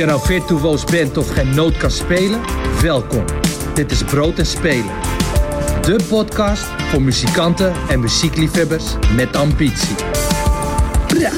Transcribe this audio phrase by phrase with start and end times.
[0.00, 2.40] je nou virtuoos bent of geen noot kan spelen,
[2.82, 3.24] welkom.
[3.74, 4.94] Dit is Brood en Spelen.
[5.82, 8.84] De podcast voor muzikanten en muziekliefhebbers
[9.16, 9.94] met ambitie.
[11.06, 11.30] Bra.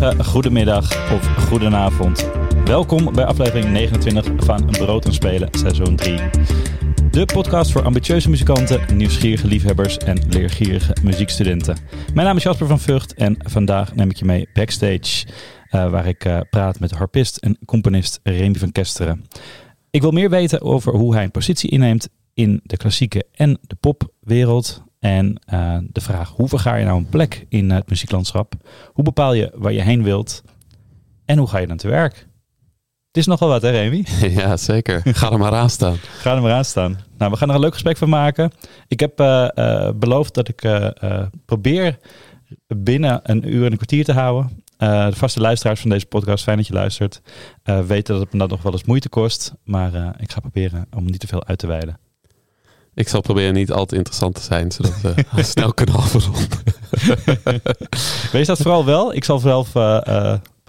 [0.00, 2.30] Uh, goedemiddag of goedenavond.
[2.64, 6.20] Welkom bij aflevering 29 van Brood en Spelen, seizoen 3.
[7.12, 11.76] De podcast voor ambitieuze muzikanten, nieuwsgierige liefhebbers en leergierige muziekstudenten.
[12.14, 16.06] Mijn naam is Jasper van Vught en vandaag neem ik je mee backstage, uh, waar
[16.06, 19.24] ik uh, praat met harpist en componist Remy van Kesteren.
[19.90, 23.74] Ik wil meer weten over hoe hij een positie inneemt in de klassieke en de
[23.74, 24.82] popwereld.
[24.98, 28.54] En uh, de vraag, hoe vergaar je nou een plek in het muzieklandschap?
[28.92, 30.42] Hoe bepaal je waar je heen wilt?
[31.24, 32.26] En hoe ga je dan te werk?
[33.12, 34.04] Het is nogal wat, hè, Remy?
[34.40, 35.02] Ja, zeker.
[35.04, 35.96] Ga er maar aan staan.
[36.18, 36.98] Ga er maar aan staan.
[37.18, 38.52] Nou, we gaan er een leuk gesprek van maken.
[38.88, 40.88] Ik heb uh, uh, beloofd dat ik uh,
[41.44, 41.98] probeer
[42.66, 44.62] binnen een uur en een kwartier te houden.
[44.76, 47.20] de vaste luisteraars van deze podcast, fijn dat je luistert,
[47.64, 49.52] weten dat het me dat nog wel eens moeite kost.
[49.64, 51.98] Maar ik ga proberen om niet te veel uit te wijden.
[52.94, 56.58] Ik zal proberen niet al te interessant te zijn, zodat we snel kunnen afronden.
[58.32, 59.14] Wees dat vooral wel.
[59.14, 59.72] Ik zal zelf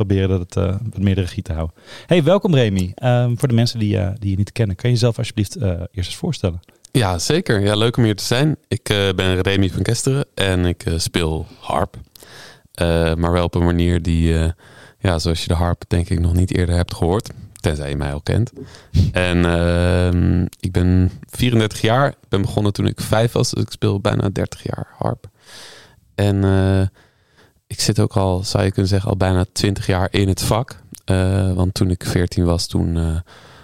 [0.06, 1.76] proberen dat het uh, wat meer regie te houden.
[2.06, 2.94] Hey, welkom Remy.
[3.04, 5.64] Um, voor de mensen die, uh, die je niet kennen, kan je jezelf alsjeblieft uh,
[5.64, 6.60] eerst eens voorstellen?
[6.92, 7.62] Ja, zeker.
[7.62, 8.58] Ja, leuk om hier te zijn.
[8.68, 8.84] Ik
[9.16, 11.98] ben Remy van Kesteren en ik speel harp.
[13.18, 14.34] maar wel op een manier die,
[15.00, 17.30] ja, zoals je de harp denk ik nog niet eerder hebt gehoord.
[17.60, 18.52] Tenzij je mij al kent.
[19.12, 22.08] En ehm, ik ben 34 jaar.
[22.08, 23.52] Ik ben begonnen toen ik vijf was.
[23.52, 25.28] Dus ik speel bijna 30 jaar harp.
[26.16, 26.44] En
[27.74, 30.82] ik zit ook al, zou je kunnen zeggen, al bijna twintig jaar in het vak.
[31.12, 33.18] Uh, want toen ik veertien was, toen uh,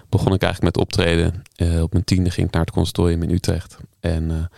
[0.10, 1.44] begon ik eigenlijk met optreden.
[1.58, 3.78] Uh, op mijn tiende ging ik naar het conservatorium in Utrecht.
[4.00, 4.50] En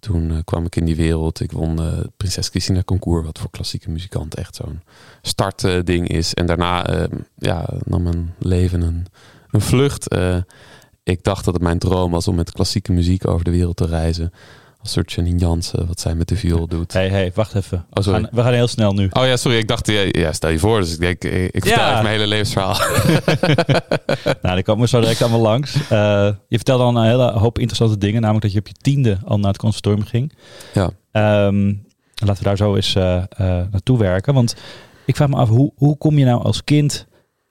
[0.00, 1.40] toen kwam ik in die wereld.
[1.40, 1.80] Ik won
[2.16, 4.82] Prinses Christina Concours, wat voor klassieke muzikanten echt zo'n
[5.22, 6.34] startding is.
[6.34, 7.06] En daarna
[7.38, 9.06] ja, nam mijn leven een,
[9.50, 10.16] een vlucht.
[11.02, 13.86] ik dacht dat het mijn droom was om met klassieke muziek over de wereld te
[13.86, 14.32] reizen
[14.84, 16.92] een soort Janine Jansen, wat zij met de viool doet.
[16.92, 17.86] Hé, hey, hey, wacht even.
[17.90, 18.20] Oh, sorry.
[18.20, 19.08] We, gaan, we gaan heel snel nu.
[19.12, 19.58] Oh ja, sorry.
[19.58, 20.80] Ik dacht, ja, stel je voor.
[20.80, 21.90] Dus ik denk, ik, vertel ja.
[21.90, 22.76] even mijn hele levensverhaal.
[24.42, 25.74] nou, die komen zo direct allemaal langs.
[25.74, 25.88] Uh,
[26.48, 28.20] je vertelde al een hele hoop interessante dingen.
[28.20, 30.32] Namelijk dat je op je tiende al naar het conservatorium ging.
[30.72, 30.90] Ja.
[31.46, 33.22] Um, laten we daar zo eens uh, uh,
[33.70, 34.34] naartoe werken.
[34.34, 34.56] Want
[35.06, 37.06] ik vraag me af, hoe, hoe kom je nou als kind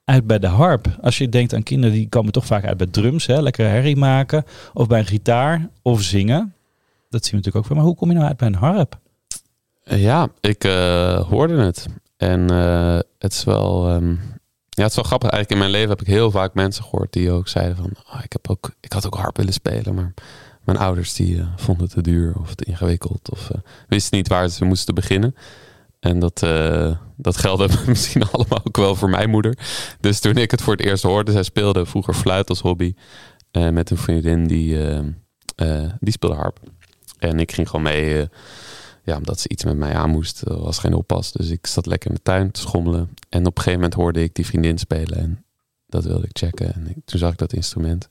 [0.05, 0.87] uit bij de harp?
[1.01, 3.25] Als je denkt aan kinderen, die komen toch vaak uit bij drums.
[3.25, 3.41] Hè?
[3.41, 4.43] Lekker herrie maken.
[4.73, 5.69] Of bij een gitaar.
[5.81, 6.53] Of zingen
[7.13, 7.75] dat zien we natuurlijk ook veel.
[7.75, 8.99] Maar hoe kom je nou uit bij een harp?
[9.83, 11.85] Ja, ik uh, hoorde het.
[12.17, 13.93] En uh, het is wel...
[13.93, 14.19] Um,
[14.69, 15.29] ja, het is wel grappig.
[15.29, 17.91] Eigenlijk in mijn leven heb ik heel vaak mensen gehoord die ook zeiden van...
[18.13, 20.13] Oh, ik, heb ook, ik had ook harp willen spelen, maar
[20.63, 23.29] mijn ouders die uh, vonden het te duur of te ingewikkeld.
[23.31, 23.51] Of
[23.87, 25.35] wisten niet waar ze moesten beginnen.
[25.99, 26.39] En dat,
[27.15, 29.57] dat geldde misschien allemaal ook wel voor mijn moeder.
[29.99, 32.93] Dus toen ik het voor het eerst hoorde, zij speelde vroeger fluit als hobby.
[33.51, 34.77] met een vriendin die,
[35.99, 36.59] die speelde harp.
[37.29, 38.25] En ik ging gewoon mee, uh,
[39.03, 40.41] ja, omdat ze iets met mij aan moest.
[40.41, 41.31] Er was geen oppas.
[41.31, 43.09] Dus ik zat lekker in de tuin te schommelen.
[43.29, 45.17] En op een gegeven moment hoorde ik die vriendin spelen.
[45.17, 45.45] En
[45.87, 46.73] dat wilde ik checken.
[46.73, 48.07] En ik, toen zag ik dat instrument.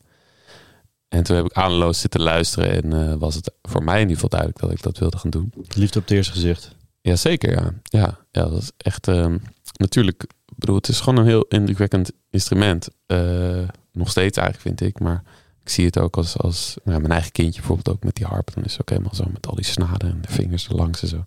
[1.09, 2.83] En toen heb ik aanloos zitten luisteren.
[2.83, 5.31] En uh, was het voor mij in ieder geval duidelijk dat ik dat wilde gaan
[5.31, 5.53] doen.
[5.77, 6.75] Liefde op het eerste gezicht.
[7.01, 7.73] Jazeker, ja.
[7.83, 9.09] Ja, ja dat is echt...
[9.09, 9.35] Uh,
[9.77, 12.89] natuurlijk, bedoel, het is gewoon een heel indrukwekkend instrument.
[13.07, 15.01] Uh, nog steeds eigenlijk, vind ik.
[15.01, 15.23] Maar
[15.63, 18.55] ik zie het ook als, als ja, mijn eigen kindje bijvoorbeeld ook met die harp.
[18.55, 21.03] Dan is het ook helemaal zo met al die snaden en de vingers er langs
[21.03, 21.25] en zo.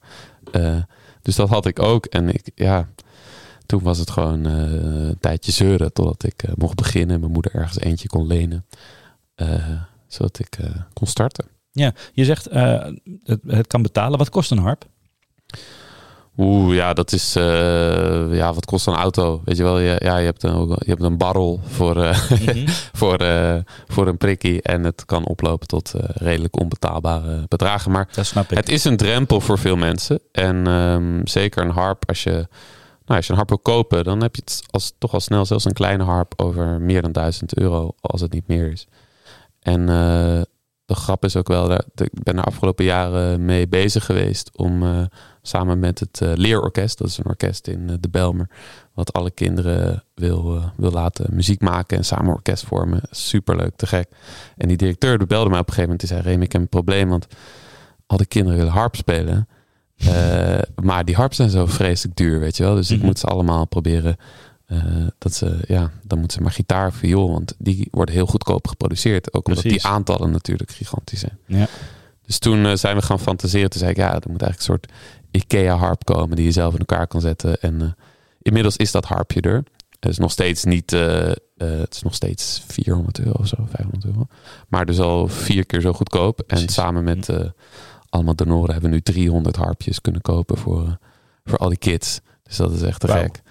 [0.52, 0.84] Uh,
[1.22, 2.06] dus dat had ik ook.
[2.06, 2.90] En ik, ja,
[3.66, 7.16] toen was het gewoon uh, een tijdje zeuren totdat ik uh, mocht beginnen.
[7.16, 8.66] En mijn moeder ergens eentje kon lenen.
[10.08, 10.58] zodat ik
[10.94, 11.46] kon starten.
[11.72, 12.48] Ja, je zegt
[13.24, 14.18] het, het kan betalen.
[14.18, 14.86] Wat kost een harp?
[16.38, 17.36] Oeh, ja, dat is.
[17.36, 19.42] Uh, ja, wat kost een auto?
[19.46, 22.68] Weet je wel, je, ja, je, hebt een, je hebt een barrel voor, uh, mm-hmm.
[23.02, 23.56] voor, uh,
[23.88, 24.62] voor een prikkie.
[24.62, 27.92] En het kan oplopen tot redelijk onbetaalbare bedragen.
[27.92, 28.08] Maar
[28.48, 30.20] het is een drempel voor veel mensen.
[30.32, 32.48] En um, zeker een harp, als je,
[33.06, 35.46] nou, als je een harp wil kopen, dan heb je het als, toch al snel
[35.46, 38.88] zelfs een kleine harp over meer dan 1000 euro, als het niet meer is.
[39.60, 39.86] En
[40.86, 44.84] de grap is ook wel, ik ben de afgelopen jaren mee bezig geweest om
[45.48, 48.50] Samen met het uh, Leerorkest, dat is een orkest in uh, de Belmer.
[48.94, 53.02] Wat alle kinderen wil, uh, wil laten muziek maken en samen orkest vormen.
[53.12, 54.08] Superleuk, te gek.
[54.58, 56.00] En die directeur die belde mij op een gegeven moment.
[56.00, 57.28] Die zei, Remy, ik heb een probleem, want
[58.06, 59.48] al die kinderen willen harp spelen.
[60.84, 62.76] maar die harps zijn zo vreselijk duur, weet je wel.
[62.76, 63.06] Dus ik mhm.
[63.06, 64.16] moet ze allemaal proberen...
[65.18, 69.34] dat ze, ja, dan moeten ze maar gitaar, viool, want die worden heel goedkoop geproduceerd.
[69.34, 71.38] Ook omdat die aantallen natuurlijk gigantisch zijn.
[71.46, 71.68] Ja.
[72.26, 73.70] Dus toen eh, zijn we gaan fantaseren.
[73.70, 74.92] Toen zei ik, ja, er moet eigenlijk een soort
[75.36, 77.62] IKEA-harp komen die je zelf in elkaar kan zetten.
[77.62, 77.88] En eh,
[78.42, 79.64] inmiddels is dat harpje er.
[80.00, 83.56] Het is nog steeds niet, eh, eh, het is nog steeds 400 euro of zo,
[83.70, 84.28] 500 euro.
[84.68, 86.40] Maar dus al vier keer zo goedkoop.
[86.40, 86.74] En Precies.
[86.74, 87.40] samen met eh,
[88.10, 90.98] allemaal donoren hebben we nu 300 harpjes kunnen kopen voor,
[91.46, 92.20] voor al die kids.
[92.44, 93.42] Dus dat is echt te gek.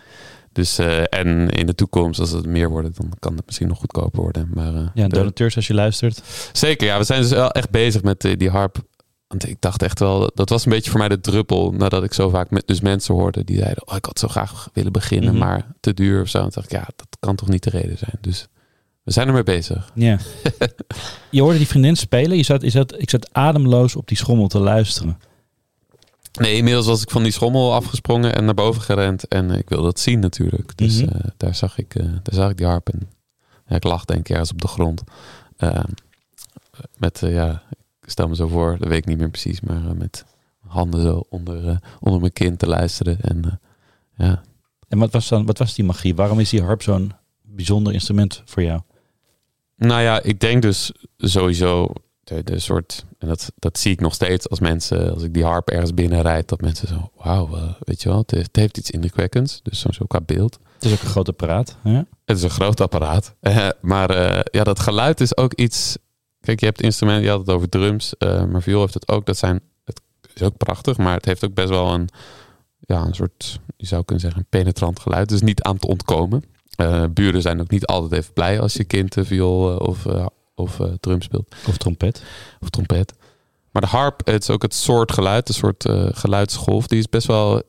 [0.52, 0.78] Dus,
[1.08, 4.50] en in de toekomst, als het meer wordt, dan kan het misschien nog goedkoper worden.
[4.54, 6.22] Maar, Ja, de- donateurs als je luistert.
[6.52, 6.98] Zeker, ja.
[6.98, 8.76] We zijn dus wel echt bezig met die harp.
[9.38, 11.72] Want ik dacht echt wel, dat was een beetje voor mij de druppel.
[11.72, 14.68] Nadat ik zo vaak met, dus mensen hoorde die zeiden, oh, ik had zo graag
[14.72, 15.38] willen beginnen, Mhm.
[15.44, 16.36] maar te duur of zo.
[16.38, 18.16] En toen dacht ik, ja, dat kan toch niet de reden zijn.
[18.20, 18.46] Dus
[19.02, 19.90] we zijn ermee bezig.
[19.94, 20.18] Ja.
[21.30, 22.36] je hoorde die vriendin spelen.
[22.36, 25.18] Je zat, je zat, ik zat ademloos op die schommel te luisteren.
[26.40, 29.28] Nee, inmiddels was ik van die schommel afgesprongen en naar boven gerend.
[29.28, 30.76] En ik wilde dat zien natuurlijk.
[30.76, 31.08] Dus Mhm.
[31.16, 32.88] eh, daar, zag ik, eh, daar zag ik die harp.
[32.88, 33.08] En
[33.66, 35.02] ja, ik lag denk ik ergens op de grond.
[35.56, 35.84] Eh,
[36.98, 37.62] met, eh, ja,
[38.10, 39.60] stel me zo voor, dat weet ik niet meer precies.
[39.60, 40.24] Maar eh, met
[40.66, 43.20] handen zo onder, eh, onder mijn kin te luisteren.
[43.20, 44.42] En eh, ja,
[44.88, 46.14] En wat was, dan, wat was die magie?
[46.14, 47.12] Waarom is die harp zo'n
[47.42, 48.80] bijzonder instrument voor jou?
[49.76, 51.92] Nou ja, ik denk dus sowieso
[52.24, 55.44] de, de soort, en dat, dat zie ik nog steeds als mensen, als ik die
[55.44, 58.90] harp ergens binnenrijd, dat mensen zo, wauw, weet je wel, het heeft, het heeft iets
[58.90, 59.60] indrukwekkends.
[59.62, 60.58] Dus zo, zo qua beeld.
[60.74, 61.76] Het is ook een groot apparaat.
[61.82, 61.96] Hè?
[62.24, 63.34] Het is een groot apparaat.
[63.80, 64.12] Maar
[64.50, 65.96] ja, dat geluid is ook iets.
[66.44, 69.26] Kijk, je hebt instrumenten, je had het over drums, eh, maar viool heeft het ook.
[69.26, 70.00] Dat zijn, het
[70.34, 72.08] is ook prachtig, maar het heeft ook best wel een,
[72.80, 75.28] ja, een soort, je zou kunnen zeggen, een penetrant geluid.
[75.28, 76.44] Dus niet aan te ontkomen.
[76.76, 80.26] Eh, buren zijn ook niet altijd even blij als je kind eh, viool of, eh,
[80.54, 82.22] of drum speelt Of trompet.
[82.60, 83.12] of trompet.
[83.70, 86.86] Maar de harp, het is ook het soort geluid, een soort geluidsgolf.
[86.86, 87.62] Die is best wel,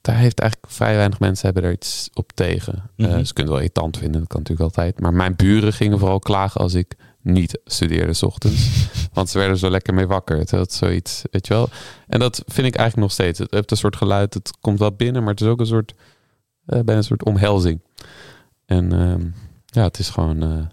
[0.00, 2.90] daar heeft eigenlijk vrij weinig mensen hebben er iets op tegen.
[2.96, 3.08] Mhm.
[3.08, 5.00] ze kunnen het wel irritant vinden, dat kan natuurlijk altijd.
[5.00, 6.96] Maar mijn buren gingen vooral klagen als ik
[7.26, 8.88] niet studeerde 's ochtends.
[9.12, 10.56] want ze werden zo lekker mee wakker.
[10.56, 11.68] Had zoiets, weet je wel.
[12.06, 13.38] En dat vind ik eigenlijk nog steeds.
[13.38, 15.92] Het heeft een soort geluid, het komt wel binnen, maar het is ook een soort,
[16.66, 17.80] eh bijna een soort omhelzing.
[18.66, 19.26] En ehm,
[19.66, 20.42] ja, het is gewoon...
[20.42, 20.66] eh,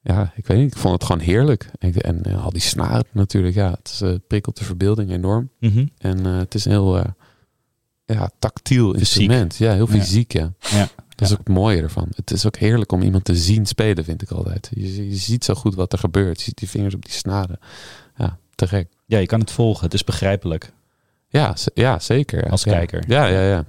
[0.00, 0.72] ja, ik weet niet.
[0.72, 1.70] Ik vond het gewoon heerlijk.
[1.78, 3.54] Ik- En eh, al die snaren natuurlijk.
[3.54, 5.50] Ja, het is, prikkelt de verbeelding enorm.
[5.60, 5.86] Mhm.
[5.98, 6.96] En het is een heel
[8.04, 9.00] ja, tactiel Fysiek.
[9.00, 9.56] instrument.
[9.56, 10.32] Ja, heel fysiek.
[10.32, 10.52] Ja.
[10.58, 10.88] Ja.
[11.14, 12.08] Dat is ook het mooie ervan.
[12.14, 14.70] Het is ook heerlijk om iemand te zien spelen, vind ik altijd.
[14.74, 16.38] Je, je ziet zo goed wat er gebeurt.
[16.38, 17.58] Je ziet die vingers op die snaren.
[18.16, 18.88] Ja, te gek.
[19.06, 19.84] ja, je kan het volgen.
[19.84, 20.72] Het is begrijpelijk
[21.28, 22.50] Ja, ja zeker.
[22.50, 23.04] als kijker.
[23.08, 23.64] Ja, ja, ja.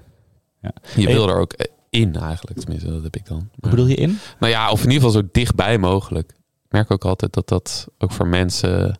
[0.62, 0.74] Ja.
[0.96, 2.60] Je wil er ook eh, in eigenlijk.
[2.60, 3.50] Tenminste, dat heb ik dan.
[3.60, 4.20] Hoe bedoel je in?
[4.40, 6.32] Nou ja, of in ieder geval zo dichtbij mogelijk.
[6.66, 9.00] Ik merk ook altijd dat dat ook voor mensen,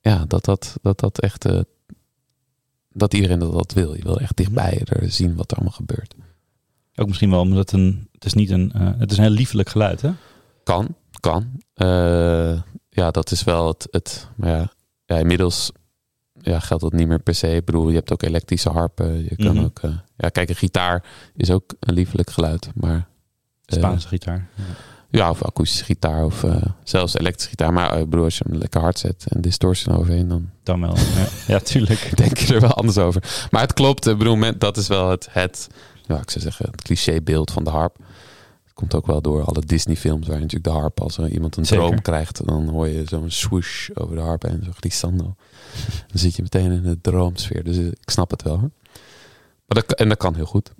[0.00, 1.60] ja, dat dat, dat, dat echt, eh,
[2.92, 3.94] dat iedereen dat, dat wil.
[3.94, 6.14] Je wil echt dichtbij er zien wat er allemaal gebeurt.
[6.96, 9.32] Ook misschien wel omdat het een, het is niet een, eh, het is een heel
[9.32, 10.10] liefelijk geluid, hè?
[10.64, 11.46] Kan, kan.
[11.74, 12.58] Eh,
[12.90, 14.72] ja, dat is wel het, het maar ja,
[15.06, 15.70] ja, inmiddels
[16.40, 17.54] ja, geldt dat niet meer per se.
[17.54, 19.22] Ik bedoel, je hebt ook elektrische harpen.
[19.24, 19.64] Je kan Mhm.
[19.64, 21.04] ook, eh, ja, kijk, een gitaar
[21.34, 23.08] is ook een liefelijk geluid, maar
[23.66, 24.48] Spaanse gitaar.
[24.54, 24.62] Ja.
[25.10, 26.44] Ja, of akoestische gitaar of
[26.84, 27.72] zelfs elektrische gitaar.
[27.72, 30.96] Maar ik bedoel, als je hem lekker hard zet en distortion overheen, dan Dan wel.
[30.96, 32.10] Ja, ja tuurlijk.
[32.16, 33.46] denk je er wel anders over.
[33.50, 35.68] Maar het klopt, ik bedoel, dat is wel het, het
[36.06, 37.96] ja, ik zou zeggen, het clichébeeld van de harp.
[38.64, 41.84] Het komt ook wel door alle Disney-films waar natuurlijk de harp, als iemand een Zeker.
[41.84, 45.34] droom krijgt, dan hoor je zo'n swoosh over de harp en zo'n glissando.
[46.06, 47.64] Dan zit je meteen in de droomsfeer.
[47.64, 48.58] Dus eh, ik snap het wel.
[48.58, 48.70] Hoor.
[49.66, 50.72] Maar dat, en dat kan heel goed.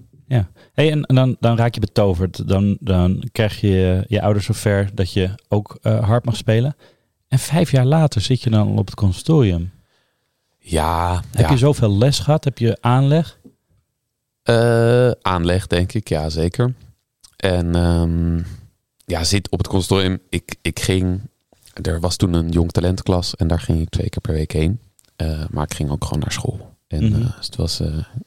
[0.73, 2.49] Hey, en, dan, dan raak je betoverd.
[2.49, 6.77] Dan, dan krijg je je ouders zover dat je ook eh harp mag spelen.
[7.29, 9.71] En vijf jaar later zit je dan op het conservatorium.
[10.59, 11.51] Ja, Heb ja.
[11.51, 12.45] je zoveel les gehad?
[12.45, 13.39] Heb je aanleg?
[14.47, 16.75] Eh, aanleg, denk ik, ja, zeker.
[17.37, 18.43] En ehm,
[19.05, 20.21] ja, zit op het conservatorium.
[20.29, 21.21] Ik, ik ging,
[21.83, 24.81] er was toen een jong talentenklas en daar ging ik twee keer per week heen.
[25.17, 26.75] Eh, maar ik ging ook gewoon naar school.
[26.89, 27.23] En Mhm.
[27.23, 27.81] eh, dus het was,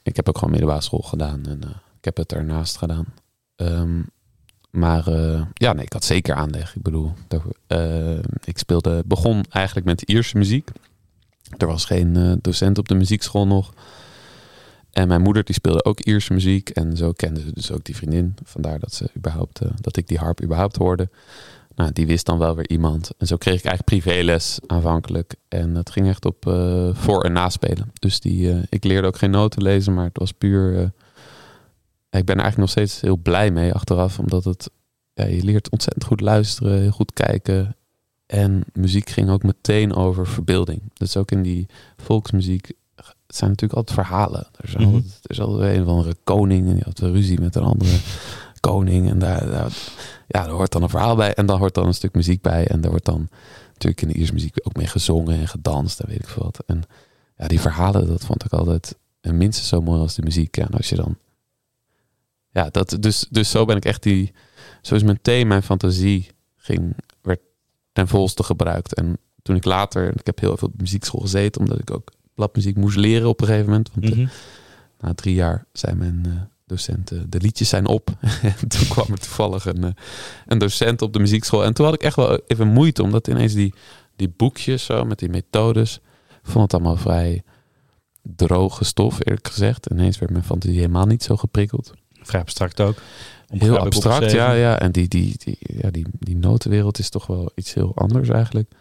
[0.03, 1.59] ik heb ook gewoon middelbare school gedaan en
[1.97, 3.05] ik heb het ernaast gedaan.
[3.55, 4.01] Ehm,
[4.71, 5.09] maar
[5.53, 6.75] ja, nee, ik had zeker aanleg.
[6.75, 7.13] Ik bedoel,
[8.43, 10.69] ik speelde, begon eigenlijk met Ierse muziek.
[11.57, 13.73] Er was geen docent op de muziekschool nog.
[14.91, 16.69] En mijn moeder die speelde ook Ierse muziek.
[16.69, 18.35] En zo kende ze dus ook die vriendin.
[18.43, 21.09] Vandaar dat, ze überhaupt, eh, dat ik die harp überhaupt hoorde.
[21.75, 23.11] Nou, die wist dan wel weer iemand.
[23.17, 25.35] En zo kreeg ik eigenlijk privéles aanvankelijk.
[25.47, 27.91] En het ging echt op eh, voor- en naspelen.
[27.93, 30.91] Dus die, eh, ik leerde ook geen noten lezen, maar het was puur...
[32.09, 34.19] ik ben er eigenlijk nog steeds heel blij mee achteraf.
[34.19, 34.69] Omdat het,
[35.13, 37.75] ja, je leert ontzettend goed luisteren, heel goed kijken.
[38.25, 40.81] En muziek ging ook meteen over verbeelding.
[40.93, 41.65] Dus ook in die
[41.97, 42.71] volksmuziek
[43.29, 44.47] het zijn natuurlijk altijd verhalen.
[44.55, 44.83] Er is Mhm.
[44.85, 47.97] altijd, er is altijd een of andere koning en die had ruzie met een andere
[48.69, 49.09] koning.
[49.09, 49.71] En daar, daar,
[50.27, 51.33] ja, daar hoort dan een verhaal bij.
[51.33, 52.67] En dan hoort dan een stuk muziek bij.
[52.67, 53.29] En daar wordt dan
[53.73, 55.99] natuurlijk in de Ierse muziek ook mee gezongen en gedanst.
[55.99, 56.63] En weet ik veel wat.
[56.65, 56.83] En
[57.37, 60.57] ja, die verhalen, dat vond ik altijd minstens zo mooi als de muziek.
[60.57, 61.17] En als je dan...
[62.51, 64.31] Ja, dat, dus, dus zo ben ik echt die...
[64.81, 67.39] Zo is mijn thema, mijn fantasie ging, werd
[67.93, 68.93] ten volste gebruikt.
[68.93, 70.13] En toen ik later...
[70.15, 73.47] Ik heb heel veel op muziekschool gezeten, omdat ik ook bladmuziek moest leren op een
[73.47, 73.89] gegeven moment.
[73.93, 74.27] Want Mhm.
[74.99, 76.31] na drie jaar zei mijn eh,
[76.65, 78.09] docent, eh, de liedjes zijn op.
[78.61, 79.91] en toen kwam er toevallig een, eh,
[80.45, 81.63] een docent op de muziekschool.
[81.63, 83.73] En toen had ik echt wel even moeite, omdat ineens die,
[84.15, 85.99] die boekjes zo met die methodes,
[86.43, 87.43] vond het allemaal vrij
[88.21, 89.85] droge stof, eerlijk gezegd.
[89.91, 91.93] Ineens werd mijn fantasie helemaal niet zo geprikkeld.
[92.21, 92.97] Vrij abstract ook.
[93.47, 94.79] Heel abstract, ja, ja.
[94.79, 98.71] En die, die, die, ja, die, die notenwereld is toch wel iets heel anders eigenlijk.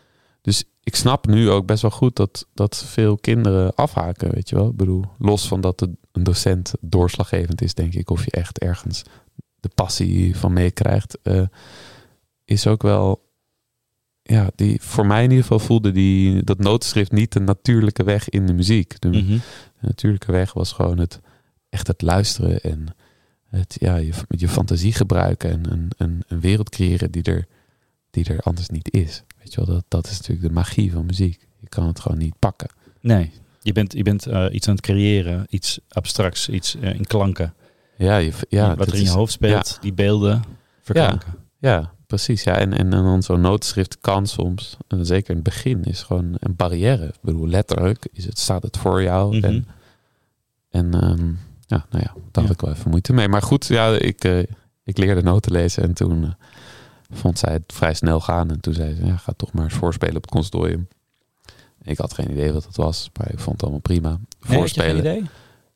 [0.43, 4.55] Dus ik snap nu ook best wel goed dat, dat veel kinderen afhaken, weet je
[4.55, 4.69] wel.
[4.69, 8.59] Ik bedoel, los van dat de, een docent doorslaggevend is, denk ik, of je echt
[8.59, 9.03] ergens
[9.61, 11.43] de passie van meekrijgt, eh,
[12.45, 13.25] is ook wel,
[14.23, 18.29] ja, die, voor mij in ieder geval voelde die, dat notenschrift niet de natuurlijke weg
[18.29, 19.01] in de muziek.
[19.01, 19.27] De, Mhm.
[19.81, 21.21] de natuurlijke weg was gewoon het
[21.69, 22.87] echt het luisteren en
[23.45, 27.47] het ja, je, met je fantasie gebruiken en een, een, een wereld creëren die er,
[28.11, 29.23] die er anders niet is.
[29.49, 31.47] Weet je wel, dat, dat is natuurlijk de magie van muziek.
[31.61, 32.69] Je kan het gewoon niet pakken.
[33.01, 33.31] Nee,
[33.63, 35.47] je bent, je bent eh, iets aan het creëren.
[35.51, 37.55] Iets abstracts, iets eh, in klanken.
[37.97, 40.43] Ja, je, ja wat er in je is- hoofd speelt, die beelden
[40.83, 41.35] verklanken.
[41.59, 42.43] Ja, precies.
[42.43, 42.57] Ja.
[42.59, 46.37] En, en, en dan zo'n notenschrift kan soms, en zeker in het begin, is gewoon
[46.39, 47.05] een barrière.
[47.07, 49.37] Ik bedoel, letterlijk is het, staat het voor jou.
[49.37, 49.45] Mhm.
[49.45, 49.67] En,
[50.71, 51.29] en ehm,
[51.67, 53.29] ja, nou ja, daar had ik wel even moeite mee.
[53.29, 54.39] Maar goed, ja, ik, eh,
[54.85, 56.31] ik leerde noten lezen en toen eh,
[57.11, 58.51] vond zij het vrij snel gaan.
[58.51, 60.89] En toen zei ze, ja, ga toch maar eens voorspelen op het consortium.
[61.83, 64.09] Ik had geen idee wat dat was, maar ik vond het allemaal prima.
[64.09, 64.99] Nee, Voorspelen.
[64.99, 65.23] idee?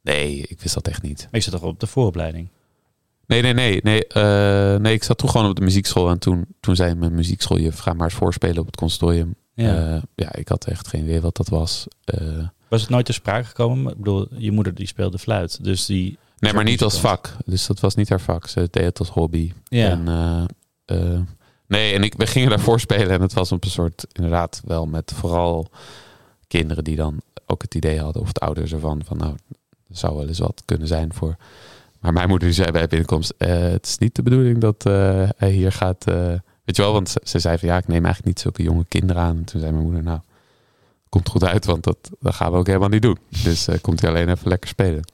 [0.03, 1.29] Nee, ik wist dat echt niet.
[1.33, 2.49] Je zit toch op de vooropleiding?
[3.27, 3.81] Nee, nee, nee.
[3.83, 6.11] Nee, eh, nee ik zat toen gewoon op de muziekschool.
[6.11, 9.35] En toen, toen zei mijn muziekschool, ga maar eens voorspelen op het consortium.
[9.55, 9.75] Ja.
[9.75, 10.03] Ja.
[10.15, 11.87] ja, ik had echt geen idee wat dat was.
[12.05, 13.93] Eh, Was het nooit ter sprake gekomen?
[13.93, 15.65] Ik bedoel, je moeder die speelde fluit.
[15.65, 16.19] Dus die...
[16.39, 17.37] nee, maar niet als vak.
[17.45, 18.47] Dus dat was niet haar vak.
[18.47, 19.53] Ze deed het als hobby.
[19.65, 19.91] Ja.
[19.91, 20.09] En,
[21.01, 21.21] eh,
[21.67, 23.11] nee, en ik, we gingen daarvoor spelen.
[23.11, 25.71] En het was een soort, inderdaad, wel met vooral
[26.49, 29.37] kinderen die dan ook het idee hadden, of de ouders ervan, van nou,
[29.89, 31.37] er zou wel eens wat kunnen zijn voor.
[32.01, 35.51] Maar mijn moeder zei bij binnenkomst, eh, het is niet de bedoeling dat eh, hij
[35.51, 38.41] hier gaat, weet je wel, want ze, ze zei van ja, ik neem eigenlijk niet
[38.41, 39.37] zulke jonge kinderen aan.
[39.37, 40.21] En toen zei mijn moeder, nou,
[41.09, 43.19] komt goed uit, want dat, dat gaan we ook helemaal niet doen.
[43.43, 45.05] Dus komt hij alleen even lekker spelen.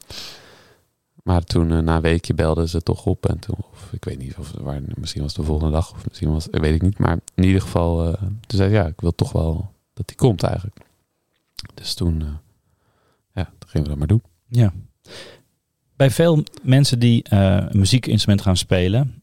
[1.29, 3.27] Maar toen eh, na een weekje belden ze toch op.
[3.27, 5.93] En toen, of ik weet niet, of waar, misschien was het de volgende dag.
[5.93, 6.99] Of misschien was weet ik niet.
[6.99, 10.17] Maar in ieder geval, eh, toen zei ze, ja, ik wil toch wel dat die
[10.17, 10.81] komt eigenlijk.
[11.75, 12.29] Dus toen, eh,
[13.35, 14.23] ja, toen gingen we dat maar doen.
[14.47, 14.73] Ja.
[15.97, 19.23] Bij veel mensen die een muziekinstrument gaan spelen,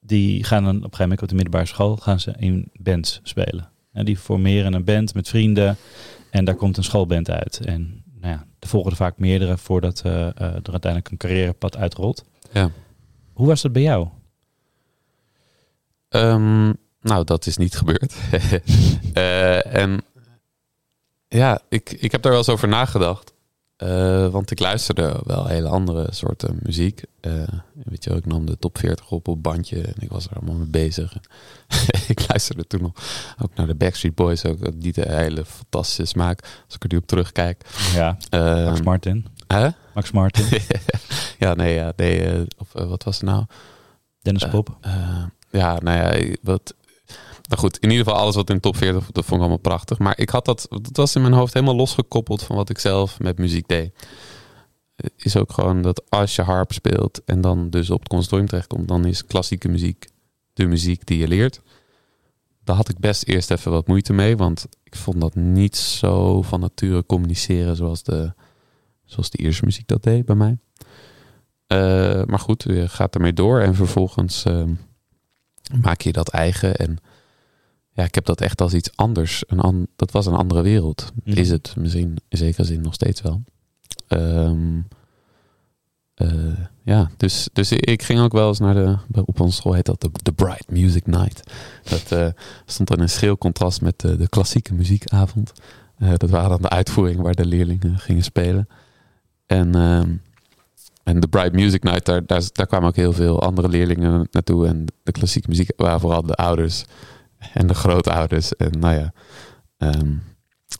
[0.00, 3.20] die gaan dan op een gegeven moment op de middelbare school gaan ze in bands
[3.22, 3.70] spelen.
[3.92, 5.76] En die formeren een band met vrienden
[6.30, 7.60] en daar komt een schoolband uit.
[7.64, 11.76] En nou ja, er volgen er vaak meerdere voordat eh, eh, er uiteindelijk een carrièrepad
[11.76, 12.24] uitrolt.
[12.52, 12.70] Ja.
[13.32, 14.08] Hoe was dat bij jou?
[16.08, 18.14] Ehm, nou, dat is niet gebeurd.
[19.14, 20.00] Eh, en
[21.28, 23.32] ja, ik, ik heb daar wel eens over nagedacht.
[24.30, 27.02] Want ik luisterde wel hele andere soorten muziek.
[27.84, 30.36] Weet je wel, ik nam de top 40 op op bandje en ik was er
[30.36, 31.16] allemaal mee bezig.
[32.08, 32.92] ik luisterde toen nog
[33.42, 36.96] ook naar de Backstreet Boys, ook niet de hele fantastische smaak, als ik er nu
[36.96, 37.64] op terugkijk.
[37.94, 39.26] Ja, Ehm, Max Martin.
[39.46, 39.68] hè?
[39.94, 40.44] Max Martin,
[41.38, 43.44] ja, nee, ja, nee eh, of, eh, wat was het nou?
[44.22, 44.76] Dennis Eh, Pop.
[45.50, 46.74] Ja, nou ja, wat.
[47.48, 49.56] Nou goed, in ieder geval alles wat in de top 40, dat vond ik allemaal
[49.56, 49.98] prachtig.
[49.98, 53.18] Maar ik had dat, dat was in mijn hoofd helemaal losgekoppeld van wat ik zelf
[53.18, 53.92] met muziek deed.
[55.00, 58.46] Eh, Is ook gewoon dat als je harp speelt en dan dus op het consortium
[58.48, 60.06] terechtkomt, dan is klassieke muziek
[60.52, 61.60] de muziek die je leert.
[62.64, 66.42] Daar had ik best eerst even wat moeite mee, want ik vond dat niet zo
[66.42, 68.32] van nature communiceren zoals de,
[69.04, 70.58] zoals de Ierse muziek dat deed bij mij.
[71.66, 74.74] Eh, maar goed, je gaat ermee door en vervolgens ehm,
[75.82, 76.76] maak je dat eigen.
[76.76, 76.98] En
[77.92, 79.44] ja, ik heb dat echt als iets anders.
[79.46, 81.12] Een an dat was een andere wereld.
[81.24, 81.38] Mhm.
[81.38, 83.42] Is het misschien in zekere zin nog steeds wel.
[86.20, 88.96] Eh, ja, dus, dus ik ging ook wel eens naar de.
[89.24, 91.52] Op onze school heet dat de, Bright Music Night.
[91.82, 92.26] Dat eh,
[92.66, 95.52] stond dan in schril contrast met de, de klassieke muziekavond.
[95.98, 98.68] Eh, dat waren dan de uitvoeringen waar de leerlingen gingen spelen.
[99.46, 100.16] En, ehm,
[101.02, 104.66] en de Bright Music Night, daar, daar, kwamen ook heel veel andere leerlingen naartoe.
[104.66, 106.84] En de klassieke muziek waren vooral de ouders
[107.52, 108.56] en de grootouders.
[108.56, 109.12] En nou ja,
[109.76, 110.14] ehm,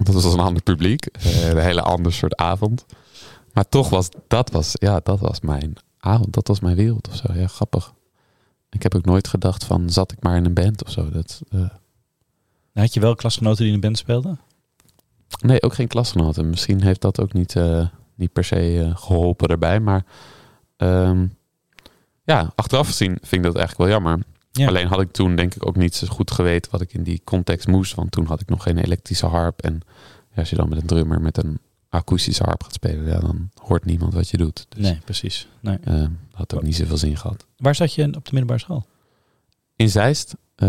[0.04, 1.06] dat was een ander publiek.
[1.22, 2.86] een hele ander soort avond.
[3.52, 7.16] Maar toch was dat was, ja, dat was mijn ah, dat was mijn wereld of
[7.16, 7.32] zo.
[7.32, 7.92] Ja, grappig.
[8.70, 11.10] Ik heb ook nooit gedacht van, zat ik maar in een band of zo.
[11.10, 11.70] Dat, eh,
[12.74, 14.40] Had je wel klasgenoten die in een band speelden?
[15.40, 16.50] nee, ook geen klasgenoten.
[16.50, 19.80] Misschien heeft dat ook niet, eh, niet per se eh, geholpen erbij.
[19.80, 20.04] Maar
[20.76, 21.26] ehm,
[22.24, 24.26] ja, achteraf gezien vind ik dat eigenlijk wel jammer.
[24.52, 24.66] Ja.
[24.66, 27.20] Alleen had ik toen denk ik ook niet zo goed geweten wat ik in die
[27.24, 27.94] context moest.
[27.94, 29.60] Want toen had ik nog geen elektrische harp.
[29.60, 29.80] En
[30.30, 31.58] ja, als je dan met een drummer met een
[31.90, 34.66] akoestische harp gaat spelen, ja, dan hoort niemand wat je doet.
[34.68, 35.48] Dus Nee, precies.
[35.60, 35.78] Nee.
[35.84, 37.46] eh, dat had ook niet zoveel zin gehad.
[37.56, 38.86] Waar zat je op de middelbare school?
[39.76, 40.68] In Zeist, eh,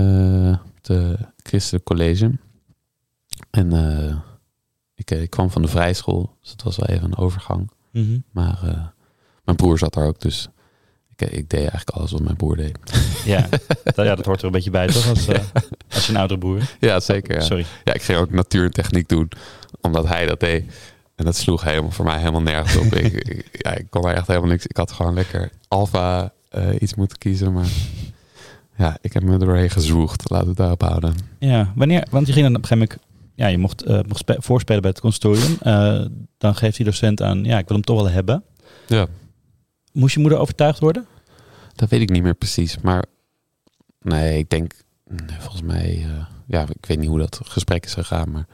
[0.65, 2.31] op de Christelijk College.
[3.49, 4.15] En eh,
[4.95, 7.71] ik, eh, ik kwam van de vrijschool, dus het was wel even een overgang.
[8.31, 8.85] Maar eh,
[9.43, 10.47] mijn broer zat daar ook, dus
[11.15, 12.77] ik, ik deed eigenlijk alles wat mijn broer deed.
[13.25, 13.47] Ja.
[13.95, 15.09] dat, ja, dat hoort er een beetje bij, toch?
[15.09, 15.39] Als, eh,
[15.93, 16.75] als je een oudere broer.
[16.79, 17.35] Ja, zeker.
[17.35, 17.41] Ja.
[17.41, 17.65] Sorry.
[17.83, 19.31] ja, ik ging ook natuur en techniek doen,
[19.81, 20.73] omdat hij dat deed.
[21.15, 22.93] En dat sloeg helemaal voor mij helemaal nergens op.
[22.93, 24.65] ik, ik- ja, ik kon daar echt helemaal niks.
[24.67, 27.67] Ik had gewoon lekker alfa eh, iets moeten kiezen, maar
[28.77, 30.29] ja, ik heb me er doorheen gezwoegd.
[30.29, 31.15] Laten we het daarop houden.
[31.39, 32.07] Ja, wanneer?
[32.11, 33.09] Want je ging dan op een gegeven moment.
[33.35, 35.57] Ja, je mocht, eh, mocht spe- voorspelen bij het consortium.
[35.61, 36.05] Eh,
[36.37, 38.43] dan geeft die docent aan, ja, ik wil hem toch wel hebben.
[38.87, 39.07] Ja.
[39.93, 41.05] Moest je moeder overtuigd worden?
[41.75, 42.77] Dat weet ik niet meer precies.
[42.79, 43.05] Maar
[44.01, 44.73] nee, ik denk,
[45.39, 46.05] volgens mij,
[46.47, 48.31] ja, ik weet niet hoe dat gesprek is gegaan.
[48.31, 48.45] Maar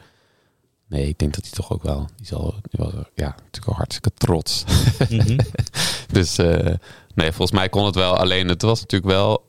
[0.88, 3.74] nee, ik denk dat hij toch ook wel, die, zal, die was ja, natuurlijk al
[3.74, 4.64] hartstikke trots.
[5.08, 5.38] Mhm.
[6.12, 6.74] Dus eh,
[7.14, 8.16] nee, volgens mij kon het wel.
[8.16, 9.44] Alleen het was natuurlijk wel,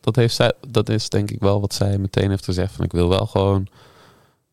[0.00, 2.72] dat, heeft zij, dat is denk ik wel wat zij meteen heeft gezegd.
[2.72, 3.68] Van ik wil wel gewoon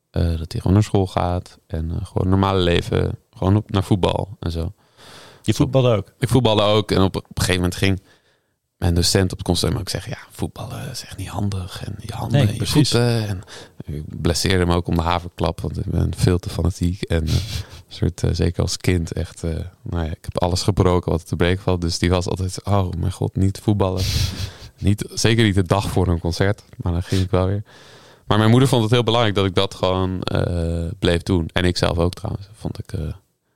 [0.09, 1.57] eh, dat hij gewoon naar school gaat.
[1.67, 4.73] En eh, gewoon een normale leven, gewoon op, naar voetbal en zo.
[5.41, 6.13] Je voetbalde ook.
[6.19, 8.01] Ik voetbalde ook en op, op een gegeven moment ging
[8.77, 11.83] mijn docent op het conservatorium ook zeggen: Ja, voetballen is echt niet handig.
[11.85, 12.73] En je handen Nee, en je precies.
[12.91, 13.27] voeten.
[13.27, 13.41] En
[13.85, 17.01] ik blesseerde hem ook om de haverklap, want ik ben veel te fanatiek.
[17.01, 17.41] En eh, een
[17.87, 19.43] soort, eh, zeker als kind, echt.
[19.43, 19.51] eh,
[19.83, 21.81] nou ja, ik heb alles gebroken wat te breken valt.
[21.81, 24.03] Dus die was altijd: Oh mijn god, niet voetballen.
[24.79, 27.63] niet, zeker niet de dag voor een concert, maar dan ging ik wel weer.
[28.25, 30.21] Maar mijn moeder vond het heel belangrijk dat ik dat gewoon
[30.99, 31.49] bleef doen.
[31.53, 32.47] En ik zelf ook trouwens.
[32.53, 32.93] Vond ik,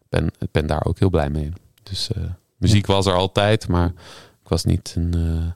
[0.09, 1.51] ben, ik ben daar ook heel blij mee.
[1.83, 2.09] Dus
[2.57, 3.93] muziek was er altijd, maar ik
[4.51, 5.13] was niet een.
[5.13, 5.51] eh,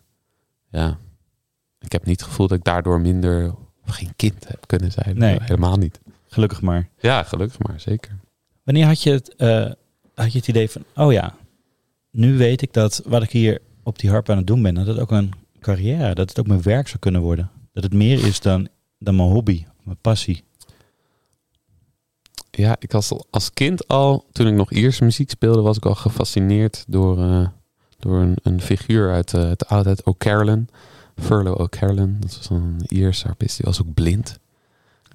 [0.82, 0.98] ja,
[1.80, 3.54] ik heb niet het gevoel dat ik daardoor minder
[3.88, 5.18] of geen kind heb kunnen zijn.
[5.18, 5.38] Nee.
[5.42, 6.00] Helemaal niet.
[6.28, 6.90] Gelukkig maar.
[7.00, 8.20] Ja, gelukkig maar, zeker.
[8.64, 9.72] Wanneer had je, het, eh,
[10.16, 11.36] had je het idee van, oh ja,
[12.12, 14.88] nu weet ik dat wat ik hier op die harp aan het doen ben, dat
[14.88, 17.52] het ook een carrière, dat het ook mijn werk zou kunnen worden.
[17.74, 18.68] Dat het meer is dan,
[19.00, 20.44] dan mijn hobby, mijn passie.
[22.52, 25.86] Ja, ik was al- als kind al, toen ik nog Ierse muziek speelde, was ik
[25.86, 27.48] al gefascineerd door, eh,
[28.06, 30.68] door een, een figuur uit eh, het oudheid O'Carolan.
[31.20, 34.40] Furlo O'Carolan, dat was een Ierse harpist, die was ook blind.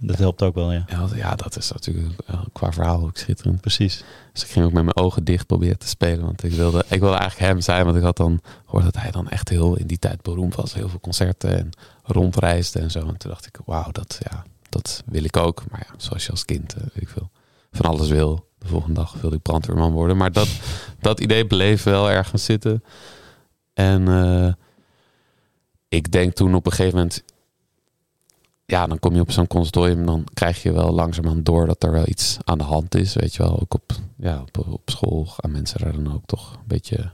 [0.03, 0.85] Dat helpt ook wel, ja.
[0.88, 2.14] Ja, dat- ja, dat is natuurlijk
[2.53, 3.61] qua verhaal ook schitterend.
[3.61, 4.05] Precies.
[4.33, 6.24] Dus ik ging ook met mijn ogen dicht proberen te spelen.
[6.24, 7.85] Want ik wilde, ik wilde eigenlijk hem zijn.
[7.85, 10.74] Want ik had dan gehoord dat hij dan echt heel in die tijd beroemd was.
[10.74, 11.70] Heel veel concerten en
[12.05, 12.98] rondreisde en zo.
[12.98, 15.62] En toen dacht ik, wauw, dat, ja, dat wil ik ook.
[15.70, 17.31] Maar ja, zoals je als kind, eh, weet ik veel,
[17.70, 18.48] van alles wil.
[18.59, 20.16] De volgende dag wilde ik brandweerman worden.
[20.16, 20.48] Maar dat,
[21.00, 22.85] dat idee bleef wel ergens zitten.
[23.72, 24.52] En eh,
[25.88, 27.24] ik denk toen op een gegeven moment...
[28.66, 31.92] Ja, dan kom je op zo'n consortium, dan krijg je wel langzamerhand door dat er
[31.92, 33.14] wel iets aan de hand is.
[33.14, 36.52] Weet je wel, ook op, ja, op, op school gaan mensen daar dan ook toch
[36.52, 37.11] een beetje.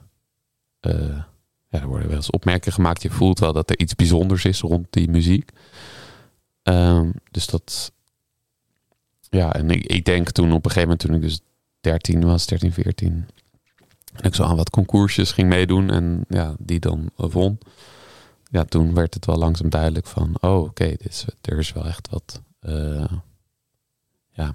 [0.81, 1.19] eh,
[1.69, 3.03] ja, er worden wel eens opmerkingen gemaakt.
[3.03, 5.51] Je voelt wel dat er iets bijzonders is rond die muziek.
[6.63, 7.93] Ehm, dus dat.
[9.31, 11.41] Ja, en ik, ik denk toen op een gegeven moment, toen ik dus
[11.81, 13.27] 13 was, 13, 14.
[14.13, 17.59] En ik zo aan wat concoursjes ging meedoen en ja, die dan won.
[18.51, 21.87] Ja, toen werd het wel langzaam duidelijk van, oh oké, dit is, er is wel
[21.87, 22.43] echt wat.
[22.61, 23.05] eh,
[24.33, 24.55] ja,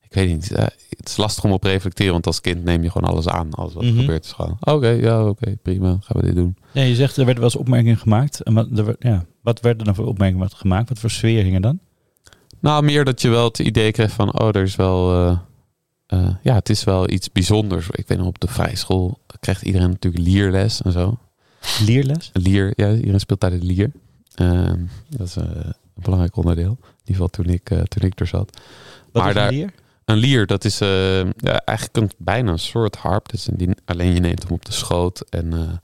[0.00, 0.52] ik weet niet.
[0.52, 3.28] eh, het is lastig om op te reflecteren, want als kind neem je gewoon alles
[3.28, 3.50] aan.
[3.54, 4.00] Alles wat er Mhm.
[4.00, 6.56] gebeurt is gewoon, oké, ja, oké, prima, gaan we dit doen.
[6.72, 8.40] Ja, je zegt, er werden wel eens opmerkingen gemaakt.
[8.42, 10.88] En wat, er, ja, wat werden dan voor opmerkingen gemaakt?
[10.88, 11.80] Wat voor sfeer hing er dan?
[12.64, 15.38] Nou, meer dat je wel het idee kreeg van, oh, er is wel, eh,
[16.06, 17.88] eh, ja, het is wel iets bijzonders.
[17.90, 21.18] Ik weet nog, op de vrijschool krijgt iedereen natuurlijk lierles en zo.
[21.80, 22.30] Lierles?
[22.32, 23.90] Lier, ja, iedereen speelt daar de lier.
[24.34, 26.70] Ehm, dat is eh, een belangrijk onderdeel.
[26.80, 28.60] In ieder geval toen ik, toen ik er zat.
[29.12, 29.72] Wat Maar is een lier?
[30.04, 33.28] Een lier, dat is eh, ja, eigenlijk een, bijna een soort harp.
[33.28, 35.20] Dus die, alleen je neemt hem op de schoot.
[35.30, 35.80] En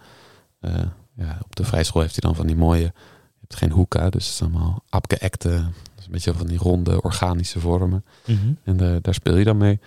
[1.16, 2.82] ja, op de vrijschool heeft hij dan van die mooie...
[2.82, 5.64] Je hebt geen hoeka, dus het is allemaal abgeëkte...
[6.00, 8.04] Is een beetje van die ronde organische vormen.
[8.26, 8.52] Mhm.
[8.64, 9.78] En daar- daar speel je dan mee.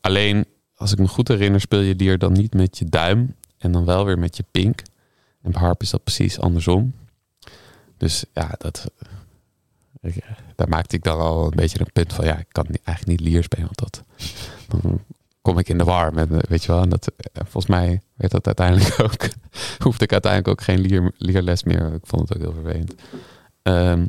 [0.00, 3.34] Alleen, als ik me goed herinner, speel je lier dan niet met je duim.
[3.58, 4.82] En dan wel weer met je pink.
[5.42, 6.94] En bij harp is dat precies andersom.
[7.96, 8.90] Dus ja, dat,
[10.00, 12.24] ik, eh, daar maakte ik dan al een beetje een punt van...
[12.24, 13.70] Ja, ik kan niet- eigenlijk niet lier spelen.
[13.76, 14.04] Want dat,
[14.68, 15.00] dan
[15.42, 16.82] kom ik in de war met, me, weet je wel.
[16.82, 19.28] En dat, eh, volgens mij werd dat uiteindelijk ook,
[19.78, 21.92] hoefde ik uiteindelijk ook geen leer, leerles meer.
[21.94, 22.94] Ik vond het ook heel vervelend.
[23.62, 24.06] Ehm,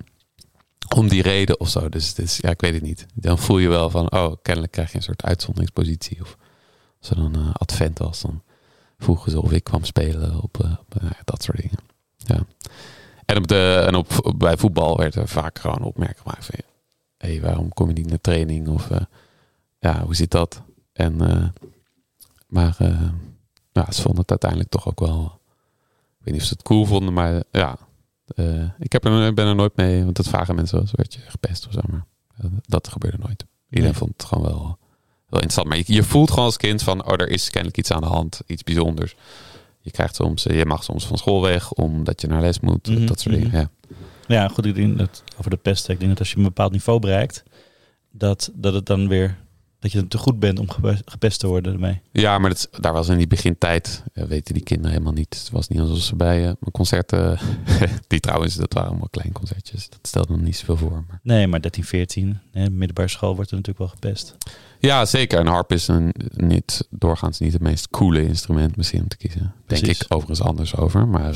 [0.96, 1.90] om die reden of zo.
[1.90, 3.06] Dus, ja, ik weet het niet.
[3.14, 6.22] Dan voel je wel van, oh, kennelijk krijg je een soort uitzonderingspositie.
[6.22, 6.38] Of
[7.00, 8.44] als dan uh, advent was, dan
[8.98, 11.80] vroegen ze of ik kwam spelen op, op uh, dat soort dingen.
[12.18, 12.46] Ja.
[13.26, 16.56] En, op de, en op, bij voetbal werd er vaak gewoon opmerkingen gemaakt van,
[17.18, 18.68] hé, hey, waarom kom je niet naar training?
[18.68, 18.90] Of
[19.80, 20.62] ja, hoe zit dat?
[20.94, 21.18] En,
[22.48, 22.78] maar
[23.72, 25.40] ja, ze vonden het uiteindelijk toch ook wel,
[26.20, 27.78] ik weet niet of ze het cool vonden, maar ja,
[28.36, 31.14] uh, ik heb er, ben er nooit mee, want dat vragen mensen wel eens, werd
[31.14, 32.06] je gepest of zo, maar
[32.66, 33.46] dat gebeurde nooit.
[33.70, 34.00] Iedereen nee.
[34.00, 34.78] vond het gewoon wel,
[35.30, 35.68] wel interessant.
[35.68, 38.08] Maar je, je, voelt gewoon als kind van, oh, er is kennelijk iets aan de
[38.08, 39.16] hand, iets bijzonders.
[39.80, 42.96] Je krijgt soms, je mag soms van school weg omdat je naar les moet, mm
[42.96, 43.06] -hmm.
[43.06, 43.52] dat soort dingen.
[43.52, 43.70] Ja.
[44.28, 46.72] ja, goed, ik denk dat over de pest, ik denk dat als je een bepaald
[46.72, 47.44] niveau bereikt,
[48.12, 49.38] dat, dat het dan weer
[49.80, 50.68] dat je te goed bent om
[51.06, 52.02] gepest te worden ermee.
[52.12, 55.38] Ja, maar dat, daar was in die begintijd, ja, weten die kinderen helemaal niet.
[55.40, 57.40] Het was niet alsof ze bij uh, mijn concerten,
[58.08, 59.90] die trouwens, dat waren allemaal klein concertjes.
[59.90, 61.04] Dat stelde nog niet zoveel voor.
[61.08, 61.20] Maar.
[61.24, 64.36] Nee, maar 13, 14, hè, middelbare school wordt er natuurlijk wel gepest.
[64.80, 65.40] Ja, zeker.
[65.40, 69.54] En harp is een, niet, doorgaans niet het meest coole instrument misschien om te kiezen.
[69.66, 69.86] Precies.
[69.86, 71.08] Denk ik overigens anders over.
[71.08, 71.36] Maar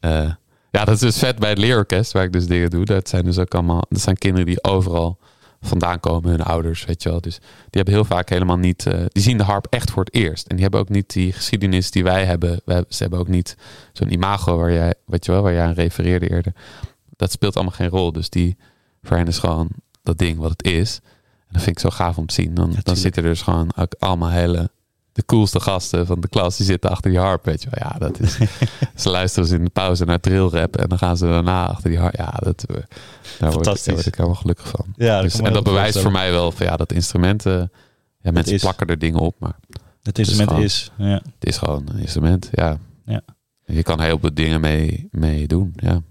[0.70, 2.84] ja, dat is dus vet bij het leerorkest, waar ik dus dingen doe.
[2.84, 5.18] Dat zijn dus ook allemaal, dat zijn kinderen die overal
[5.66, 7.20] vandaan komen, hun ouders, weet je wel.
[7.20, 10.14] Dus die hebben heel vaak helemaal niet, uh, die zien de harp echt voor het
[10.14, 10.46] eerst.
[10.46, 12.60] En die hebben ook niet die geschiedenis die wij hebben.
[12.64, 13.56] We, ze hebben ook niet
[13.92, 16.52] zo'n imago waar jij, weet je wel, waar jij aan refereerde eerder.
[17.16, 18.12] Dat speelt allemaal geen rol.
[18.12, 18.56] Dus die,
[19.02, 19.68] voor hen is gewoon
[20.02, 21.00] dat ding wat het is.
[21.46, 22.54] En dat vind ik zo gaaf om te zien.
[22.54, 24.70] Dan, ja, dan zitten er dus gewoon ook allemaal hele
[25.14, 27.88] de coolste gasten van de klas, die zitten achter die harp, weet je wel.
[27.88, 28.38] Ja, dat is...
[29.02, 31.98] ze luisteren ze in de pauze naar rap en dan gaan ze daarna achter die
[31.98, 32.16] harp.
[32.16, 32.76] Ja, dat, eh,
[33.38, 34.86] daar, word ik, daar word ik helemaal gelukkig van.
[34.96, 37.72] Ja, dus, en dat bewijst voor mij wel van ja, dat instrumenten...
[38.20, 39.56] Ja, mensen plakken er dingen op, maar...
[40.02, 41.30] Het instrument het is, gewoon, is, ja.
[41.38, 42.78] Het is gewoon een instrument, ja.
[43.04, 43.20] ja.
[43.64, 46.02] Je kan heel veel dingen mee, mee doen, ja.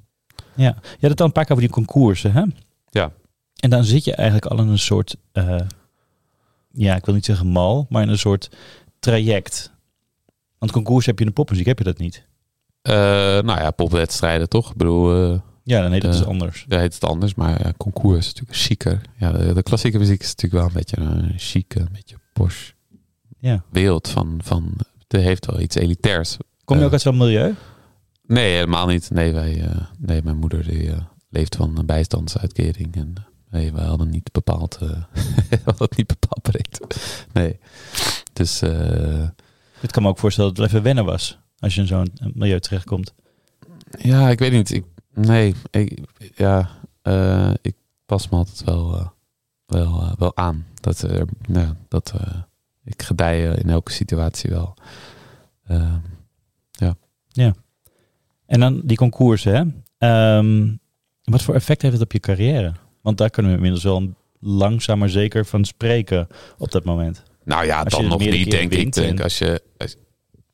[0.56, 2.44] Ja, je had het al een paar keer over die concoursen, hè?
[2.90, 3.12] Ja.
[3.60, 5.16] En dan zit je eigenlijk al in een soort...
[5.34, 5.56] Uh,
[6.74, 8.50] ja, ik wil niet zeggen mal, maar in een soort
[9.04, 9.72] traject?
[10.58, 12.26] Want concours heb je in de popmuziek, heb je dat niet?
[12.84, 14.72] Uh, nou ja, popwedstrijden toch?
[14.72, 15.32] Ik bedoel...
[15.32, 16.66] Uh, ja, dan heet het dus anders.
[16.68, 19.02] Ja, heet het anders, maar concours is natuurlijk chiquer.
[19.18, 22.72] Ja, de, de, klassieke muziek is natuurlijk wel een beetje een chique, een beetje posh
[23.40, 23.64] ja.
[23.70, 24.74] wereld van, van...
[25.08, 26.38] Het heeft wel iets elitairs.
[26.66, 27.56] Kom je ook uit zo'n milieu?
[28.28, 29.10] Nee, helemaal niet.
[29.12, 30.92] Nee, wij, nee mijn moeder die
[31.30, 33.14] leeft van een bijstandsuitkering en...
[33.50, 34.90] Nee, we hadden niet bepaald, uh,
[35.50, 36.80] we hadden niet bepaald breed.
[37.34, 37.60] Nee.
[38.34, 38.64] Dus.
[38.64, 39.28] Uh,
[39.80, 41.40] het kan me ook voorstellen dat het even wennen was.
[41.60, 43.14] Als je in zo'n milieu terechtkomt.
[44.00, 44.72] Ja, ik weet niet.
[44.72, 46.00] Ik, nee, ik,
[46.36, 46.70] ja,
[47.04, 49.08] uh, ik pas me altijd wel, uh,
[49.66, 50.66] wel, wel aan.
[50.74, 51.08] Dat,
[51.48, 52.14] nou, dat
[52.84, 54.78] ik gedij in elke situatie wel.
[55.68, 56.00] Ehm,
[56.72, 56.96] ja.
[57.28, 57.54] Ja.
[58.46, 60.38] En dan die concoursen, hè?
[60.38, 60.80] Um,
[61.24, 62.74] wat voor effect heeft het op je carrière?
[63.02, 67.24] Want daar kunnen we inmiddels wel langzaam maar zeker van spreken op dat moment.
[67.46, 68.94] Nou ja, dan nog niet, denk ik.
[68.94, 69.96] Denk, als je, als,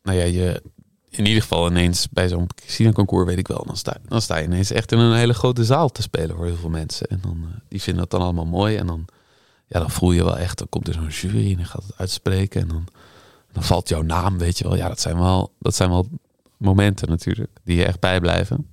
[0.03, 0.61] nou ja, je
[1.09, 4.45] in ieder geval ineens bij zo'n concours weet ik wel, dan sta, dan sta je
[4.45, 7.07] ineens echt in een hele grote zaal te spelen voor heel veel mensen.
[7.07, 8.75] En dan, uh, die vinden dat dan allemaal mooi.
[8.75, 9.05] En dan,
[9.67, 12.61] ja, dan voel je wel echt, dan komt er zo'n jury en gaat het uitspreken.
[12.61, 12.87] En dan,
[13.51, 14.75] dan valt jouw naam, weet je wel.
[14.75, 16.07] Ja, dat zijn wel, dat zijn wel
[16.57, 18.68] momenten natuurlijk, die je echt bijblijven.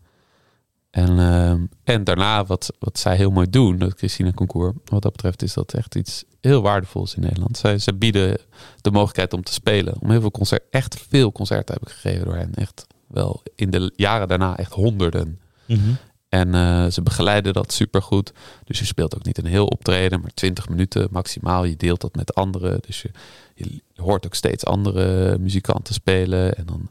[0.96, 1.50] En, uh,
[1.84, 5.54] en daarna, wat, wat zij heel mooi doen, dat Christine Concours, wat dat betreft, is
[5.54, 7.56] dat echt iets heel waardevols in Nederland.
[7.56, 8.38] Zij, ze bieden
[8.80, 10.00] de mogelijkheid om te spelen.
[10.00, 12.54] Om heel veel concert, echt veel concerten heb ik gegeven door hen.
[12.54, 15.40] Echt wel in de jaren daarna echt honderden.
[15.66, 15.96] Mm -hmm.
[16.28, 18.32] En uh, ze begeleiden dat supergoed.
[18.64, 21.64] Dus je speelt ook niet een heel optreden, maar 20 minuten maximaal.
[21.64, 22.80] Je deelt dat met anderen.
[22.86, 23.10] Dus je,
[23.54, 26.56] je hoort ook steeds andere muzikanten spelen.
[26.56, 26.90] En dan,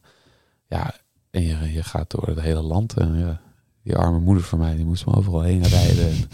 [0.67, 0.95] ja,
[1.31, 2.93] en je, je gaat door het hele land.
[2.93, 3.41] En ja,
[3.85, 6.09] die arme moeder van mij, die moest me overal heen rijden.
[6.09, 6.29] En,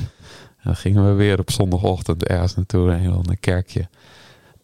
[0.64, 3.90] dan gingen we weer op zondagochtend ergens naartoe, een heel kerkje.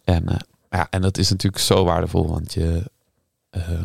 [0.04, 0.36] En, uh,
[0.70, 2.90] ja, en dat is natuurlijk zo waardevol, want je,
[3.56, 3.84] uh,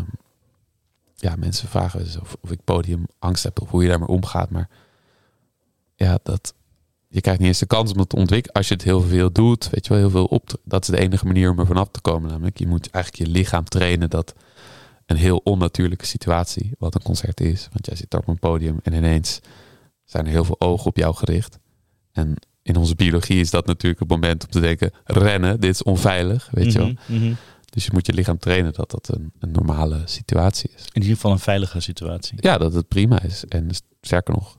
[1.16, 4.50] ja, mensen vragen of, of ik podiumangst heb of hoe je daarmee omgaat.
[4.50, 4.70] Maar
[5.96, 6.54] ja, dat,
[7.08, 8.56] je krijgt niet eens de kans om het te ontwikkelen.
[8.56, 10.60] Als je het heel veel doet, weet je wel, heel veel op.
[10.64, 12.30] Dat is de enige manier om er vanaf te komen.
[12.30, 14.34] Namelijk, je moet eigenlijk je lichaam trainen dat
[15.06, 17.68] een heel onnatuurlijke situatie, wat een concert is.
[17.72, 19.40] Want jij zit op een podium en ineens
[20.04, 21.60] zijn er heel veel ogen op jou gericht.
[22.12, 25.84] En in onze biologie is dat natuurlijk het moment om te denken: rennen, dit is
[25.84, 26.88] onveilig, weet je wel.
[26.88, 27.36] Mm -hmm.
[27.70, 30.86] Dus je moet je lichaam trainen dat dat een, een, normale situatie is.
[30.92, 32.38] In ieder geval een veilige situatie.
[32.40, 33.46] Ja, dat het prima is.
[33.46, 33.70] En
[34.02, 34.58] sterker nog,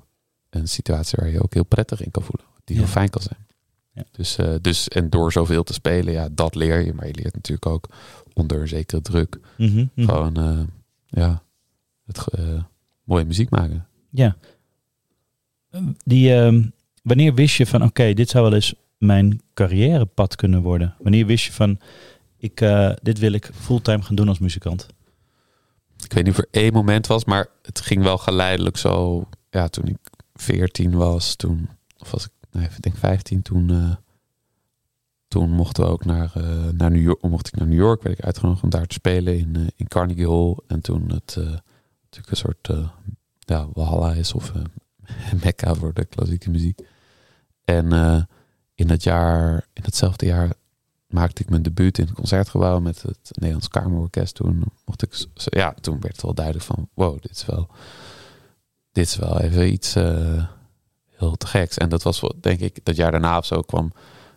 [0.50, 2.46] een situatie waar je ook heel prettig in kan voelen.
[2.64, 2.82] Die ja.
[2.82, 3.46] heel fijn kan zijn.
[3.92, 4.04] Ja.
[4.12, 6.92] Dus, eh, dus, en door zoveel te spelen, ja, dat leer je.
[6.92, 7.88] Maar je leert natuurlijk ook
[8.34, 9.38] onder een zekere druk.
[9.58, 9.86] Mhm.
[9.96, 10.60] Gewoon, eh,
[11.06, 11.42] ja,
[12.06, 12.62] het, eh,
[13.04, 13.86] mooie muziek maken.
[14.10, 14.36] Ja.
[16.04, 16.62] Die, ehm,
[17.02, 20.94] wanneer wist je van, oké, dit zou wel eens mijn carrièrepad kunnen worden?
[20.98, 21.78] Wanneer wist je van,
[22.36, 24.86] ik, eh, dit wil ik fulltime gaan doen als muzikant?
[26.04, 29.24] Ik weet niet of er één moment was, maar het ging wel geleidelijk zo.
[29.50, 29.98] Ja, toen ik
[30.34, 31.68] 14 was, toen,
[31.98, 33.96] of was ik, nee, ik denk 15, toen,
[35.34, 37.22] toen mochten we ook naar, eh, naar New York.
[37.22, 39.88] Mocht ik naar New York, werd ik uitgenodigd om daar te spelen in, eh, in
[39.88, 40.56] Carnegie Hall.
[40.66, 41.44] En toen het eh,
[42.02, 42.68] natuurlijk een soort
[43.38, 44.52] ja, Walhalla is of
[45.44, 46.80] Mecca voor de klassieke muziek.
[47.64, 47.92] En
[48.74, 50.52] in dat jaar, in hetzelfde jaar
[51.06, 54.34] maakte ik mijn debuut in het concertgebouw met het Nederlands Kamerorkest.
[54.34, 57.68] Toen mocht ik, ja, toen werd het wel duidelijk van, wow, dit is wel,
[58.92, 59.94] dit is wel even iets
[61.10, 61.78] heel te geks.
[61.78, 63.92] En dat was, wel, denk ik, dat jaar daarna of zo kwam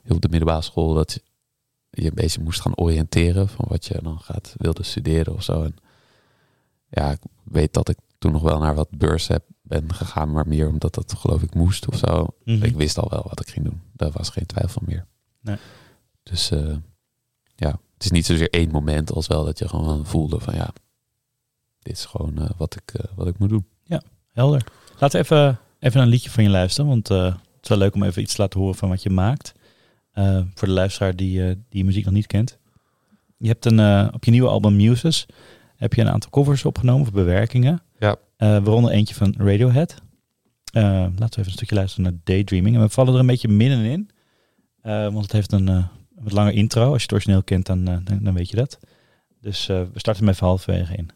[0.08, 1.20] op de middelbare school dat
[1.90, 5.64] je een beetje moest gaan oriënteren van wat je dan gaat wilde studeren of zo.
[5.64, 5.76] En
[6.90, 10.48] ja, ik weet dat ik toen nog wel naar wat beurs heb ben gegaan, maar
[10.48, 12.28] meer omdat dat geloof ik moest of zo.
[12.44, 12.64] Mhm.
[12.64, 13.82] Ik wist al wel wat ik ging doen.
[13.94, 15.06] Daar was geen twijfel meer.
[15.42, 15.58] Nee.
[16.24, 16.76] Dus eh,
[17.56, 20.74] ja, het is niet zozeer één moment als wel dat je gewoon voelde van ja,
[21.80, 23.66] dit is gewoon eh, wat, ik, eh, wat ik moet doen.
[24.32, 24.64] Helder.
[25.00, 28.04] Laten we even, even een liedje van je luisteren, want het is wel leuk om
[28.04, 29.54] even iets te laten horen van wat je maakt.
[30.18, 32.58] Eh, voor de luisteraar die, eh, die muziek nog niet kent.
[33.38, 35.26] Je hebt een, eh, op je nieuwe album Muses
[35.76, 37.82] heb je een aantal covers opgenomen of bewerkingen.
[38.00, 38.16] Ja.
[38.38, 40.02] Waaronder eentje van Radiohead.
[40.72, 42.76] Laten we even een stukje luisteren naar Daydreaming.
[42.76, 44.10] En we vallen er een beetje middenin.
[44.82, 46.84] want het heeft een, wat langer intro.
[46.84, 48.80] Als je het origineel kent, dan, dan, dan weet je dat.
[49.42, 51.10] Dus we starten hem even halverwege in.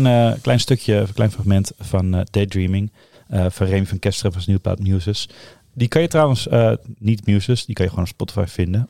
[0.00, 2.92] Klein, eh, klein stukje, een klein fragment van eh, Daydreaming.
[3.28, 5.28] eh, van Remy van Kesteren van plaat Muses.
[5.74, 6.48] Die kan je trouwens,
[6.98, 8.86] niet Muses, die kan je gewoon op Spotify vinden.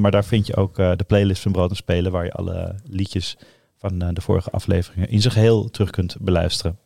[0.00, 3.36] Maar daar vind je ook de playlist van Brood en Spelen, waar je alle liedjes
[3.78, 6.78] van de vorige afleveringen in zijn geheel terug kunt beluisteren.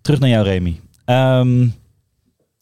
[0.00, 0.80] Terug naar jou, Remy.
[1.04, 1.60] Ehm,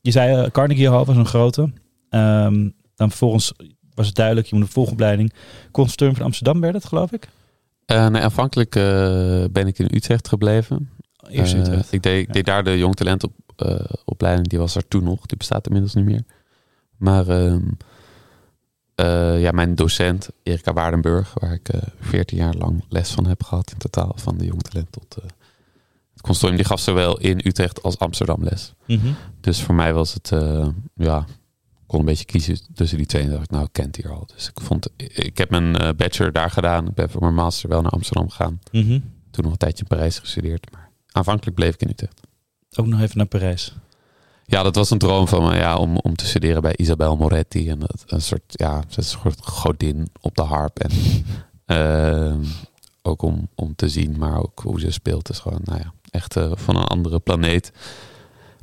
[0.01, 1.71] je zei Carnegie Hall was een grote.
[2.09, 3.53] Ehm, dan vervolgens
[3.95, 5.33] was het duidelijk, je moet een volgopleiding.
[5.71, 7.29] Conservatorium van Amsterdam werd het, geloof ik.
[7.87, 8.83] Eh, nee, aanvankelijk eh,
[9.51, 10.91] ben ik in Utrecht gebleven.
[11.29, 11.93] Eerst Eh, Utrecht.
[11.93, 12.33] ik deed, ik Ja.
[12.33, 15.27] deed daar de jong talent op, eh, opleiding, die was er toen nog.
[15.27, 16.23] Die bestaat inmiddels niet meer.
[16.97, 17.61] Maar ehm,
[18.95, 23.43] eh, ja, mijn docent, Erika Waardenburg, waar ik eh 14 jaar lang les van heb
[23.43, 25.25] gehad in totaal, van de jong talent tot eh,
[26.13, 28.75] het consortium, die gaf zowel in Utrecht als Amsterdam les.
[28.87, 29.07] Mhm.
[29.41, 31.25] Dus voor mij was het, eh, ja,
[31.87, 33.23] kon een beetje kiezen tussen die twee.
[33.23, 34.27] En dacht ik, nou, kent hier al.
[34.35, 36.89] Dus ik vond, ik heb mijn eh, bachelor daar gedaan.
[36.89, 38.61] Ik ben voor mijn master wel naar Amsterdam gegaan.
[38.73, 39.01] Mhm.
[39.31, 40.73] Toen nog een tijdje in Parijs gestudeerd.
[40.73, 42.21] Maar aanvankelijk bleef ik in Utrecht.
[42.77, 43.75] Ook nog even naar Parijs.
[44.47, 47.69] Ja, dat was een droom van me, ja, om, om te studeren bij Isabel Moretti.
[47.69, 50.79] En dat, een soort, ja, een soort godin op de harp.
[50.79, 50.91] En
[51.67, 52.45] ehm,
[53.03, 56.37] ook om, om te zien, maar ook hoe ze speelt, is gewoon, nou ja, echt
[56.37, 57.73] eh, van een andere planeet.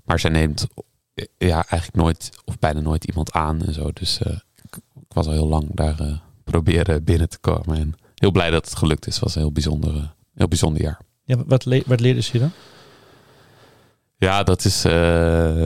[0.04, 0.68] Maar zij neemt
[1.38, 3.92] ja, eigenlijk nooit, of bijna nooit iemand aan en zo.
[3.94, 4.32] Dus eh,
[4.64, 7.78] ik, ik was al heel lang daar eh, proberen binnen te komen.
[7.78, 9.14] En heel blij dat het gelukt is.
[9.14, 10.04] Het was een heel bijzonder, eh,
[10.36, 11.00] heel bijzonder jaar.
[11.26, 12.52] Ja, wat, le wat leerde ze je dan?
[14.18, 14.92] Ja, dat is, eh,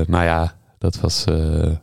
[0.05, 1.23] nou ja, dat was.
[1.25, 1.75] eh,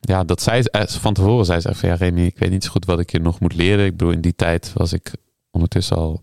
[0.00, 2.70] ja, dat zij eh, van tevoren zei ze van ja, Remy, ik weet niet zo
[2.70, 3.84] goed wat ik je nog moet leren.
[3.84, 5.12] Ik bedoel, in die tijd was ik
[5.50, 6.22] ondertussen al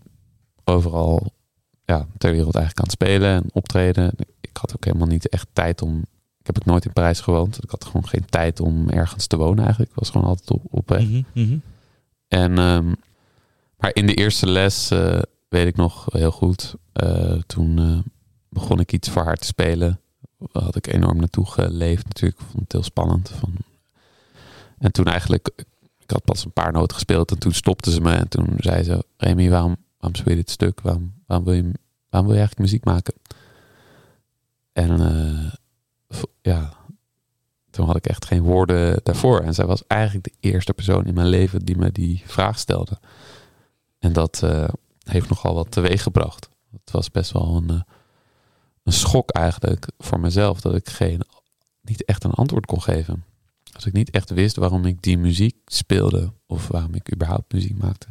[0.64, 1.32] overal
[1.90, 4.12] ja, ter wereld eigenlijk aan het spelen en optreden.
[4.40, 5.98] Ik had ook helemaal niet echt tijd om.
[6.38, 7.62] Ik heb ook nooit in Parijs gewoond.
[7.62, 9.90] Ik had gewoon geen tijd om ergens te wonen eigenlijk.
[9.90, 11.02] Ik was gewoon altijd op, op weg.
[11.02, 11.58] Mhm, mhm.
[12.28, 12.92] En, ehm,
[13.76, 16.74] maar in de eerste les eh, weet ik nog heel goed.
[16.92, 17.98] eh, toen eh,
[18.48, 20.00] begon ik iets voor haar te spelen.
[20.52, 22.40] Daar had ik enorm naartoe geleefd natuurlijk.
[22.40, 23.28] Ik vond het heel spannend.
[23.28, 23.52] Van...
[24.78, 25.50] En toen eigenlijk,
[25.98, 28.12] ik had pas een paar noten gespeeld en toen stopte ze me.
[28.12, 30.80] En toen zei ze, Remy, waarom waarom speel je dit stuk?
[30.80, 31.72] Waarom, wil, je,
[32.08, 33.14] waarom wil je eigenlijk muziek maken?
[34.72, 35.52] En uh,
[36.42, 36.72] ja,
[37.70, 39.40] toen had ik echt geen woorden daarvoor.
[39.40, 42.98] En zij was eigenlijk de eerste persoon in mijn leven die me die vraag stelde.
[43.98, 44.68] En dat uh,
[45.04, 46.48] heeft nogal wat teweeg gebracht.
[46.70, 47.80] Het was best wel een, uh,
[48.82, 51.22] een schok eigenlijk voor mezelf dat ik geen,
[51.82, 53.24] niet echt een antwoord kon geven.
[53.72, 57.76] Als ik niet echt wist waarom ik die muziek speelde of waarom ik überhaupt muziek
[57.76, 58.06] maakte.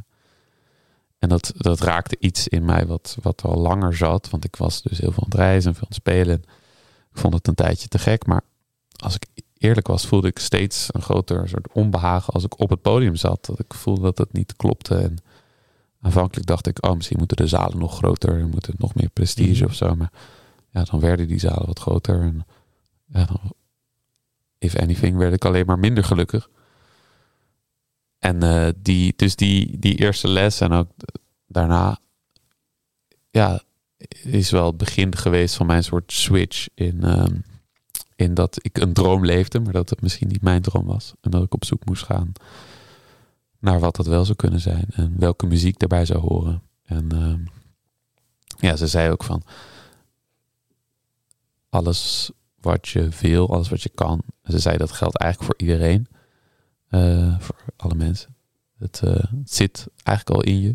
[1.20, 4.30] En dat, dat raakte iets in mij wat, wat al langer zat.
[4.30, 6.44] Want ik was dus heel veel aan het reizen en veel aan het spelen.
[7.12, 8.26] Ik vond het een tijdje te gek.
[8.26, 8.42] Maar
[8.96, 9.26] als ik
[9.58, 13.46] eerlijk was, voelde ik steeds een groter soort onbehagen als ik op het podium zat.
[13.46, 14.96] Dat ik voelde dat het niet klopte.
[14.96, 15.18] En
[16.02, 18.48] aanvankelijk dacht ik, oh, misschien moeten de zalen nog groter.
[18.48, 19.72] Moet het nog meer prestige Mhm.
[19.72, 19.96] of zo.
[19.96, 20.12] Maar
[20.70, 22.22] ja, dan werden die zalen wat groter.
[22.22, 22.46] En
[23.06, 23.40] ja, dan,
[24.58, 26.50] if anything, werd ik alleen maar minder gelukkig.
[28.20, 30.90] En eh, die, dus die, die eerste les en ook
[31.48, 32.00] daarna,
[33.32, 33.62] ja,
[34.24, 37.36] is wel het begin geweest van mijn soort switch in, ehm,
[38.16, 41.14] in dat ik een droom leefde, maar dat het misschien niet mijn droom was.
[41.22, 42.32] En dat ik op zoek moest gaan
[43.60, 46.62] naar wat dat wel zou kunnen zijn en welke muziek daarbij zou horen.
[46.84, 47.40] En ehm,
[48.60, 49.44] ja, ze zei ook van
[51.70, 54.22] alles wat je wil, alles wat je kan.
[54.44, 56.08] Ze zei dat geldt eigenlijk voor iedereen,
[56.90, 58.36] eh, voor alle mensen.
[58.78, 60.70] Het, eh, het zit eigenlijk al in je.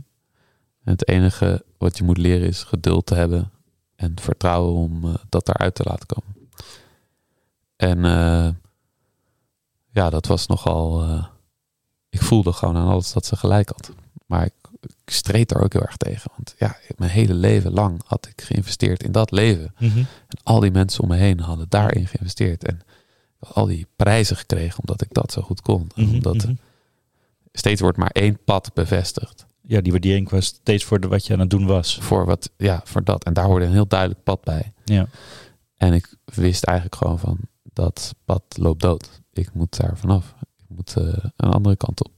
[0.85, 3.51] En het enige wat je moet leren is geduld te hebben
[3.97, 6.33] en vertrouwen om eh, dat daaruit te laten komen.
[7.77, 7.99] En
[9.91, 11.05] ja, dat was nogal.
[12.09, 13.93] ik voelde gewoon aan alles dat ze gelijk had.
[14.27, 16.31] Maar ik, ik streed er ook heel erg tegen.
[16.37, 19.75] Want ja, mijn hele leven lang had ik geïnvesteerd in dat leven.
[19.79, 19.99] Mhm.
[19.99, 22.65] En al die mensen om me heen hadden daarin geïnvesteerd.
[22.65, 22.81] En
[23.53, 25.91] al die prijzen gekregen omdat ik dat zo goed kon.
[25.95, 26.55] Mhm, Omdat mhm.
[27.53, 29.47] steeds wordt maar één pad bevestigd.
[29.67, 31.99] Ja, die waardering was steeds voor de, wat je aan het doen was.
[32.01, 33.25] Voor, wat, ja, voor dat.
[33.25, 34.73] En daar hoorde een heel duidelijk pad bij.
[34.85, 35.07] Ja.
[35.77, 39.23] En ik wist eigenlijk gewoon van dat pad loopt dood.
[39.33, 40.35] Ik moet daar vanaf.
[40.41, 42.13] Ik moet eh, een andere kant op.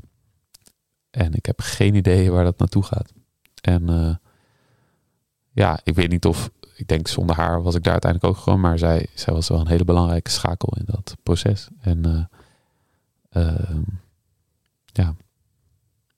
[1.10, 3.12] En ik heb geen idee waar dat naartoe gaat.
[3.60, 4.14] En eh,
[5.52, 6.50] ja, ik weet niet of.
[6.76, 8.60] Ik denk zonder haar was ik daar uiteindelijk ook gewoon.
[8.60, 11.68] Maar zij, zij was wel een hele belangrijke schakel in dat proces.
[11.80, 12.28] En
[13.30, 13.82] eh, ehm,
[14.84, 15.14] ja,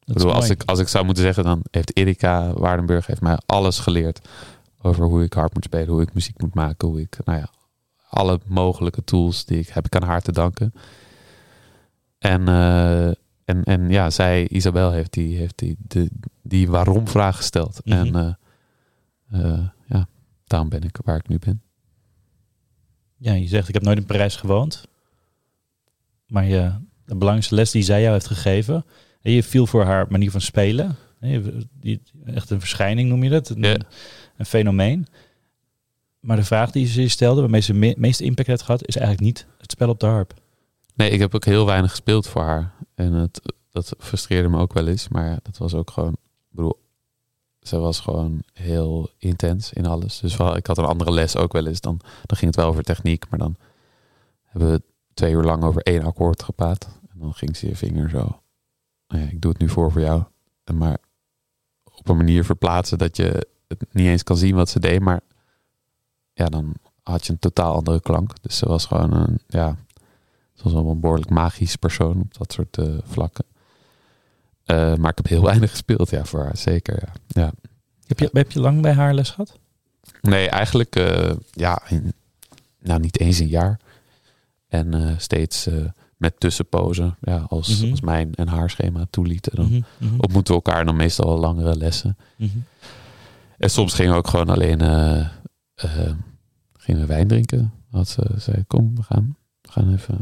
[0.04, 3.38] ik bedoel, als ik, als ik zou moeten zeggen, dan heeft Erika Waardenburg heeft mij
[3.46, 4.28] alles geleerd
[4.82, 7.48] over hoe ik hard moet spelen, hoe ik muziek moet maken, hoe ik, nou ja,
[8.08, 10.74] alle mogelijke tools die ik heb ik aan haar te danken.
[12.18, 13.06] En, eh,
[13.44, 16.10] en, en ja, zij, Isabel, heeft die, heeft die, de,
[16.42, 17.80] die waarom-vraag gesteld.
[17.84, 18.16] Mhm.
[18.16, 18.38] En
[19.30, 20.08] eh, ja,
[20.48, 21.62] daarom ben ik waar ik nu ben.
[23.16, 24.84] Ja, je zegt ik heb nooit in Parijs gewoond.
[26.26, 26.72] Maar je,
[27.04, 28.84] de belangrijkste les die zij jou heeft gegeven.
[29.22, 30.96] En je viel voor haar manier van spelen.
[31.20, 33.48] hè, die- Echt een verschijning noem je dat.
[33.48, 33.76] Een, Ja.
[34.36, 35.06] een fenomeen.
[36.20, 38.96] Maar de vraag die ze je stelde, waarmee ze me meeste impact heeft gehad, is
[38.96, 40.34] eigenlijk niet het spel op de harp.
[40.94, 42.74] Nee, ik heb ook heel weinig gespeeld voor haar.
[42.94, 45.08] En het, dat frustreerde me ook wel eens.
[45.08, 46.12] Maar ja, dat was ook gewoon...
[46.12, 46.78] Ik bedoel,
[47.68, 50.20] ze was gewoon heel intens in alles.
[50.20, 51.80] Dus ik had een andere les ook wel eens.
[51.80, 53.30] Dan, dan ging het wel over techniek.
[53.30, 53.56] Maar dan
[54.44, 54.82] hebben we
[55.14, 56.88] twee uur lang over één akkoord gepraat.
[57.12, 58.40] En dan ging ze je vinger zo...
[59.08, 60.22] Nou ja, ik doe het nu voor voor jou.
[60.74, 60.98] Maar
[61.94, 65.00] op een manier verplaatsen dat je het niet eens kan zien wat ze deed.
[65.00, 65.20] Maar
[66.32, 68.42] ja, dan had je een totaal andere klank.
[68.42, 69.40] Dus ze was gewoon een...
[69.46, 69.76] Ja,
[70.54, 73.44] ze was wel een behoorlijk magisch persoon op dat soort eh, vlakken.
[74.68, 77.02] Eh, maar ik heb heel weinig gespeeld, ja, voor haar, zeker.
[77.02, 77.12] Ja.
[77.42, 77.52] ja.
[78.06, 79.58] Heb je, heb je lang bij haar les gehad?
[80.20, 82.12] Nee, eigenlijk, eh, ja, in-
[82.80, 83.80] nou niet eens een jaar.
[84.68, 85.68] En eh, steeds
[86.16, 87.90] met tussenpozen, ja, als, Mhm.
[87.90, 89.56] als mijn en haar schema toelieten.
[89.56, 92.16] Dan mhm, ontmoeten we elkaar dan meestal wel langere lessen.
[92.36, 92.58] mhm.
[93.58, 94.80] En soms gingen we ook gewoon alleen
[96.78, 97.72] gingen we wijn drinken.
[97.90, 100.18] Had ze zei, kom, we gaan, we gaan even.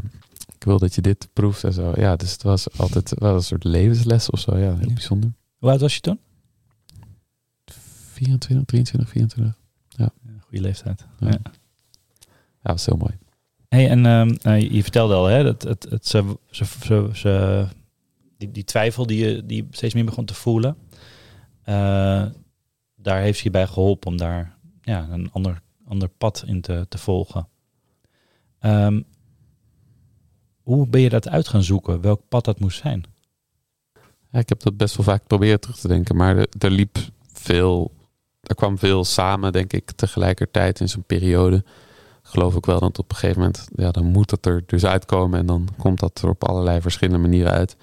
[0.59, 1.93] Ik wil dat je dit proeft en zo.
[1.95, 4.57] Ja, dus het was altijd wel een soort levensles of zo.
[4.57, 4.93] Ja, heel Ja.
[4.93, 5.33] bijzonder.
[5.57, 6.19] Hoe oud was je toen?
[7.65, 9.55] 24, 23, 24.
[10.41, 11.05] Goede leeftijd.
[11.19, 11.27] Ja.
[11.27, 11.39] Ja.
[12.63, 13.17] Ja, was heel mooi.
[13.69, 17.67] Hey, en ehm, nou, je vertelde al, hè, dat het, het, ze, ze, ze, ze-
[18.37, 20.77] die, die twijfel die je die steeds meer begon te voelen,
[21.63, 22.25] eh,
[22.95, 26.85] daar heeft ze je bij geholpen om daar ja, een ander, ander pad in te,
[26.89, 27.47] te volgen.
[28.59, 29.01] Ehm,
[30.67, 32.01] hoe ben je dat uit gaan zoeken?
[32.01, 33.03] Welk pad dat moest zijn?
[34.31, 36.15] Ik heb dat best wel vaak proberen terug te denken.
[36.15, 36.97] Maar er, er liep
[37.33, 37.91] veel...
[38.41, 41.55] Er kwam veel samen, denk ik, tegelijkertijd in zo'n periode.
[41.55, 41.63] Ik
[42.33, 43.67] geloof ook wel dat op een gegeven moment...
[43.75, 45.39] Ja, dan moet het er dus uitkomen.
[45.39, 47.75] En dan komt dat er op allerlei verschillende manieren uit.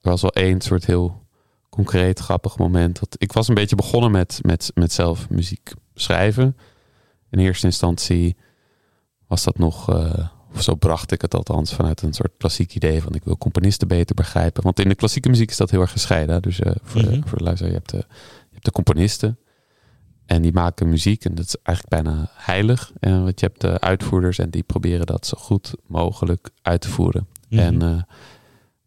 [0.00, 1.22] Er was wel één soort heel
[1.68, 3.00] concreet grappig moment.
[3.16, 6.56] Ik was een beetje begonnen met, met, met zelf muziek schrijven.
[7.30, 8.36] In eerste instantie
[9.26, 13.02] was dat nog, uh, of zo bracht ik het althans, vanuit een soort klassiek idee
[13.02, 14.62] van ik wil componisten beter begrijpen.
[14.62, 16.42] Want in de klassieke muziek is dat heel erg gescheiden.
[16.42, 17.22] Dus uh, voor, Mhm.
[17.26, 19.38] voor de luisteraar, je hebt de, je hebt de componisten.
[20.26, 22.92] En die maken muziek en dat is eigenlijk bijna heilig.
[23.00, 26.88] En want je hebt de uitvoerders en die proberen dat zo goed mogelijk uit te
[26.88, 27.26] voeren.
[27.48, 27.60] Mhm.
[27.60, 28.02] En eh,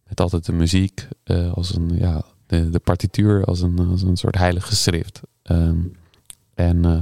[0.07, 4.18] met altijd de muziek eh, als een, ja, de, de partituur als een, als een
[4.18, 5.22] soort heilig geschrift.
[5.43, 5.78] Ehm,
[6.53, 7.01] en eh,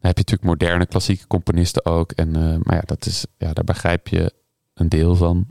[0.00, 2.12] dan heb je natuurlijk moderne klassieke componisten ook.
[2.12, 4.32] En, eh, maar ja, dat is, ja, daar begrijp je
[4.74, 5.46] een deel van.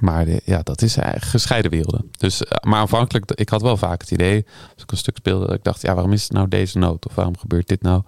[0.00, 2.10] Maar de- ja, dat is gescheiden werelden.
[2.18, 5.46] Dus, eh, maar aanvankelijk, ik had wel vaak het idee, als ik een stuk speelde,
[5.46, 7.06] dat ik dacht, ja, waarom is het nou deze noot?
[7.06, 8.02] Of waarom gebeurt dit nou?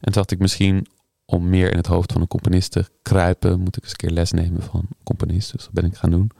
[0.00, 0.86] En dacht ik misschien,
[1.24, 4.10] om meer in het hoofd van een componist te kruipen, moet ik eens een keer
[4.10, 5.52] les nemen van een componist.
[5.52, 6.30] Dus dat ben ik gaan doen.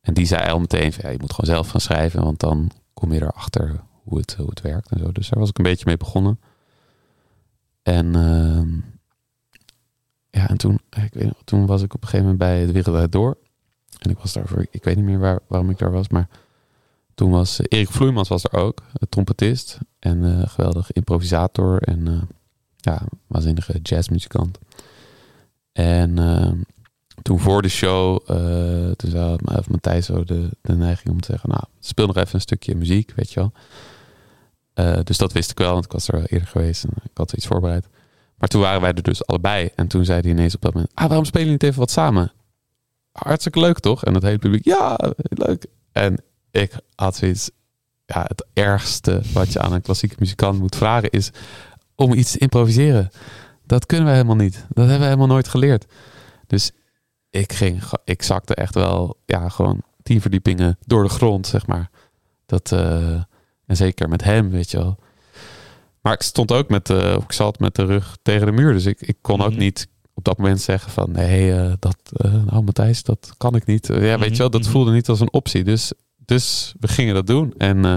[0.00, 3.12] En die zei al meteen, van, je moet gewoon zelf gaan schrijven, want dan kom
[3.12, 5.12] je erachter hoe het, hoe het werkt en zo.
[5.12, 6.40] Dus daar was ik een beetje mee begonnen.
[7.84, 8.68] En, ehm,
[10.30, 13.12] ja, en toen, ik weet, toen was ik op een gegeven moment bij De Wereld
[13.12, 13.36] Door.
[13.98, 16.28] En ik was daarvoor, ik weet niet meer waar, waarom ik daar was, maar
[17.14, 22.08] toen was eh, Erik Vloeimans was er ook, een trompetist en eh geweldig improvisator en
[22.08, 22.22] eh,
[22.76, 24.58] ja, waanzinnige jazzmuzikant.
[25.72, 26.56] En ehm,
[27.22, 31.62] toen voor de show, eh toen Matthijs zo de, de neiging om te zeggen, nou,
[31.80, 33.52] speel nog even een stukje muziek, weet je wel.
[34.74, 37.10] Eh, dus dat wist ik wel, want ik was er wel eerder geweest en ik
[37.14, 37.86] had iets voorbereid.
[38.36, 39.70] Maar toen waren wij er dus allebei.
[39.74, 41.90] En toen zei hij ineens op dat moment, ah, waarom spelen jullie niet even wat
[41.90, 42.32] samen?
[43.12, 44.04] Hartstikke leuk, toch?
[44.04, 44.98] En het hele publiek, ja,
[45.28, 45.66] leuk.
[45.92, 47.50] En ik had zoiets,
[48.06, 51.30] ja, het ergste wat je aan een klassieke muzikant moet vragen is
[51.94, 53.10] om iets te improviseren.
[53.66, 54.54] Dat kunnen we helemaal niet.
[54.54, 55.86] Dat hebben we helemaal nooit geleerd.
[56.46, 56.72] Dus
[57.30, 61.90] ik ging, ik zakte echt wel, ja, gewoon tien verdiepingen door de grond, zeg maar.
[62.46, 63.22] Dat, eh,
[63.66, 64.98] en zeker met hem, weet je wel.
[66.00, 68.72] Maar ik stond ook met, de, ik zat met de rug tegen de muur.
[68.72, 69.58] Dus ik, ik kon ook Mhm.
[69.58, 71.10] niet op dat moment zeggen van...
[71.12, 73.90] Nee, eh, dat, eh, nou Matthijs, dat kan ik niet.
[73.90, 74.70] Eh, ja, weet je wel, dat mhm.
[74.70, 75.64] voelde niet als een optie.
[75.64, 77.54] Dus, dus we gingen dat doen.
[77.58, 77.96] En eh,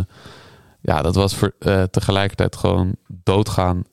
[0.81, 3.83] ja, dat was voor, eh, tegelijkertijd gewoon doodgaan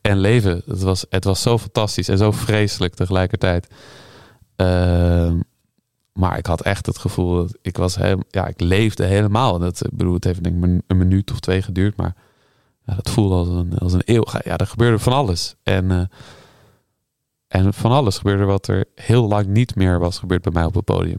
[0.00, 0.62] en leven.
[0.66, 3.66] Het was, het was zo fantastisch en zo vreselijk tegelijkertijd.
[6.16, 9.58] Maar ik had echt het gevoel dat ik was helemaal, ja, ik leefde helemaal.
[9.58, 12.14] Dat, ik bedoel, het heeft denk ik een- minuut of twee geduurd, maar
[12.84, 14.24] ja, dat voelde als een, als een eeuw.
[14.44, 15.54] Ja, er gebeurde van alles.
[15.62, 16.00] En, eh,
[17.48, 20.74] en van alles gebeurde wat er heel lang niet meer was gebeurd bij mij op
[20.74, 21.18] het podium.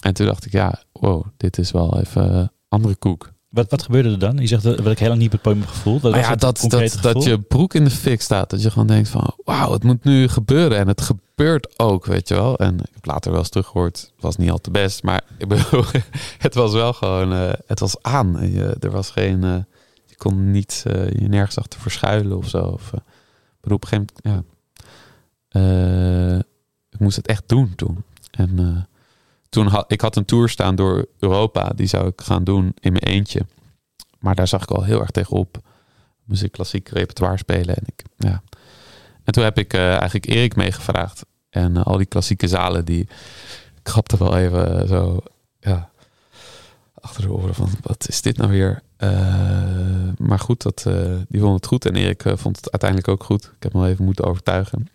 [0.00, 3.30] En toen dacht ik, ja, wow, dit is wel even andere koek.
[3.48, 4.36] Wat, wat gebeurde er dan?
[4.36, 6.02] Je zegt dat ik heel lang niet op het podium heb gevoeld.
[6.02, 8.50] Wat was ja, dat, dat, dat je broek in de fik staat.
[8.50, 10.78] Dat je gewoon denkt van, wauw, het moet nu gebeuren.
[10.78, 11.30] En het gebeurt
[11.76, 12.58] ook, weet je wel.
[12.58, 15.02] En ik heb later wel eens teruggehoord, het was niet al te best.
[15.02, 15.84] Maar ik bedoel,
[16.38, 18.52] het was wel gewoon, eh, het was aan.
[18.52, 19.58] Je, er was geen, eh,
[20.06, 22.62] je kon niet eh, je nergens achter verschuilen of zo.
[22.62, 22.90] Of,
[23.60, 24.50] bedoel, op een gegeven moment, ja.
[26.90, 28.04] Ik moest het echt doen toen.
[28.30, 28.86] En
[29.48, 31.68] toen had ik had een tour staan door Europa.
[31.68, 33.46] Die zou ik gaan doen in mijn eentje.
[34.18, 35.58] Maar daar zag ik al heel erg tegenop.
[36.24, 37.76] Moest ik klassiek repertoire spelen.
[37.76, 38.42] En, ik, ja.
[39.24, 41.24] en toen heb ik eigenlijk Erik meegevraagd.
[41.52, 45.22] En eh, al die klassieke zalen, die ik grapte wel even eh, zo
[45.60, 45.90] ja,
[46.94, 48.82] achter de oren van wat is dit nou weer?
[48.96, 49.10] Eh,
[50.18, 50.82] maar goed, dat,
[51.28, 51.86] die vond het goed.
[51.86, 53.44] En Erik vond het uiteindelijk ook goed.
[53.44, 54.88] Ik heb hem wel even moeten overtuigen.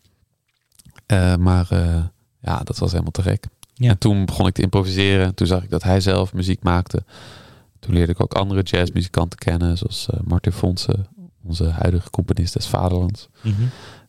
[1.39, 1.67] Maar
[2.39, 3.45] ja, dat was helemaal te gek.
[3.73, 3.89] Ja.
[3.89, 5.35] En toen begon ik te improviseren.
[5.35, 7.03] Toen zag ik dat hij zelf muziek maakte.
[7.79, 11.07] Toen leerde ik ook andere jazzmuzikanten kennen, zoals Martin Fonsen,
[11.43, 13.27] onze huidige componist des Vaderlands.
[13.41, 13.63] Mhm,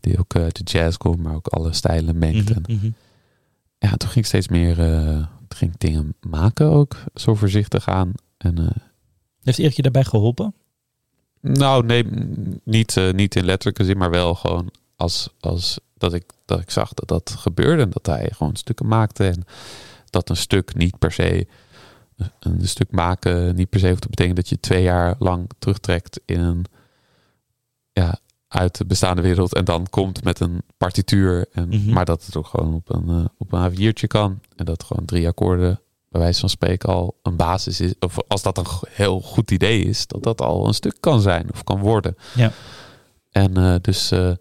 [0.09, 2.49] Die ook uit de jazz komt, maar ook alle stijlen mengt.
[2.49, 2.91] mhm, En, mhm.
[3.79, 8.13] ja, toen ging ik steeds meer eh, toen ging dingen maken ook, zo voorzichtig aan.
[8.37, 8.77] En, eh,
[9.43, 10.55] Heeft Erik je daarbij geholpen?
[11.41, 12.05] nou, nee,
[12.65, 16.71] niet, eh, niet in letterlijke zin, maar wel gewoon als, als dat, ik, dat ik
[16.71, 17.83] zag dat dat gebeurde.
[17.83, 19.29] En dat hij gewoon stukken maakte.
[19.29, 19.45] En
[20.11, 21.47] dat een stuk niet per se,
[22.39, 26.21] een stuk maken niet per se hoeft te betekenen dat je twee jaar lang terugtrekt
[26.25, 26.65] in een,
[27.93, 29.55] ja, uit de bestaande wereld.
[29.55, 31.47] En dan komt met een partituur.
[31.53, 31.93] En, Mhm.
[31.93, 34.41] Maar dat het ook gewoon op een, eh, op een A4'tje kan.
[34.57, 37.95] En dat gewoon drie akkoorden bij wijze van spreken al een basis is.
[38.01, 41.47] Of als dat een heel goed idee is, dat dat al een stuk kan zijn
[41.53, 42.17] of kan worden.
[42.35, 42.53] Ja.
[43.31, 44.11] En eh, dus.
[44.11, 44.33] eh,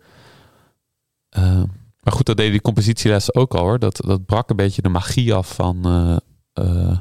[2.03, 3.79] maar goed, dat deden die compositielessen ook al hoor.
[3.79, 5.85] Dat, dat brak een beetje de magie af van.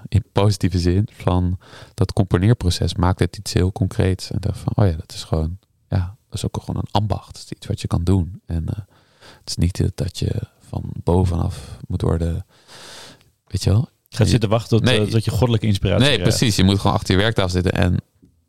[0.09, 1.59] in positieve zin van
[1.95, 4.31] dat componeerproces maakt het iets heel concreets.
[4.31, 7.27] En dacht van, oh ja, dat is gewoon, ja, is ook gewoon een ambacht.
[7.27, 8.41] Het is iets wat je kan doen.
[8.47, 8.77] En eh,
[9.41, 12.47] het is niet eh, dat je van bovenaf moet worden,
[13.47, 13.89] weet je wel.
[14.09, 15.01] Gaat zitten wachten tot, Nee.
[15.01, 16.37] eh, tot je goddelijke inspiratie Nee, krijgt.
[16.37, 16.57] precies.
[16.57, 17.97] Je moet gewoon achter je werktafel zitten en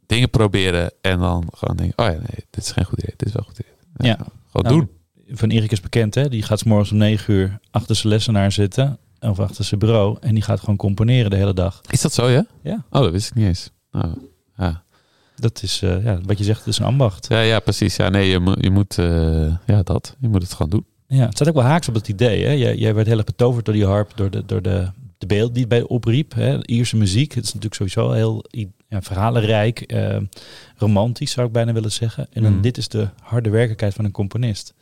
[0.06, 0.92] dingen proberen.
[1.02, 3.14] En dan gewoon denken, oh ja, nee, dit is geen goed idee.
[3.18, 3.72] Dit is wel goed idee.
[4.10, 4.16] Ja.
[4.52, 4.90] Gewoon Nou, doen.
[5.38, 6.30] Van Erik is bekend, hè?
[6.30, 9.00] Die gaat 's morgens om 9 uur achter zijn lessenaar zitten.
[9.20, 10.18] Of achter zijn bureau.
[10.22, 11.82] En die gaat gewoon componeren de hele dag.
[11.90, 12.46] Is dat zo, ja?
[12.62, 12.86] Ja.
[12.90, 13.70] Oh, dat wist ik niet eens.
[13.92, 14.04] Oh,
[14.58, 14.84] ja.
[15.40, 17.26] Dat is, eh, ja, wat je zegt, het is een ambacht.
[17.30, 17.96] Ja, ja, precies.
[17.96, 20.16] Ja, nee, je, moet- je moet, eh, ja, dat.
[20.20, 20.86] Je moet het gewoon doen.
[21.08, 22.44] Ja, het staat ook wel haaks op het idee.
[22.46, 22.52] Hè?
[22.52, 25.52] Jij, jij werd heel erg betoverd door die harp, door de, door de, de beeld
[25.54, 26.34] die het bij opriep.
[26.34, 26.66] Hè?
[26.68, 28.46] Ierse muziek, het is natuurlijk sowieso heel
[28.90, 30.18] ja, verhalenrijk, eh,
[30.78, 32.28] romantisch zou ik bijna willen zeggen.
[32.32, 32.62] En dan Mhm.
[32.62, 34.74] dit is de harde werkelijkheid van een componist.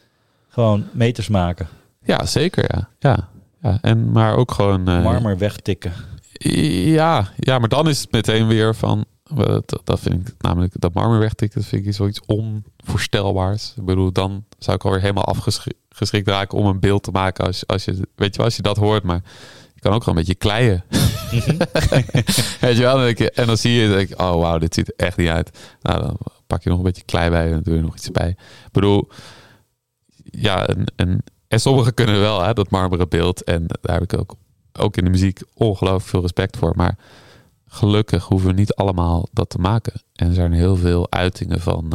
[0.47, 1.67] Gewoon meters maken,
[2.03, 2.89] Ja, zeker, ja.
[2.99, 3.29] Ja,
[3.61, 3.77] ja.
[3.81, 4.87] En, maar ook gewoon...
[4.87, 5.91] eh, marmer wegtikken.
[6.93, 9.05] Ja, ja, maar dan is het meteen weer van...
[9.33, 13.73] Dat, dat vind ik namelijk, dat marmer wegtikken, dat vind ik zoiets onvoorstelbaars.
[13.77, 17.67] Ik bedoel, dan zou ik alweer helemaal afgeschrikt raken om een beeld te maken als,
[17.67, 19.03] als je, weet je wel, als je dat hoort.
[19.03, 19.21] Maar
[19.73, 20.83] je kan ook gewoon een beetje kleien.
[22.61, 25.17] weet je wel, en dan zie je, denk ik, oh wauw, dit ziet er echt
[25.17, 25.57] niet uit.
[25.81, 26.17] Nou, dan
[26.47, 28.29] pak je nog een beetje klei bij en dan doe je nog iets bij.
[28.29, 29.07] Ik bedoel,
[30.23, 33.43] ja, en, en, en sommigen kunnen wel, hè, dat marmeren beeld.
[33.43, 34.35] En daar heb ik ook,
[34.73, 36.73] ook in de muziek ongelooflijk veel respect voor.
[36.75, 36.97] Maar
[37.75, 39.93] gelukkig hoeven we niet allemaal dat te maken.
[40.13, 41.91] En er zijn heel veel uitingen van.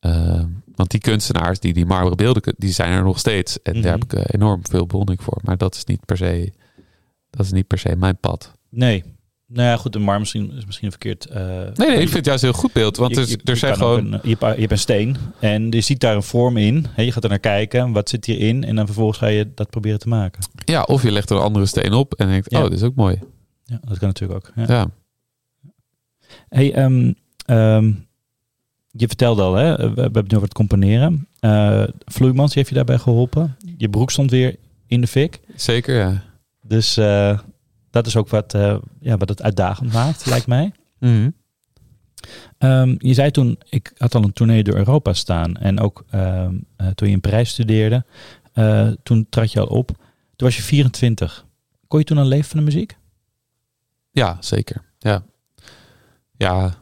[0.00, 0.44] eh, eh,
[0.74, 3.62] want die kunstenaars die die marmeren beelden, die zijn er nog steeds.
[3.62, 3.82] En Mhm.
[3.82, 5.38] daar heb ik eh, enorm veel bewondering voor.
[5.42, 6.52] Maar dat is niet per se,
[7.30, 8.52] dat is niet per se mijn pad.
[8.70, 9.04] Nee.
[9.46, 11.26] Nou ja, goed, de mar misschien, is misschien verkeerd.
[11.26, 12.96] eh, Nee, nee, ik vind het juist een heel goed beeld.
[12.96, 14.12] Want Je- er, je- er je zijn gewoon.
[14.12, 16.86] Een, je, hebt, je hebt een steen en je ziet daar een vorm in.
[16.90, 18.64] Hè, je gaat er naar kijken, wat zit hierin?
[18.64, 20.42] En dan vervolgens ga je dat proberen te maken.
[20.64, 22.58] Ja, of je legt er een andere steen op en denkt, Ja.
[22.58, 23.18] oh, dit is ook mooi.
[23.64, 24.52] Ja, dat kan natuurlijk ook.
[24.54, 24.74] Ja.
[24.74, 24.90] Ja.
[26.48, 27.12] Hey, ehm,
[27.46, 27.92] ehm,
[28.90, 31.28] je vertelde al, hè, we, hebben het nu over het componeren.
[31.40, 33.56] Eh Vloeimans heeft je daarbij geholpen.
[33.76, 34.56] Je broek stond weer
[34.86, 35.40] in de fik.
[35.56, 36.22] Zeker, ja.
[36.62, 37.38] Dus eh,
[37.90, 40.72] dat is ook wat, eh, ja, wat het uitdagend maakt, lijkt mij.
[40.98, 41.30] Mhm.
[42.58, 45.56] Ehm, je zei toen, ik had al een tournee door Europa staan.
[45.56, 46.04] En ook
[46.94, 48.04] toen je in Parijs studeerde,
[49.02, 49.86] toen trad je al op.
[50.36, 51.46] Toen was je 24.
[51.88, 52.96] Kon je toen al leven van de muziek?
[54.14, 54.84] Ja, zeker.
[54.98, 55.24] Ja,
[56.36, 56.74] ja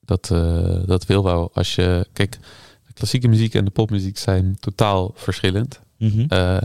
[0.00, 1.50] dat, eh, dat wil wel.
[1.54, 2.38] Als je, kijk,
[2.86, 5.80] de klassieke muziek en de popmuziek zijn totaal verschillend.
[5.98, 6.24] Mhm.
[6.28, 6.62] Eh,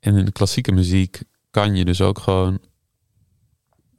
[0.00, 2.58] en in de klassieke muziek kan je dus ook gewoon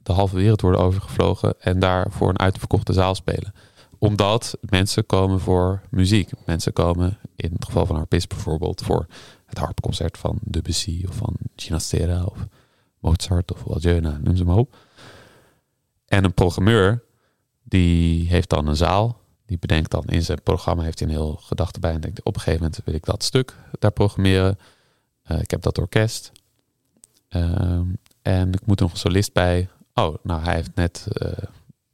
[0.02, 3.52] de halve wereld worden overgevlogen en daar voor een uitverkochte zaal spelen.
[3.98, 6.30] Omdat mensen komen voor muziek.
[6.46, 9.06] Mensen komen, in het geval van harpist bijvoorbeeld, voor
[9.46, 12.46] het harpconcert van Debussy of van Ginastera of
[12.98, 14.76] Mozart of Waljeuna, noem ze maar op.
[16.10, 17.02] En een programmeur,
[17.62, 19.20] die heeft dan een zaal.
[19.46, 21.92] Die bedenkt dan in zijn programma, heeft hij een heel gedachte bij.
[21.92, 24.58] En denkt, op een gegeven moment wil ik dat stuk daar programmeren.
[25.22, 26.32] Eh, ik heb dat orkest.
[27.28, 27.84] Ehm,
[28.22, 29.68] en ik moet nog een solist bij.
[29.94, 31.06] Oh, nou hij heeft net...
[31.12, 31.32] eh,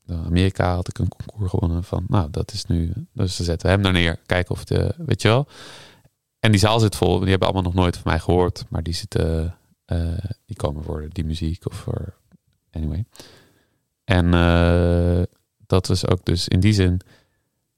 [0.07, 2.05] in Amerika had ik een concours gewonnen van...
[2.09, 2.93] Nou, dat is nu...
[3.13, 4.19] Dus ze zetten hem daar neer.
[4.27, 4.95] Kijken of de...
[4.97, 5.47] Weet je wel?
[6.41, 7.19] En die zaal zit vol.
[7.19, 8.65] Die hebben allemaal nog nooit van mij gehoord.
[8.69, 9.57] Maar die zitten...
[9.85, 12.15] eh, die komen voor die muziek of voor...
[12.71, 13.05] Anyway.
[14.07, 15.23] En eh,
[15.67, 17.01] dat is ook dus in die zin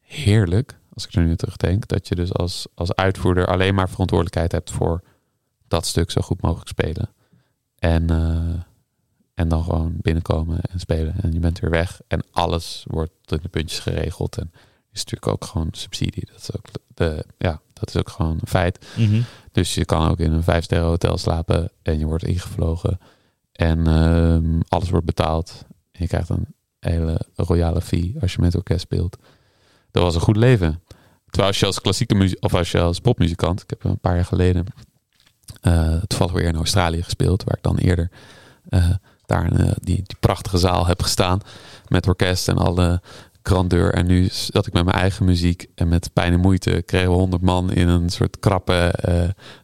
[0.01, 3.89] heerlijk, als ik er nu aan terugdenk, dat je dus als, als uitvoerder alleen maar
[3.89, 5.03] verantwoordelijkheid hebt voor
[5.69, 7.11] dat stuk zo goed mogelijk spelen.
[7.79, 8.63] En, eh,
[9.35, 11.15] en dan gewoon binnenkomen en spelen.
[11.23, 12.01] En je bent weer weg.
[12.09, 14.39] En alles wordt in de puntjes geregeld.
[14.39, 14.51] En
[14.93, 16.27] is natuurlijk ook gewoon subsidie.
[16.27, 18.87] Dat is ook, de, ja, dat is ook gewoon een feit.
[18.97, 19.21] Mhm.
[19.53, 22.99] Dus je kan ook in een vijf sterren hotel slapen en je wordt ingevlogen.
[23.53, 25.65] En ehm, alles wordt betaald.
[25.99, 26.47] En je krijgt een
[26.81, 29.17] hele royale fee als je met orkest speelt.
[29.91, 30.83] Dat was een goed leven.
[31.25, 34.15] Terwijl als je als klassieke muziek of als je als popmuzikant, ik heb een paar
[34.15, 34.65] jaar geleden
[35.61, 38.11] eh toevallig weer in Australië gespeeld, waar ik dan eerder
[38.69, 38.91] eh,
[39.27, 41.41] daar eh, die, die prachtige zaal heb gestaan
[41.89, 43.01] met orkest en alle
[43.43, 43.95] grandeur.
[43.95, 47.17] En nu zat ik met mijn eigen muziek en met pijn en moeite kregen we
[47.17, 48.95] honderd man in een soort krappe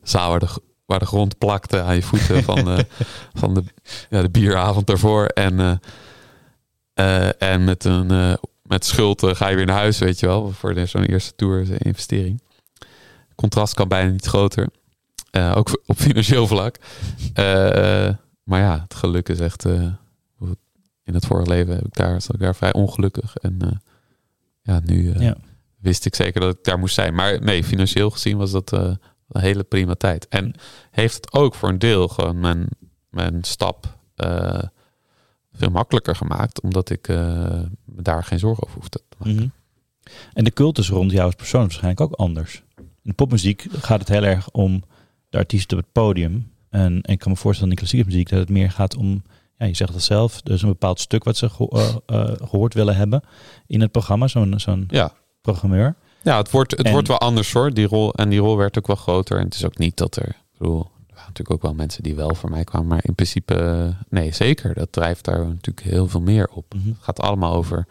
[0.03, 0.49] zaal waar de,
[0.85, 2.87] waar de grond plakte aan je voeten van, de
[3.41, 3.65] van de,
[4.11, 5.25] ja, de bieravond daarvoor.
[5.27, 5.81] En,
[6.95, 10.51] eh, en met een eh, met schuld ga je weer naar huis, weet je wel.
[10.51, 12.43] Voor zo'n eerste tour investering.
[13.35, 14.69] Contrast kan bijna niet groter.
[15.31, 16.77] Eh, ook op financieel vlak.
[18.45, 19.65] Maar ja, het geluk is echt...
[21.05, 23.37] in het vorige leven heb ik daar, zat ik daar vrij ongelukkig.
[23.37, 23.83] En
[24.63, 25.37] ja, nu Ja.
[25.79, 27.15] wist ik zeker dat ik daar moest zijn.
[27.15, 30.29] Maar nee, financieel gezien was dat een hele prima tijd.
[30.29, 30.55] En
[30.91, 32.69] heeft het ook voor een deel gewoon mijn,
[33.11, 33.99] mijn stap
[35.55, 36.61] veel makkelijker gemaakt.
[36.61, 37.17] Omdat ik eh,
[37.85, 39.35] me daar geen zorgen over hoefde te maken.
[39.35, 39.49] Mhm.
[40.33, 42.63] En de cultus rond jou als persoon is waarschijnlijk ook anders.
[42.77, 44.83] In de popmuziek gaat het heel erg om
[45.29, 46.51] de artiest op het podium.
[46.71, 49.23] En, en ik kan me voorstellen in de klassieke muziek dat het meer gaat om
[49.59, 51.69] ja, je zegt het zelf, dus een bepaald stuk wat ze ge-
[52.07, 53.23] eh, eh, gehoord willen hebben
[53.67, 55.95] in het programma, zo'n zo'n Ja, programmeur.
[56.23, 57.75] ja het, wordt, het En- wordt wel anders hoor.
[57.75, 59.39] Die rol, en die rol werd ook wel groter.
[59.39, 60.29] En het is ook niet dat er...
[60.29, 60.87] Ik bedoel,
[61.35, 62.89] natuurlijk ook wel mensen die wel voor mij kwamen.
[62.89, 64.75] Maar in principe, eh, nee, zeker.
[64.75, 66.75] Dat drijft daar natuurlijk heel veel meer op.
[66.75, 66.89] Mhm.
[66.89, 67.87] Het gaat allemaal over...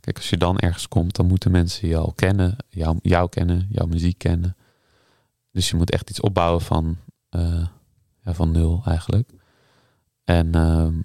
[0.00, 2.56] Kijk, als je dan ergens komt, dan moeten mensen je al kennen.
[2.68, 4.56] Jou, jou kennen, jouw muziek kennen.
[5.50, 6.96] Dus je moet echt iets opbouwen van,
[7.28, 7.66] eh,
[8.24, 9.30] ja, van nul eigenlijk.
[10.24, 10.98] En ehm,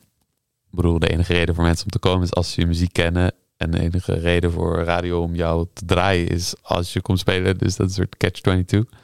[0.69, 2.93] ik bedoel, de enige reden voor mensen om te komen is als ze je muziek
[2.93, 3.33] kennen.
[3.57, 7.57] En de enige reden voor radio om jou te draaien is als je komt spelen.
[7.57, 8.99] Dus dat is een soort catch-22.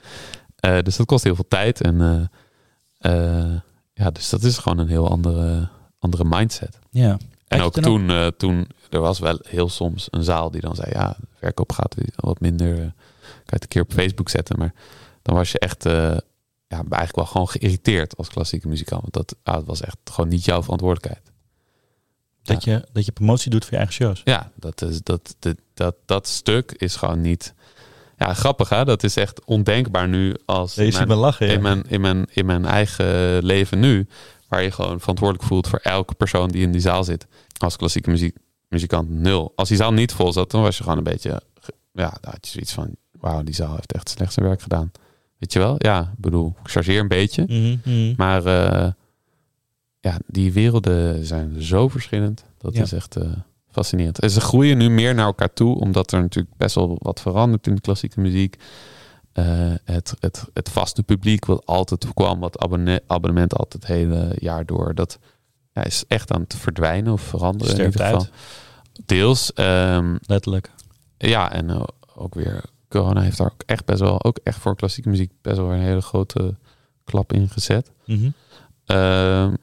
[0.55, 1.82] Eh, dus dat kost heel veel tijd.
[1.82, 2.30] En
[3.06, 3.56] eh,
[3.93, 5.68] ja, dus dat is gewoon een heel andere,
[5.99, 6.80] andere mindset.
[6.89, 7.18] Ja.
[7.47, 10.91] En ook toen eh, toen, er was wel heel soms een zaal die dan zei,
[10.91, 12.72] ja, verkoop gaat wat minder.
[12.72, 12.89] eh, kan
[13.45, 14.60] je het een keer op Facebook zetten.
[14.60, 14.74] Maar
[15.22, 16.24] dan was je echt, ja,
[16.68, 19.01] eigenlijk wel gewoon geïrriteerd als klassieke muzikant.
[19.01, 21.32] Want dat, ah, was echt gewoon niet jouw verantwoordelijkheid.
[22.43, 24.22] Dat, je, dat je promotie doet voor je eigen shows.
[24.24, 27.53] Ja, dat, is, dat, dat, dat, dat stuk is gewoon niet...
[28.18, 30.76] Ja, grappig hè, dat is echt ondenkbaar nu als...
[30.76, 31.47] Je ziet me lachen.
[31.47, 34.07] in, mijn, in, mijn, in mijn eigen leven nu,
[34.47, 37.28] waar je gewoon verantwoordelijk voelt voor elke persoon die in die zaal zit.
[37.57, 38.38] Als klassieke muziek,
[38.70, 39.53] muzikant nul.
[39.55, 41.41] Als die zaal niet vol zat, dan was je gewoon een beetje,
[41.93, 44.91] ja, dan had je zoiets van, wauw, die zaal heeft echt slecht zijn werk gedaan.
[45.38, 45.76] Weet je wel?
[45.78, 47.43] Ja, ik bedoel, ik chargeer een beetje.
[47.47, 48.13] Mhm, mhm.
[48.18, 48.91] Maar eh,
[49.99, 52.43] ja, die werelden zijn zo verschillend.
[52.57, 52.82] Dat Ja.
[52.82, 53.32] is echt eh,
[53.76, 54.19] fascinerend.
[54.19, 57.67] En ze groeien nu meer naar elkaar toe, omdat er natuurlijk best wel wat verandert
[57.67, 58.55] in de klassieke muziek.
[59.34, 59.45] Eh,
[59.84, 64.65] het, het, het vaste publiek wat altijd kwam, wat abonne abonnement altijd het hele jaar
[64.65, 65.19] door, dat
[65.73, 68.19] ja, is echt aan het verdwijnen of veranderen in ieder geval.
[68.19, 68.30] uit,
[69.05, 69.53] Deels.
[69.53, 70.71] ehm, letterlijk.
[71.17, 71.84] ja, en eh,
[72.15, 75.57] ook weer corona heeft daar ook echt best wel, ook echt voor klassieke muziek, best
[75.57, 76.55] wel een hele grote
[77.03, 77.91] klap in gezet.
[78.86, 79.53] Ehm,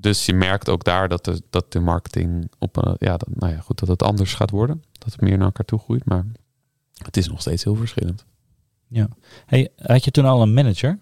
[0.00, 3.52] dus je merkt ook daar dat de, dat de marketing op een, ja, dat, nou
[3.52, 4.84] ja, goed, dat het anders gaat worden.
[4.92, 6.04] Dat het meer naar elkaar toe groeit.
[6.04, 6.24] Maar
[7.04, 8.24] het is nog steeds heel verschillend.
[9.46, 10.98] Hey, had je toen al een manager?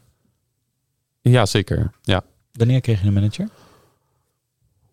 [1.20, 1.90] Ja, zeker.
[2.02, 2.24] Ja.
[2.52, 3.48] Wanneer kreeg je een manager?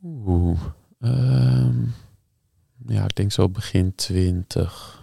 [0.04, 0.60] Oeh.
[1.00, 1.86] Ehm,
[2.88, 5.02] ja, ik denk zo begin 20.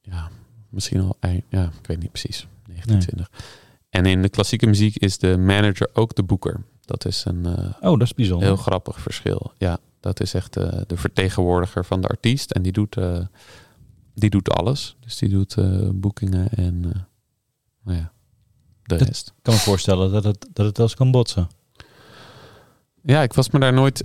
[0.00, 0.30] Ja,
[0.68, 1.44] misschien al eind.
[1.48, 2.46] Ja, ik weet niet precies.
[2.66, 3.30] 1920.
[3.90, 6.60] En in de klassieke muziek is de manager ook de boeker.
[6.90, 8.46] Dat is een eh, Oh, dat is bijzonder.
[8.46, 9.52] Heel grappig verschil.
[9.58, 12.50] Ja, dat is echt eh, de vertegenwoordiger van de artiest.
[12.50, 13.18] En die doet, eh,
[14.14, 14.96] die doet alles.
[15.00, 15.56] Dus die doet
[16.00, 16.80] boekingen en
[17.84, 18.12] nou ja,
[18.82, 19.28] de Dat- rest.
[19.28, 21.48] Ik kan me voorstellen dat het, dat het wel eens kan botsen.
[23.02, 24.04] Ja, ik was me daar nooit...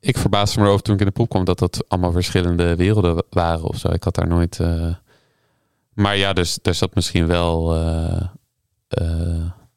[0.00, 1.44] Ik verbaasde me erover toen ik in de pop kwam...
[1.44, 3.90] dat dat allemaal verschillende werelden wa- waren of zo.
[3.90, 4.58] Ik had daar nooit...
[5.92, 7.72] Maar ja, dus er zat misschien wel...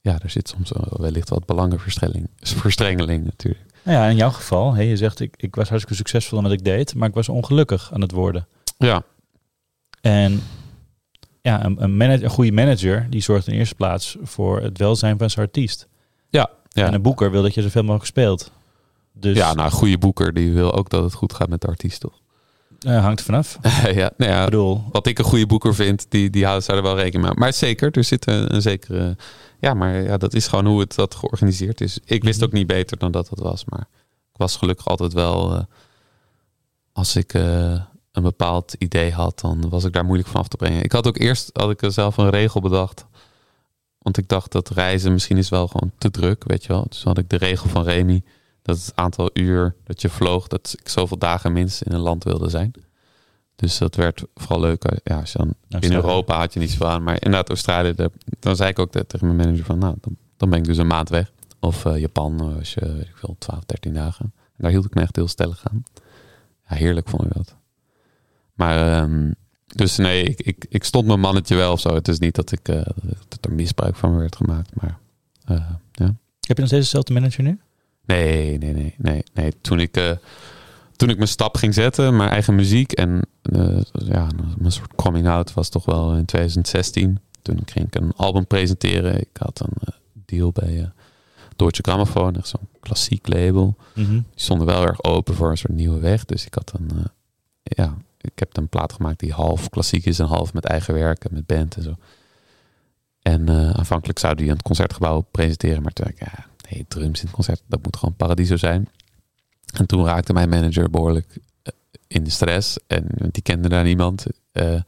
[0.07, 2.29] ja, er zit soms wel wellicht wat belangenverstrengeling
[2.65, 3.65] verstrengeling natuurlijk.
[3.83, 6.53] Nou ja, in jouw geval, hè, je zegt ik, ik was hartstikke succesvol in wat
[6.53, 8.47] ik deed, maar ik was ongelukkig aan het worden.
[8.77, 9.03] Ja,
[10.01, 10.41] En
[11.41, 15.17] ja, een, een, manager, een goede manager die zorgt in eerste plaats voor het welzijn
[15.17, 15.87] van zijn artiest.
[16.69, 16.85] ja.
[16.85, 18.51] En een boeker wil dat je zoveel mogelijk speelt.
[19.13, 21.67] Dus Ja, nou, een goede boeker die wil ook dat het goed gaat met de
[21.67, 22.19] artiest, toch?
[22.79, 23.57] Eh, hangt er vanaf.
[24.01, 26.77] ja, nou ja, Ik bedoel, wat ik een goede boeker vind, die, die houden zou
[26.77, 27.37] er wel rekening mee.
[27.37, 29.15] Maar zeker, er zit een, een zekere.
[29.59, 31.99] Ja, maar ja, dat is gewoon hoe het dat georganiseerd is.
[32.05, 32.45] Ik wist Mhm.
[32.45, 33.65] ook niet beter dan dat het was.
[33.65, 33.87] Maar
[34.33, 35.53] ik was gelukkig altijd wel.
[35.55, 35.61] eh,
[36.93, 40.57] als ik eh, een bepaald idee had, dan was ik daar moeilijk van af te
[40.57, 40.83] brengen.
[40.83, 43.05] Ik had ook eerst had ik zelf een regel bedacht.
[43.97, 46.85] Want ik dacht dat reizen misschien is wel gewoon te druk, weet je wel.
[46.89, 48.23] Dus had ik de regel van Remy.
[48.67, 52.23] Dat het aantal uur dat je vloog, dat ik zoveel dagen minstens in een land
[52.23, 52.71] wilde zijn.
[53.55, 54.83] Dus dat werd vooral leuk.
[54.83, 55.95] eh, Ja, als je dan in Australië.
[56.03, 57.03] Europa had je niet zoveel aan.
[57.03, 58.09] Maar inderdaad, Australië, daar-
[58.39, 60.77] dan zei ik ook te- tegen mijn manager van, nou, dan, dan ben ik dus
[60.77, 61.31] een maand weg.
[61.59, 64.25] Of eh, Japan, eh, als je, weet ik veel, 12, 13 dagen.
[64.35, 65.83] En daar hield ik me echt heel stellig aan.
[66.69, 67.55] Ja, heerlijk vond ik dat.
[68.53, 69.31] Maar, ehm,
[69.65, 71.93] dus nee, ik, ik, ik stond mijn mannetje wel of zo.
[71.93, 72.65] Het is niet dat, ik,
[73.27, 74.75] dat er misbruik van werd gemaakt.
[74.81, 74.97] Maar
[75.45, 75.79] ja.
[75.93, 77.59] heb je nog steeds dezelfde manager nu?
[78.07, 79.53] Nee, nee, nee, nee, nee.
[79.61, 80.11] Toen ik, eh,
[80.95, 84.27] toen ik mijn stap ging zetten, mijn eigen muziek en eh, ja,
[84.57, 87.19] mijn soort coming out was toch wel in 2016.
[87.41, 89.19] Toen ging ik een album presenteren.
[89.19, 89.93] Ik had een eh,
[90.25, 90.91] deal bij
[91.55, 93.75] Deutsche Grammophon, echt zo'n klassiek label.
[93.93, 94.11] Mhm.
[94.11, 96.25] Die stonden wel erg open voor een soort nieuwe weg.
[96.25, 96.89] Dus ik had een,
[97.63, 101.23] ja, ik heb een plaat gemaakt die half klassiek is en half met eigen werk
[101.23, 101.95] en met band en zo.
[103.21, 107.19] En aanvankelijk zou die aan het concertgebouw presenteren, maar toen dacht ik, ja, nee, drums
[107.19, 108.89] in het concert, dat moet gewoon Paradiso zijn.
[109.73, 111.73] En toen raakte mijn manager behoorlijk eh,
[112.07, 114.25] in de stress en die kende daar niemand.
[114.51, 114.81] Eh,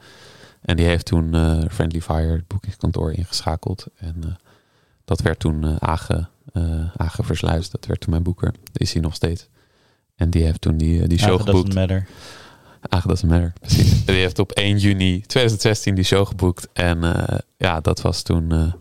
[0.62, 3.86] en die heeft toen eh, Friendly Fire, het boekingskantoor, ingeschakeld.
[3.96, 4.38] En
[5.06, 5.78] dat werd toen
[7.22, 8.52] Versluis, dat werd toen mijn boeker.
[8.52, 9.48] Dat is hij nog steeds.
[10.16, 11.66] En die heeft toen die, die show Age geboekt.
[11.66, 12.08] doesn't matter.
[12.90, 14.06] Age doesn't matter, precies.
[14.06, 16.68] die heeft op 1 juni 2016 die show geboekt.
[16.74, 17.00] En
[17.58, 18.74] ja, dat was toen,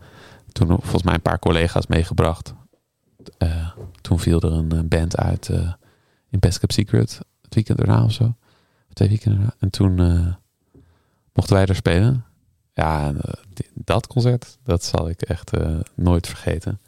[0.52, 2.54] toen volgens mij een paar collega's meegebracht.
[4.00, 5.48] Toen viel er een band uit
[6.28, 7.20] in Best Kept Secret.
[7.42, 8.34] Het weekend erna of zo.
[8.92, 9.54] Twee weekenden erna.
[9.58, 9.94] En toen
[11.32, 12.24] mochten wij er spelen.
[12.74, 13.12] Ja,
[13.74, 15.50] dat concert, dat zal ik echt
[15.94, 16.80] nooit vergeten.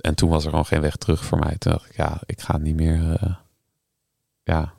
[0.00, 1.56] En toen was er gewoon geen weg terug voor mij.
[1.58, 3.18] Toen dacht ik, ja, ik ga niet meer.
[4.44, 4.72] Ja,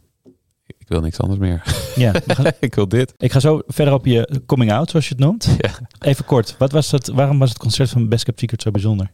[0.78, 1.64] ik wil niks anders meer.
[1.96, 3.14] Ja, gaan, ik wil dit.
[3.18, 5.56] Ik ga zo verder op je coming out, zoals je het noemt.
[5.58, 5.72] Ja.
[6.00, 9.12] Even kort, wat was het, waarom was het concert van Best Kept Secret zo bijzonder?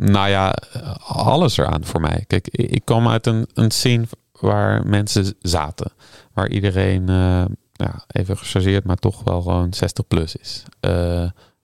[0.00, 0.54] Nou ja,
[1.06, 2.24] alles eraan voor mij.
[2.26, 4.04] Kijk, ik kwam uit een, een scene
[4.40, 5.92] waar mensen zaten.
[6.32, 10.62] Waar iedereen, uh, ja, even gechargeerd, maar toch wel gewoon 60 plus is.
[10.80, 10.90] Uh,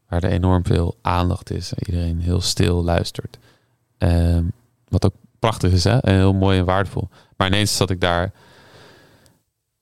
[0.08, 1.72] waar er enorm veel aandacht is.
[1.86, 3.38] Iedereen heel stil luistert.
[3.98, 4.38] Uh,
[4.88, 5.98] wat ook prachtig is, hè?
[6.00, 7.08] Heel mooi en waardevol.
[7.36, 8.32] Maar ineens zat ik daar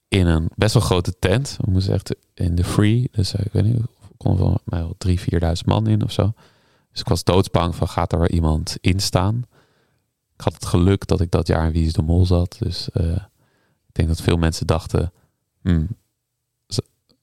[0.08, 1.56] in een best wel grote tent.
[1.64, 3.08] We moesten echt in de free.
[3.12, 3.86] Dus ik weet niet, er
[4.16, 6.32] kon wel mij wel drie, vierduizend man in of zo.
[6.92, 9.46] Dus ik was doodsbang van gaat er iemand in staan.
[10.34, 12.56] Ik had het geluk dat ik dat jaar in Wie is de Mol zat.
[12.58, 13.12] Dus uh,
[13.86, 15.12] ik denk dat veel mensen dachten...
[15.62, 15.88] Hmm,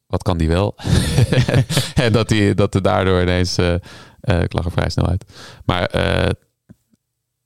[0.08, 0.76] wat kan die wel?
[1.96, 3.60] en dat, die, dat er daardoor ineens...
[3.60, 3.74] Uh,
[4.22, 5.26] ik lag er vrij snel uit.
[5.66, 5.98] Maar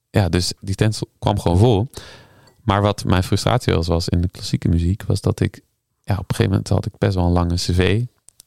[0.10, 1.90] ja, dus die tent kwam gewoon vol.
[2.62, 5.04] Maar wat mijn frustratie was, was in de klassieke muziek...
[5.04, 5.62] was dat ik...
[6.02, 8.04] Ja, op een gegeven moment had ik best wel een lange cv...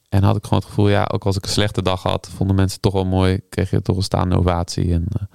[0.09, 2.55] En had ik gewoon het gevoel, ja, ook als ik een slechte dag had, vonden
[2.55, 3.41] mensen toch wel mooi.
[3.49, 4.93] Kreeg je toch een staande ovatie.
[4.93, 5.27] En uh,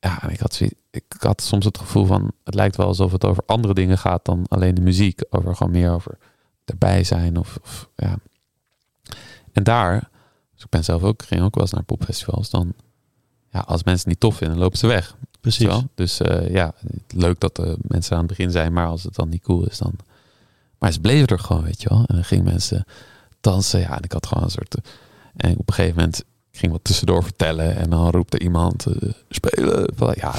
[0.00, 3.42] ja, ik had, ik had soms het gevoel van, het lijkt wel alsof het over
[3.46, 5.20] andere dingen gaat dan alleen de muziek.
[5.30, 6.18] Over gewoon meer over
[6.64, 8.16] erbij zijn of, of ja.
[9.52, 10.10] En daar,
[10.54, 12.50] dus ik ben zelf ook, ging ook wel eens naar popfestivals.
[12.50, 12.72] Dan,
[13.50, 15.16] ja, als mensen het niet tof vinden, lopen ze weg.
[15.40, 15.66] Precies.
[15.66, 15.82] Zo?
[15.94, 16.74] Dus uh, ja,
[17.08, 19.78] leuk dat de mensen aan het begin zijn, maar als het dan niet cool is,
[19.78, 19.92] dan.
[20.78, 21.98] Maar ze bleven er gewoon, weet je wel.
[21.98, 22.84] En dan gingen mensen
[23.40, 23.80] dansen.
[23.80, 24.74] Ja, en ik had gewoon een soort.
[25.36, 27.76] En op een gegeven moment ging wat tussendoor vertellen.
[27.76, 29.94] En dan roept er iemand uh, spelen.
[30.14, 30.34] Ja,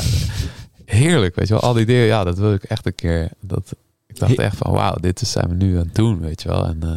[0.86, 1.64] heerlijk, weet je wel.
[1.64, 3.32] Al die dingen, ja, dat wil ik echt een keer.
[3.40, 3.76] Dat,
[4.08, 6.66] ik dacht echt van, wauw, dit zijn we nu aan het doen, weet je wel.
[6.66, 6.90] En uh,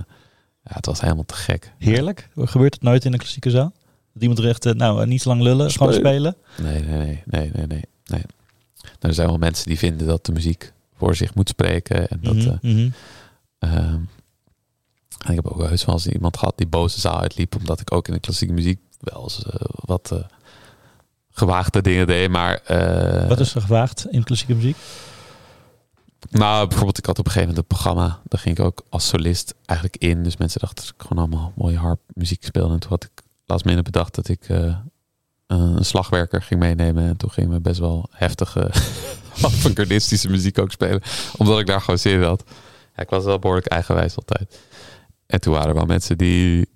[0.62, 1.72] ja, het was helemaal te gek.
[1.78, 2.28] Heerlijk.
[2.36, 3.72] Gebeurt het nooit in een klassieke zaal?
[4.12, 5.94] Dat iemand er echt, nou, niet lang lullen, spelen.
[5.94, 6.36] gewoon spelen?
[6.62, 7.84] Nee, nee, nee, nee, nee, nee.
[8.06, 8.22] nee.
[8.84, 12.08] Nou, er zijn wel mensen die vinden dat de muziek voor zich moet spreken.
[12.08, 12.34] En dat...
[12.34, 12.92] Mm -hmm,
[13.60, 14.08] uh, mm -hmm.
[15.18, 17.80] En ik heb ook wel eens wel eens iemand gehad die boze zaal uitliep, omdat
[17.80, 20.18] ik ook in de klassieke muziek wel eens uh, wat uh,
[21.30, 22.30] gewaagde dingen deed.
[22.30, 24.76] Maar, uh, wat is er gewaagd in klassieke muziek?
[26.30, 29.08] Nou, bijvoorbeeld, ik had op een gegeven moment een programma, daar ging ik ook als
[29.08, 30.22] solist eigenlijk in.
[30.22, 32.72] Dus mensen dachten dat ik gewoon allemaal mooie harp muziek speelde.
[32.74, 34.48] En toen had ik laatst minder bedacht dat ik
[35.46, 37.08] een slagwerker ging meenemen.
[37.08, 38.70] En toen gingen we best wel heftige
[39.42, 41.02] avantgardistische muziek ook spelen.
[41.36, 42.44] Omdat ik daar gewoon zin in had.
[42.96, 44.58] Ja, ik was wel behoorlijk eigenwijs altijd.
[45.26, 46.68] En toen waren er wel mensen die,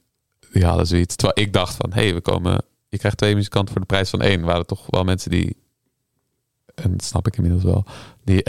[0.52, 1.16] die hadden zoiets.
[1.16, 2.62] Terwijl ik dacht van, hé, hey, we komen...
[2.88, 4.40] Je krijgt twee muzikanten voor de prijs van één.
[4.40, 5.56] Er waren toch wel mensen die...
[6.74, 7.84] En dat snap ik inmiddels wel.
[8.24, 8.42] Die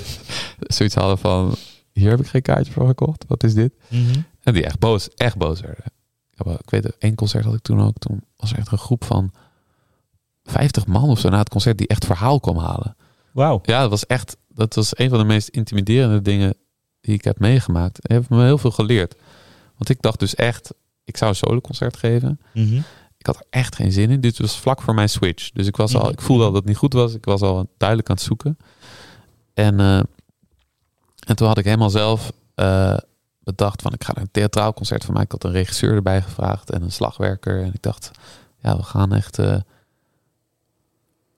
[0.76, 1.54] zoiets hadden van...
[1.92, 3.24] Hier heb ik geen kaartje voor gekocht.
[3.28, 3.72] Wat is dit?
[3.88, 4.24] Mm -hmm.
[4.42, 5.84] En die echt boos, echt boos werden.
[6.60, 7.98] Ik weet, één concert had ik toen ook.
[7.98, 9.32] Toen was er echt een groep van
[10.44, 12.96] 50 man of zo na het concert die echt verhaal kwam halen.
[13.32, 13.60] Wauw.
[13.62, 14.36] Ja, dat was echt...
[14.48, 16.54] Dat was een van de meest intimiderende dingen
[17.00, 18.06] die ik heb meegemaakt.
[18.06, 19.14] En heeft me heel veel geleerd.
[19.78, 20.74] Want ik dacht dus echt,
[21.04, 22.40] ik zou een soloconcert geven.
[22.52, 22.84] Mm -hmm.
[23.18, 24.20] Ik had er echt geen zin in.
[24.20, 25.50] Dit was vlak voor mijn switch.
[25.50, 27.14] Dus ik was al, ik voelde al dat het niet goed was.
[27.14, 28.58] Ik was al duidelijk aan het zoeken.
[29.54, 29.96] En, uh,
[31.26, 32.96] en toen had ik helemaal zelf uh,
[33.38, 35.34] bedacht van ik ga een theatraal concert van maken.
[35.34, 37.62] Ik had een regisseur erbij gevraagd en een slagwerker.
[37.62, 38.10] En ik dacht,
[38.58, 39.38] ja, we gaan echt.
[39.38, 39.56] Uh,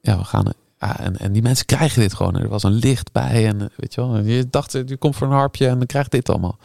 [0.00, 0.52] ja, we gaan.
[0.78, 2.36] Ja, en, en die mensen krijgen dit gewoon.
[2.36, 4.18] Er was een licht bij en weet je wel.
[4.18, 6.58] Je dacht, je komt voor een harpje en dan krijgt dit allemaal.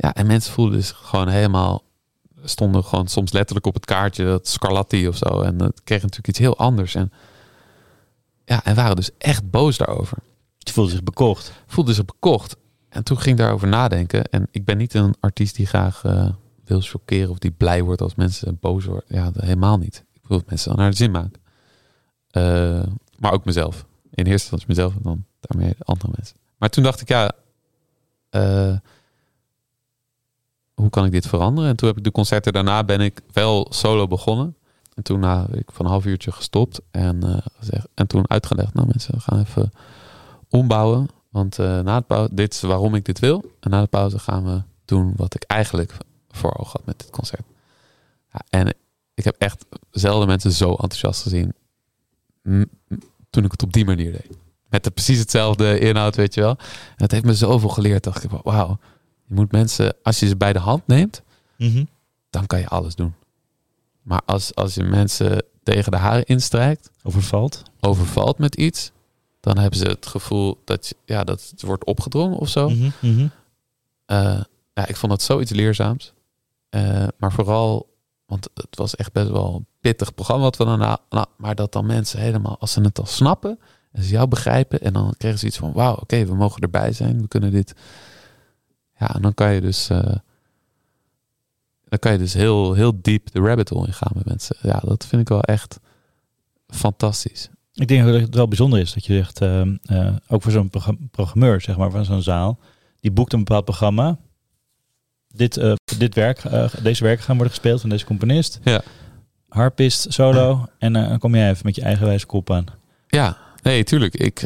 [0.00, 1.82] Ja, en mensen voelden dus gewoon helemaal
[2.44, 5.40] stonden gewoon soms letterlijk op het kaartje dat Scarlatti of zo.
[5.40, 6.94] En dat kreeg natuurlijk iets heel anders.
[6.94, 7.12] En
[8.44, 10.18] ja, en waren dus echt boos daarover.
[10.58, 11.52] Je voelde zich bekocht.
[11.66, 12.56] Voelde zich bekocht.
[12.88, 14.24] En toen ging ik daarover nadenken.
[14.24, 16.28] En ik ben niet een artiest die graag uh,
[16.64, 19.04] wil chockeren of die blij wordt als mensen boos worden.
[19.08, 20.04] Ja, helemaal niet.
[20.12, 21.40] Ik wil dat mensen dan naar de zin maken.
[22.32, 22.82] Uh,
[23.18, 23.84] maar ook mezelf.
[24.10, 26.36] In eerste instantie mezelf en dan daarmee andere mensen.
[26.56, 27.32] Maar toen dacht ik, ja,
[28.30, 28.76] uh,
[30.80, 31.70] hoe kan ik dit veranderen?
[31.70, 34.56] En toen heb ik de concerten daarna ben ik wel solo begonnen.
[34.94, 38.74] En toen na ik van een half uurtje gestopt en, uh, gezegd, en toen uitgelegd,
[38.74, 39.72] nou mensen, we gaan even
[40.48, 41.08] ombouwen.
[41.30, 43.44] Want uh, na het pauze, dit is waarom ik dit wil.
[43.60, 45.96] En na de pauze gaan we doen wat ik eigenlijk
[46.30, 47.42] voor ogen had met dit concert.
[48.32, 48.74] Ja, en
[49.14, 51.54] ik heb echt zelden mensen zo enthousiast gezien.
[53.30, 54.38] Toen ik het op die manier deed.
[54.68, 56.56] Met de, precies hetzelfde inhoud, weet je wel.
[56.58, 58.04] En dat heeft me zoveel geleerd.
[58.04, 58.78] Dacht ik, wauw.
[59.30, 61.22] Je moet mensen, als je ze bij de hand neemt,
[61.56, 61.84] Mhm.
[62.30, 63.14] dan kan je alles doen.
[64.02, 67.62] Maar als, als je mensen tegen de haren instrijkt, Overvalt.
[67.80, 68.90] overvalt met iets,
[69.40, 72.68] dan hebben ze het gevoel dat, je, ja, dat het wordt opgedrongen of zo.
[72.68, 73.26] Mhm, mhm.
[74.06, 74.40] Eh,
[74.74, 76.12] ja, ik vond dat zoiets leerzaams.
[76.68, 77.88] Eh, maar vooral,
[78.26, 81.72] want het was echt best wel een pittig programma wat we dan na- maar dat
[81.72, 83.58] dan mensen helemaal, als ze het al snappen
[83.92, 86.92] en ze jou begrijpen en dan kregen ze iets van, wauw, oké, we mogen erbij
[86.92, 87.74] zijn, we kunnen dit.
[89.00, 90.14] Ja, en dan kan je dus, eh,
[91.88, 94.56] dan kan je dus heel, heel diep de rabbit hole ingaan met mensen.
[94.62, 95.80] Ja, dat vind ik wel echt
[96.68, 97.48] fantastisch.
[97.74, 100.70] Ik denk dat het wel bijzonder is dat je zegt, ehm, eh, ook voor zo'n
[100.70, 102.58] program- programmeur, zeg maar, van zo'n zaal,
[103.00, 104.18] die boekt een bepaald programma.
[105.28, 106.42] Dit, eh, dit werk,
[106.82, 108.58] deze werken gaan worden gespeeld van deze componist.
[108.62, 108.82] Ja.
[109.48, 110.66] Harpist, solo.
[110.78, 112.64] En dan kom jij even met je eigenwijze kop aan.
[113.06, 114.14] Ja, nee, tuurlijk.
[114.14, 114.44] Ik,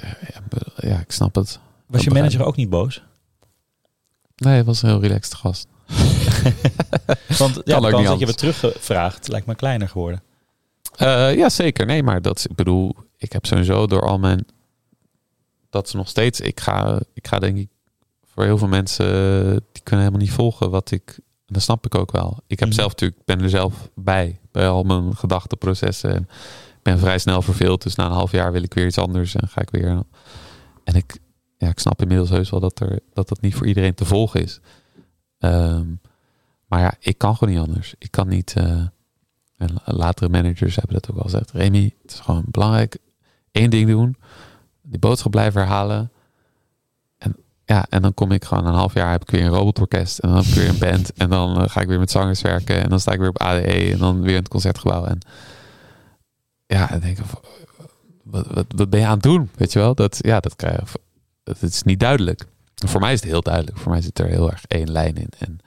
[0.76, 1.44] ja, ik snap het.
[1.46, 3.02] Was je begrijp manager ook niet boos?
[4.36, 5.66] Nee, het was een heel relaxed gast.
[7.38, 10.22] Want ja, de kans dat je hebt teruggevraagd lijkt me kleiner geworden.
[10.96, 11.86] Eh, ja, zeker.
[11.86, 14.46] Nee, maar dat, ik bedoel, ik heb sowieso door al mijn.
[15.70, 16.40] Dat is nog steeds.
[16.40, 17.68] Ik ga, ik ga denk ik
[18.24, 19.06] voor heel veel mensen.
[19.06, 21.14] eh, die kunnen helemaal niet volgen wat ik.
[21.18, 22.38] en Dat snap ik ook wel.
[22.46, 22.76] Ik heb Mhm.
[22.78, 24.38] zelf natuurlijk, ben er zelf bij.
[24.52, 26.10] Bij al mijn gedachteprocessen.
[26.14, 26.22] En
[26.76, 27.82] ik ben vrij snel verveeld.
[27.82, 29.34] Dus na een half jaar wil ik weer iets anders.
[29.34, 30.02] En ga ik weer.
[30.84, 31.18] En ik,
[31.64, 34.42] ja, ik snap inmiddels heus wel dat, er, dat dat niet voor iedereen te volgen
[34.42, 34.60] is.
[35.38, 35.86] Ehm,
[36.66, 37.94] maar ja, ik kan gewoon niet anders.
[37.98, 38.54] Ik kan niet.
[38.56, 38.82] eh,
[39.56, 41.50] en latere managers hebben dat ook wel gezegd.
[41.50, 42.96] Remy, het is gewoon belangrijk.
[43.50, 44.16] één ding doen.
[44.82, 46.10] Die boodschap blijven herhalen.
[47.18, 50.18] En ja, en dan kom ik gewoon een half jaar heb ik weer een robotorkest.
[50.18, 51.12] En dan heb ik weer een band.
[51.12, 52.82] En dan eh, ga ik weer met zangers werken.
[52.82, 53.92] En dan sta ik weer op ADE.
[53.92, 55.04] En dan weer in het concertgebouw.
[55.04, 55.18] En
[56.66, 57.24] ja, dan denk ik,
[58.22, 59.50] wat, wat, wat ben je aan het doen?
[59.56, 59.94] Weet je wel?
[59.94, 61.00] Dat, ja, dat krijg je.
[61.44, 62.46] Het is niet duidelijk.
[62.74, 63.78] Voor mij is het heel duidelijk.
[63.78, 65.28] Voor mij zit er heel erg één lijn in.
[65.38, 65.58] En,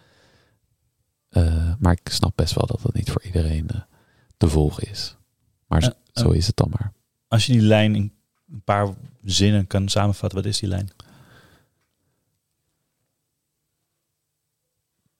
[1.29, 3.81] eh, maar ik snap best wel dat dat niet voor iedereen eh,
[4.37, 5.15] te volgen is.
[5.67, 6.93] Maar zo, Eh, zo is het dan maar.
[7.27, 8.13] Als je die lijn in
[8.51, 8.87] een paar
[9.23, 10.89] zinnen kan samenvatten, wat is die lijn?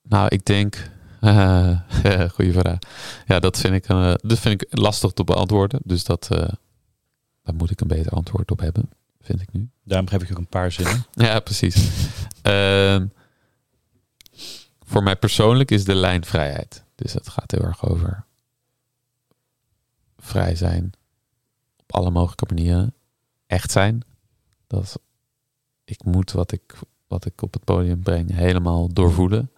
[0.01, 0.91] Nou, ik denk.
[2.35, 2.77] goeie vraag.
[3.25, 3.87] Ja, dat vind, ik,
[4.27, 5.79] dat vind ik lastig te beantwoorden.
[5.83, 6.27] Dus dat,
[7.43, 8.89] daar moet ik een beter antwoord op hebben,
[9.27, 9.69] vind ik nu.
[9.83, 11.05] Daarom geef ik ook een paar zinnen.
[11.27, 11.89] Ja, precies.
[12.41, 13.07] Ehm,
[14.79, 16.83] voor mij persoonlijk is de lijn vrijheid.
[16.95, 18.25] Dus dat gaat heel erg over
[20.17, 20.91] vrij zijn
[21.77, 22.93] op alle mogelijke manieren.
[23.47, 24.01] Echt zijn.
[24.67, 24.99] Dat
[25.83, 26.75] ik moet wat ik,
[27.07, 29.51] wat ik op het podium breng helemaal doorvoelen.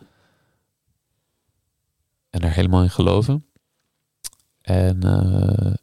[2.29, 3.45] En er helemaal in geloven.
[4.61, 5.73] En eh,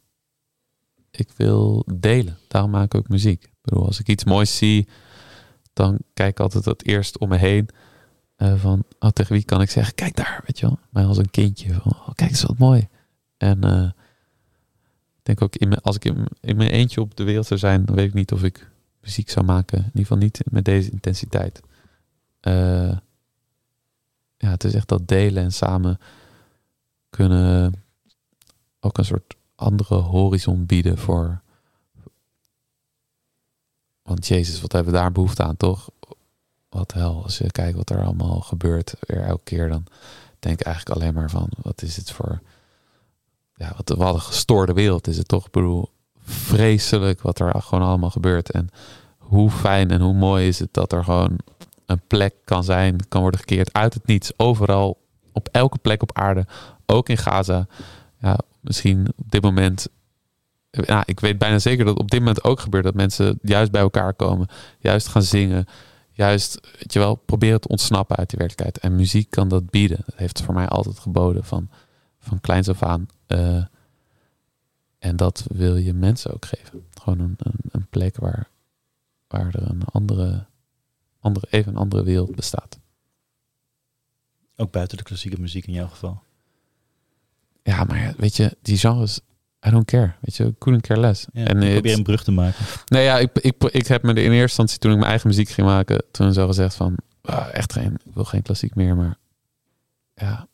[1.11, 2.37] ik wil delen.
[2.47, 3.51] Daarom maak ik ook muziek.
[3.67, 4.87] Bedoel, als ik iets moois zie,
[5.73, 7.69] dan kijk ik altijd het eerst om me heen.
[8.35, 10.79] eh, van, oh, tegen wie kan ik zeggen, kijk daar, weet je wel.
[10.89, 11.73] Mij als een kindje.
[11.73, 12.87] Van, oh, kijk eens wat mooi.
[13.37, 13.83] En eh,
[15.17, 17.45] ik denk ook, in mijn, als ik in, mijn- in mijn eentje op de wereld
[17.45, 18.69] zou zijn, dan weet ik niet of ik
[19.01, 19.77] muziek zou maken.
[19.77, 21.59] In ieder geval niet met deze intensiteit.
[22.39, 22.97] Eh,
[24.37, 25.97] ja, het is echt dat delen en samen
[27.09, 27.73] kunnen
[28.79, 31.41] ook een soort andere horizon bieden voor.
[34.07, 35.89] Want Jezus, wat hebben we daar behoefte aan, toch?
[36.69, 39.83] Wat hel, als je kijkt wat er allemaal gebeurt, weer elke keer, dan
[40.39, 42.41] denk ik eigenlijk alleen maar van, wat is het voor,
[43.55, 45.45] ja, wat, wat een gestoorde wereld is het toch?
[45.45, 45.89] Ik bedoel,
[46.23, 48.51] vreselijk wat er gewoon allemaal gebeurt.
[48.51, 48.69] En
[49.17, 51.37] hoe fijn en hoe mooi is het dat er gewoon
[51.85, 54.97] een plek kan zijn, kan worden gekeerd uit het niets, overal,
[55.31, 56.45] op elke plek op aarde,
[56.85, 57.67] ook in Gaza.
[58.19, 59.87] Ja, misschien op dit moment.
[60.69, 63.81] Ja, ik weet bijna zeker dat op dit moment ook gebeurt dat mensen juist bij
[63.81, 64.47] elkaar komen,
[64.79, 65.65] juist gaan zingen,
[66.11, 68.83] juist, weet je wel, proberen te ontsnappen uit die werkelijkheid.
[68.83, 70.01] En muziek kan dat bieden.
[70.05, 71.69] Dat heeft voor mij altijd geboden van,
[72.19, 73.07] van kleins af aan.
[73.25, 73.63] Eh,
[74.99, 76.85] en dat wil je mensen ook geven.
[77.01, 78.49] Gewoon een, een, een plek waar,
[79.27, 80.45] waar er een andere,
[81.19, 82.79] andere, even een andere wereld bestaat.
[84.55, 86.21] Ook buiten de klassieke muziek in jouw geval.
[87.63, 89.19] Ja, maar weet je, die genres,
[89.67, 90.13] I don't care.
[90.21, 91.25] Weet je, couldn't care less.
[91.33, 92.65] Ja, en ik het- probeer een brug te maken.
[92.85, 95.49] Nee, ja, ik, ik, ik heb me in eerste instantie, toen ik mijn eigen muziek
[95.49, 99.17] ging maken, toen zo gezegd van, ah, echt geen, ik wil geen klassiek meer, maar
[100.13, 100.47] ja,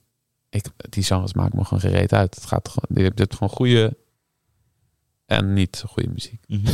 [0.50, 2.36] ik, die genres maken me gewoon gereed uit.
[2.36, 3.98] Het gaat gewoon, je hebt- gewoon goede
[5.26, 6.40] en niet zo goede muziek.
[6.48, 6.68] Mhm.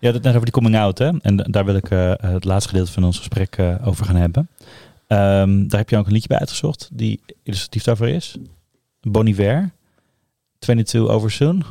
[0.00, 1.10] ja, dat net over die coming out, hè?
[1.20, 4.16] En da- daar wil ik eh, het laatste gedeelte van ons gesprek eh, over gaan
[4.16, 4.48] hebben.
[5.06, 8.36] Ehm, daar heb je ook een liedje bij uitgezocht die illustratief daarvoor is.
[9.00, 9.70] Bon Iver,
[10.64, 11.64] 22 Over Soon.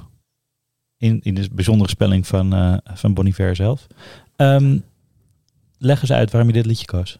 [0.97, 3.87] In, in de bijzondere spelling van, eh van Bon Iver zelf.
[4.35, 4.77] Ehm,
[5.77, 7.19] leg eens uit waarom je dit liedje koos.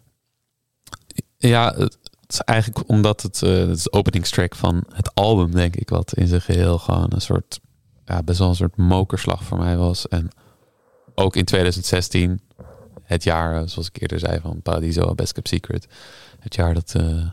[1.38, 1.98] Ja, het
[2.28, 6.14] is eigenlijk omdat het, eh, het is de openingstrack van het album, denk ik, wat
[6.14, 7.60] in zijn geheel gewoon een soort,
[8.06, 10.08] ja, best wel een soort mokerslag voor mij was.
[10.08, 10.30] En
[11.16, 12.42] ook in 2016,
[13.04, 15.88] het jaar, eh, zoals ik eerder zei, van Paradiso, Best Kept Secret.
[16.40, 16.92] Het jaar dat,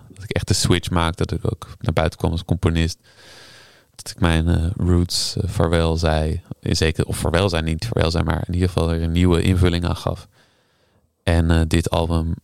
[0.08, 2.98] dat ik echt de switch maakte, dat ik ook naar buiten kwam als componist.
[4.02, 5.96] Dat ik mijn eh, roots uh, vaarwel.
[6.60, 9.84] Zeker, of vaarwel zijn, niet vaarwel zijn, maar in ieder geval er een nieuwe invulling
[9.84, 10.28] aan gaf.
[11.22, 12.34] En eh, dit album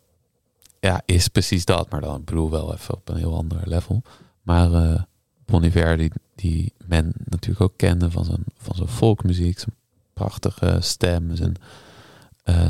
[0.80, 1.90] ja, is precies dat.
[1.90, 4.02] Maar dan bedoel wel even op een heel ander level.
[4.42, 9.58] Maar uh, die, die men natuurlijk ook kende van zijn, van zijn folkmuziek.
[9.58, 9.74] Zijn
[10.12, 11.36] prachtige stem.
[11.36, 11.56] Zijn,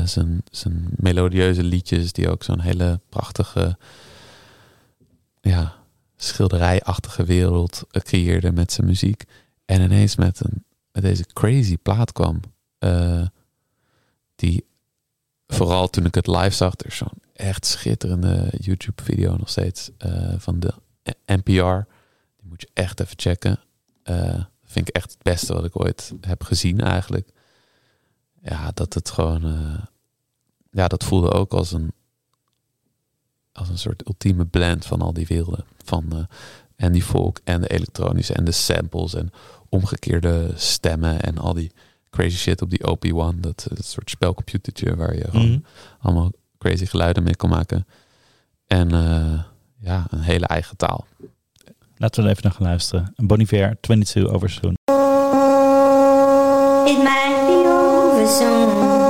[0.07, 2.13] zijn, zijn melodieuze liedjes.
[2.13, 3.77] Die ook zo'n hele prachtige...
[5.41, 5.76] Ja,
[6.17, 9.23] schilderijachtige wereld creëerde met zijn muziek.
[9.65, 12.39] En ineens met, een, met deze crazy plaat kwam.
[12.79, 13.25] Uh,
[14.35, 14.65] die
[15.47, 19.89] vooral toen ik het live zag, er is zo'n echt schitterende YouTube video nog steeds
[20.05, 20.73] uh, van de
[21.25, 21.89] NPR.
[22.35, 23.59] Die moet je echt even checken.
[24.03, 27.29] Uh, vind ik echt het beste wat ik ooit heb gezien eigenlijk.
[28.41, 29.41] Ja, dat het gewoon...
[30.71, 31.91] Ja, dat voelde ook als een
[33.57, 35.65] als een soort ultieme blend van al die werelden.
[35.87, 36.27] Van
[36.75, 39.31] en die folk en de elektronische en de samples en
[39.69, 41.71] omgekeerde stemmen en al die
[42.09, 43.39] crazy shit op die OP1.
[43.39, 45.63] Dat, dat soort spelcomputertje waar je gewoon mm.
[45.99, 47.85] allemaal crazy geluiden mee kan maken.
[48.67, 49.41] En uh,
[49.79, 51.05] ja, een hele eigen taal.
[51.97, 53.13] Laten we er even naar gaan luisteren.
[53.15, 54.73] Bon Iver, 22 over soon.
[56.85, 59.06] It might be over soon.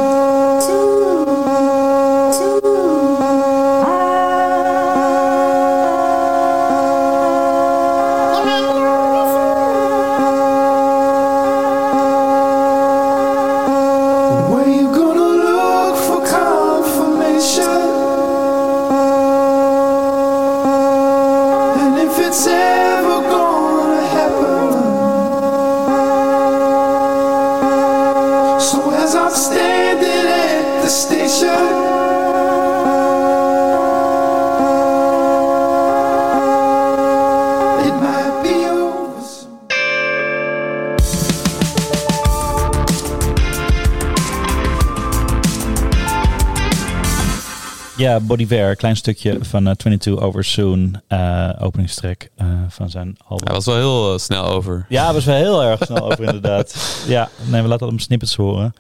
[47.98, 53.46] Ja, Bodiver, klein stukje van uh, 22 Over Soon, uh, openingstrek uh, van zijn album.
[53.46, 54.86] Hij was wel heel snel over.
[54.90, 56.76] Ja, was wel heel erg snel over inderdaad.
[57.08, 58.74] Ja, nee, we laten hem snippets horen.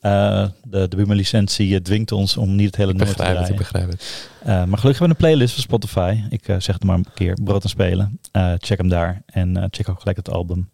[0.00, 0.50] De
[0.88, 3.50] de licentie dwingt ons om niet het hele nummer te draaien.
[3.50, 4.28] Ik begrijp het.
[4.44, 6.20] Maar gelukkig hebben we een playlist van Spotify.
[6.28, 8.20] Ik zeg het maar een keer, Brood en Spelen.
[8.58, 10.70] Check hem daar en check ook gelijk het album.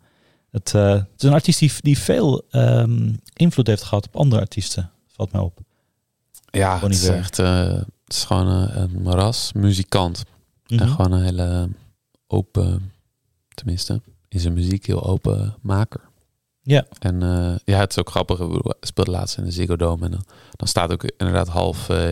[0.51, 4.90] Het, het is een artiest die, die veel um, invloed heeft gehad op andere artiesten.
[5.07, 5.64] Valt mij op.
[6.57, 7.36] Ja, het is echt
[8.07, 10.24] het is gewoon een, moras, muzikant.
[10.26, 10.86] Mm -hmm.
[10.86, 11.68] En gewoon een hele
[12.26, 12.92] open,
[13.54, 16.00] tenminste, in zijn muziek heel open maker.
[16.62, 16.86] Ja.
[16.98, 18.40] En uh, ja, het is ook grappig.
[18.40, 20.04] Ik speelde laatst in de Ziggo Dome.
[20.04, 22.11] En dan, dan staat ook inderdaad half uh,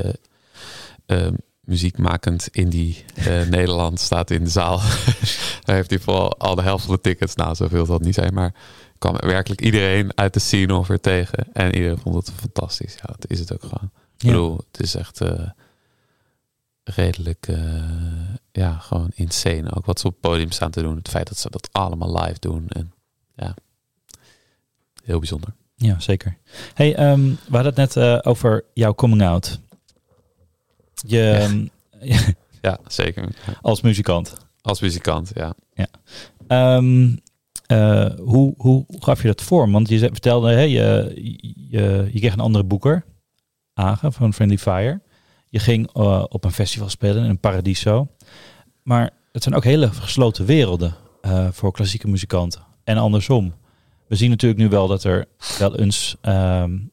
[1.07, 1.27] uh,
[1.61, 3.05] muziekmakend in die
[3.51, 4.79] Nederland staat in de zaal.
[5.65, 7.35] Daar heeft hij vooral al de helft van de tickets.
[7.35, 8.35] Nou, zoveel zal het niet zijn.
[8.35, 8.55] Maar
[8.99, 11.53] kwam werkelijk iedereen uit de scene ongeveer tegen.
[11.53, 12.95] En iedereen vond het fantastisch.
[12.95, 13.91] Ja, dat is het ook gewoon.
[14.25, 15.21] Ik bedoel, het is echt
[16.85, 17.49] redelijk,
[18.53, 19.75] ja, gewoon insane.
[19.75, 20.97] Ook wat ze op het podium staan te doen.
[20.97, 22.69] Het feit dat ze dat allemaal live doen.
[22.69, 22.93] En
[23.37, 23.55] ja,
[25.05, 25.55] heel bijzonder.
[25.77, 26.37] Ja, zeker.
[26.75, 29.61] Hey, um, we hadden het net uh, over jouw coming out.
[31.07, 31.69] Je,
[32.01, 32.21] ja.
[32.69, 33.29] ja, zeker.
[33.63, 34.35] Als muzikant.
[34.61, 35.55] Als muzikant, ja.
[35.75, 35.89] ja.
[36.77, 37.21] Um,
[37.73, 39.73] uh, hoe, hoe gaf je dat vorm?
[39.73, 41.13] Want je vertelde, hè, je,
[41.71, 43.05] je, je kreeg een andere boeker,
[43.75, 45.01] Agen van Friendly Fire.
[45.49, 48.09] Je ging uh, op een festival spelen in een Paradiso.
[48.83, 50.95] Maar het zijn ook hele gesloten werelden
[51.51, 52.63] voor klassieke muzikanten.
[52.85, 53.55] En andersom
[54.07, 55.27] we zien natuurlijk nu wel dat er
[55.59, 56.17] wel eens.
[56.23, 56.93] Um,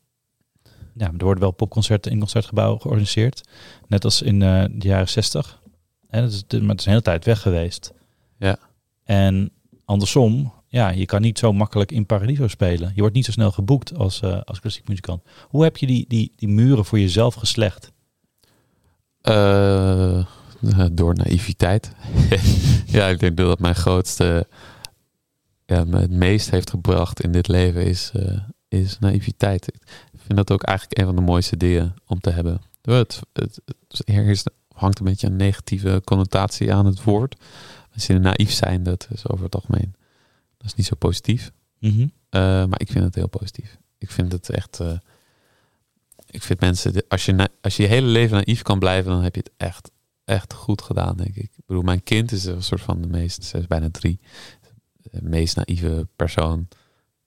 [0.95, 3.41] ja, er worden wel popconcerten in concertgebouwen georganiseerd.
[3.87, 5.61] Net als in uh, de jaren zestig.
[6.09, 7.93] Dat is, maar het is een hele tijd weg geweest.
[8.37, 8.57] Ja.
[9.03, 9.51] En
[9.85, 12.91] andersom, ja, je kan niet zo makkelijk in Paradiso spelen.
[12.95, 15.23] Je wordt niet zo snel geboekt als, uh, als klassiek muzikant.
[15.47, 17.91] Hoe heb je die, die, die muren voor jezelf geslecht?
[19.21, 20.25] Uh,
[20.91, 21.91] door naïviteit.
[22.85, 24.47] ja, ik denk dat mijn grootste
[25.65, 28.11] ja, het meest heeft gebracht in dit leven is,
[28.67, 29.67] is naïviteit.
[30.11, 32.61] Ik vind dat ook eigenlijk een van de mooiste dingen om te hebben.
[32.81, 34.43] Het, het, het,
[34.73, 37.35] hangt een beetje een negatieve connotatie aan het woord.
[37.89, 39.95] Mensen naïef zijn, dat is over het algemeen.
[40.61, 41.51] Dat is niet zo positief.
[41.79, 42.01] Mhm.
[42.29, 43.77] Eh, maar ik vind het heel positief.
[43.97, 44.79] Ik vind het echt.
[44.79, 44.97] eh,
[46.29, 49.35] ik vind mensen, als je, als je je hele leven naïef kan blijven, dan heb
[49.35, 49.91] je het echt,
[50.25, 51.43] echt goed gedaan, denk ik.
[51.57, 54.19] Ik bedoel, mijn kind is een soort van de meest, ze is bijna drie,
[55.01, 56.67] de meest naïeve persoon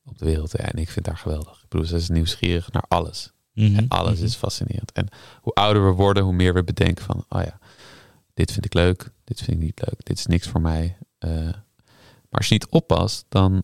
[0.05, 0.55] op de wereld.
[0.55, 1.63] En ik vind haar geweldig.
[1.63, 3.33] Ik bedoel, ze is nieuwsgierig naar alles.
[3.53, 3.77] Mhm.
[3.77, 4.25] En alles Mhm.
[4.25, 4.93] is fascinerend.
[4.93, 5.09] En
[5.41, 7.59] hoe ouder we worden, hoe meer we bedenken van, oh ja,
[8.35, 10.97] dit vind ik leuk, dit vind ik niet leuk, dit is niks voor mij.
[11.19, 11.49] Eh,
[12.35, 13.63] maar als je niet oppast, dan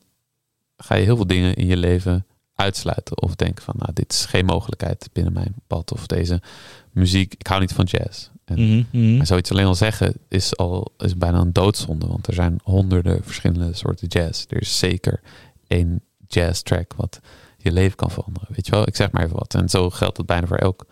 [0.76, 3.22] ga je heel veel dingen in je leven uitsluiten.
[3.22, 5.92] Of denken van, nou, dit is geen mogelijkheid binnen mijn pad.
[5.92, 6.42] Of deze
[6.90, 8.28] muziek, ik hou niet van jazz.
[8.44, 12.06] En maar zoiets alleen al zeggen is al is bijna een doodzonde.
[12.06, 14.44] Want er zijn honderden verschillende soorten jazz.
[14.48, 15.20] Er is zeker
[15.66, 17.20] één jazz track wat
[17.56, 18.48] je leven kan veranderen.
[18.54, 19.54] Weet je wel, ik zeg maar even wat.
[19.54, 20.86] En zo geldt het bijna voor elk.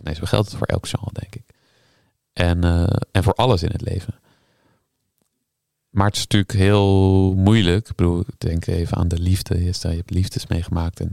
[0.00, 1.54] Nee, zo geldt het voor elk genre, denk ik.
[2.32, 4.14] En, eh, en voor alles in het leven.
[5.98, 7.88] Maar het is natuurlijk heel moeilijk.
[7.88, 9.64] Ik bedoel, ik denk even aan de liefde.
[9.64, 11.12] Je, hebt liefdes meegemaakt en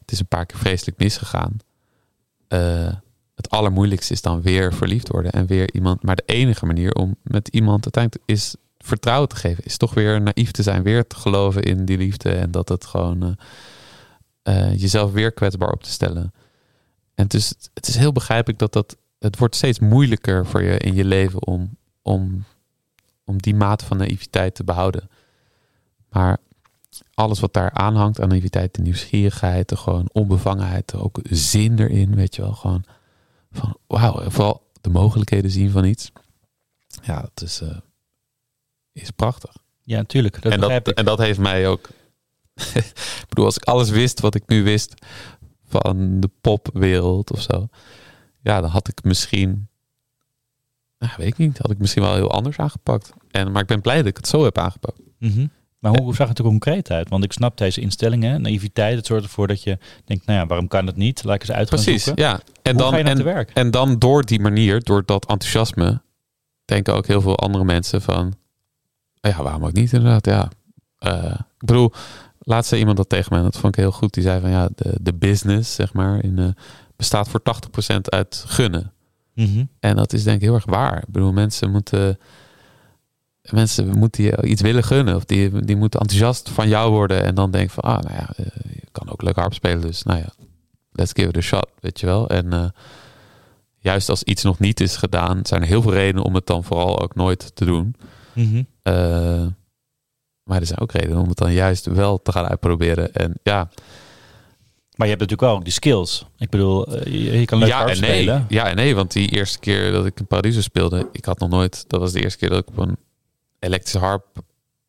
[0.00, 1.56] het is een paar keer vreselijk misgegaan.
[2.48, 2.94] Eh,
[3.34, 6.02] het allermoeilijkste is dan weer verliefd worden en weer iemand.
[6.02, 10.20] Maar de enige manier om met iemand uiteindelijk is vertrouwen te geven, is toch weer
[10.20, 13.22] naïef te zijn, weer te geloven in die liefde en dat het gewoon
[14.42, 16.32] eh, eh, jezelf weer kwetsbaar op te stellen.
[17.14, 18.96] En is, het is heel begrijpelijk dat dat.
[19.18, 22.44] Het wordt steeds moeilijker voor je in je leven om, om,
[23.26, 25.08] om die mate van naïviteit te behouden.
[26.10, 26.38] Maar
[27.14, 32.34] alles wat daar aanhangt aan naïviteit, de nieuwsgierigheid, de gewoon onbevangenheid, ook zin erin, weet
[32.34, 32.84] je wel, gewoon
[33.50, 36.12] van wauw, vooral de mogelijkheden zien van iets.
[37.02, 37.76] Ja, dat is, eh,
[38.92, 39.56] is prachtig.
[39.82, 40.42] Ja, natuurlijk.
[40.42, 40.88] Dat en, dat, ik.
[40.88, 41.88] en dat heeft mij ook.
[42.74, 44.94] ik bedoel, als ik alles wist wat ik nu wist
[45.64, 47.68] van de popwereld of zo,
[48.40, 49.68] ja, dan had ik misschien,
[51.06, 53.12] nou, weet ik niet, had ik misschien wel heel anders aangepakt.
[53.30, 54.98] En, maar ik ben blij dat ik het zo heb aangepakt.
[55.18, 55.46] Mhm.
[55.78, 57.08] Maar hoe zag het er concreet uit?
[57.08, 60.68] Want ik snap deze instellingen, naïviteit, het zorgt ervoor dat je denkt, nou ja, waarom
[60.68, 61.24] kan het niet?
[61.24, 62.24] Laat ik eens uit gaan Precies, zoeken.
[62.24, 62.40] ja.
[62.62, 63.50] En Hoe dan, ga je dan en, te werk?
[63.50, 66.02] En dan door die manier, door dat enthousiasme,
[66.64, 68.26] denken ook heel veel andere mensen van,
[69.20, 70.26] "Oh ja, waarom ook niet inderdaad?
[70.26, 70.50] Ja,
[70.98, 71.92] Eh, ik bedoel,
[72.38, 74.14] laatst zei iemand dat tegen mij, en dat vond ik heel goed.
[74.14, 76.48] Die zei van, ja, de, de business, zeg maar, in, eh,
[76.96, 78.92] bestaat voor 80% uit gunnen.
[79.36, 79.64] Mhm.
[79.80, 80.98] En dat is denk ik heel erg waar.
[80.98, 82.18] Ik bedoel, mensen moeten,
[83.50, 85.16] mensen moeten je iets willen gunnen.
[85.16, 87.24] Of die, die moeten enthousiast van jou worden.
[87.24, 89.80] En dan denk van, ah, nou ja, eh, je kan ook leuk harp spelen.
[89.80, 90.28] Dus nou ja,
[90.92, 92.28] let's give it a shot, weet je wel.
[92.28, 92.68] En eh,
[93.78, 96.64] juist als iets nog niet is gedaan, zijn er heel veel redenen om het dan
[96.64, 97.94] vooral ook nooit te doen.
[98.32, 98.62] Mhm.
[98.82, 99.46] Eh,
[100.42, 103.12] maar er zijn ook redenen om het dan juist wel te gaan uitproberen.
[103.12, 103.68] En ja,
[104.96, 106.26] Maar je hebt natuurlijk wel ook die skills.
[106.38, 107.96] Ik bedoel, eh, je, je kan leuk ja en nee.
[107.96, 108.46] spelen.
[108.48, 111.48] Ja en nee, want die eerste keer dat ik in Paradiso speelde, ik had nog
[111.48, 112.96] nooit, dat was de eerste keer dat ik op een
[113.58, 114.24] elektrische harp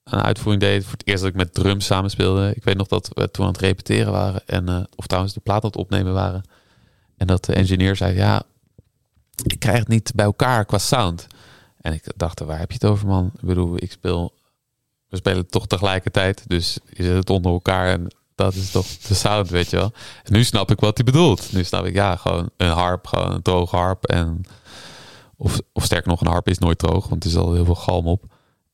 [0.03, 0.83] een uitvoering deed.
[0.83, 2.53] Voor het eerst dat ik met drums samen speelde.
[2.55, 5.39] Ik weet nog dat we toen aan het repeteren waren en eh, of trouwens de
[5.39, 6.43] plaat aan het opnemen waren.
[7.17, 8.43] En dat de engineer zei, ja,
[9.43, 11.27] ik krijg het niet bij elkaar qua sound.
[11.81, 13.31] En ik dacht, waar heb je het over man?
[13.35, 14.33] Ik bedoel, ik speel,
[15.07, 18.07] we spelen toch tegelijkertijd, dus je zet het onder elkaar en
[18.37, 19.91] dat is toch de sound, weet je wel.
[20.23, 21.51] En nu snap ik wat hij bedoelt.
[21.51, 24.05] Nu snap ik, ja, gewoon een harp, gewoon een droge harp.
[24.05, 24.41] En,
[25.37, 27.75] of, of sterker nog, een harp is nooit droog, want er is al heel veel
[27.75, 28.23] galm op.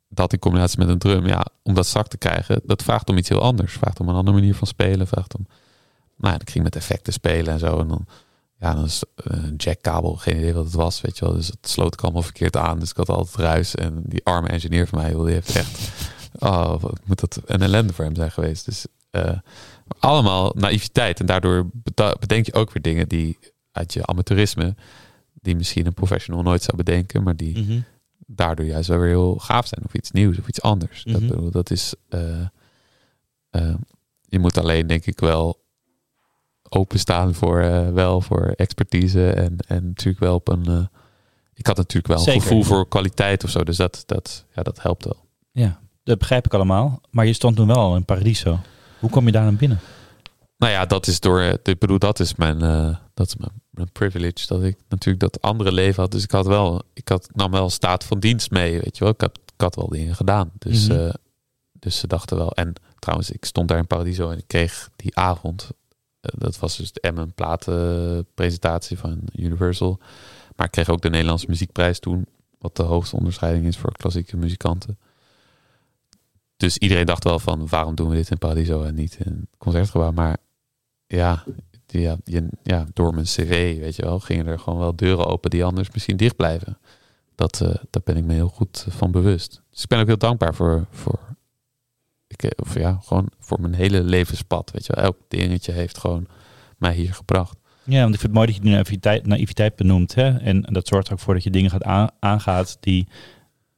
[0.09, 3.17] Dat in combinatie met een drum, ja, om dat strak te krijgen, dat vraagt om
[3.17, 3.73] iets heel anders.
[3.73, 5.07] Vraagt om een andere manier van spelen.
[5.07, 5.47] Vraagt om,
[6.17, 7.79] nou ik ging met effecten spelen en zo.
[7.79, 8.05] En dan,
[8.59, 11.33] ja, dan is eh, een jackkabel, geen idee wat het was, weet je wel.
[11.33, 12.79] Dus het sloot ik allemaal verkeerd aan.
[12.79, 13.75] Dus ik had altijd ruis.
[13.75, 15.89] En die arme engineer van mij, die heeft echt,
[16.39, 18.65] oh, moet dat een ellende voor hem zijn geweest.
[18.65, 18.85] Dus
[19.99, 21.19] allemaal naïviteit.
[21.19, 21.69] En daardoor
[22.19, 23.37] bedenk je ook weer dingen die
[23.71, 24.75] uit je amateurisme,
[25.33, 27.79] die misschien een professional nooit zou bedenken, maar die Mhm.
[28.25, 29.81] daardoor juist wel weer heel gaaf zijn.
[29.85, 31.03] Of iets nieuws of iets anders.
[31.03, 31.27] Dat, Mhm.
[31.29, 31.93] bedoel, dat is.
[32.09, 32.39] eh,
[33.49, 33.75] eh,
[34.21, 35.61] je moet alleen, denk ik, wel
[36.69, 39.29] openstaan voor, eh, wel voor expertise.
[39.29, 40.65] En, en natuurlijk wel op een.
[40.65, 40.85] eh,
[41.53, 43.63] ik had natuurlijk wel een gevoel voor kwaliteit of zo.
[43.63, 45.25] Dus dat, dat, ja, dat helpt wel.
[45.51, 47.01] Ja, dat begrijp ik allemaal.
[47.11, 48.59] Maar je stond toen wel al in Paradiso.
[49.03, 49.79] Hoe kom je daar naar binnen?
[50.57, 51.39] Nou ja, dat is door.
[51.41, 54.47] eh, Ik bedoel, dat is mijn, eh, dat is mijn, mijn privilege.
[54.47, 56.11] Dat ik natuurlijk dat andere leven had.
[56.11, 58.71] Dus ik had wel, ik had nam wel staat van dienst mee.
[58.79, 60.51] Weet je wel, ik had, ik had wel dingen gedaan.
[60.57, 60.99] Dus, Mhm.
[60.99, 61.13] eh,
[61.71, 62.51] dus ze dachten wel.
[62.51, 65.69] En trouwens, ik stond daar in Paradiso en ik kreeg die avond.
[66.37, 69.99] dat was dus de Emmen platenpresentatie van Universal.
[70.55, 72.25] Maar ik kreeg ook de Nederlandse muziekprijs toen.
[72.59, 74.97] Wat de hoogste onderscheiding is voor klassieke muzikanten.
[76.63, 79.57] Dus iedereen dacht wel van waarom doen we dit in Paradiso en niet in het
[79.57, 80.11] concertgebouw.
[80.11, 80.37] Maar
[81.07, 81.43] ja,
[81.87, 82.17] ja,
[82.63, 85.91] ja, door mijn cv, weet je wel, gingen er gewoon wel deuren open die anders
[85.91, 86.77] misschien dicht blijven.
[87.35, 89.61] dat, eh, daar ben ik me heel goed van bewust.
[89.69, 91.19] Dus ik ben ook heel dankbaar voor, voor,
[92.27, 94.71] ik, eh, of ja, gewoon voor mijn hele levenspad.
[94.71, 96.27] Weet je wel, elk dingetje heeft gewoon
[96.77, 97.57] mij hier gebracht.
[97.83, 100.15] Ja, want ik vind het mooi dat je die naïviteit, naïviteit benoemt.
[100.15, 100.37] Hè?
[100.37, 103.07] En dat zorgt er ook voor dat je dingen gaat aan, aangaat die,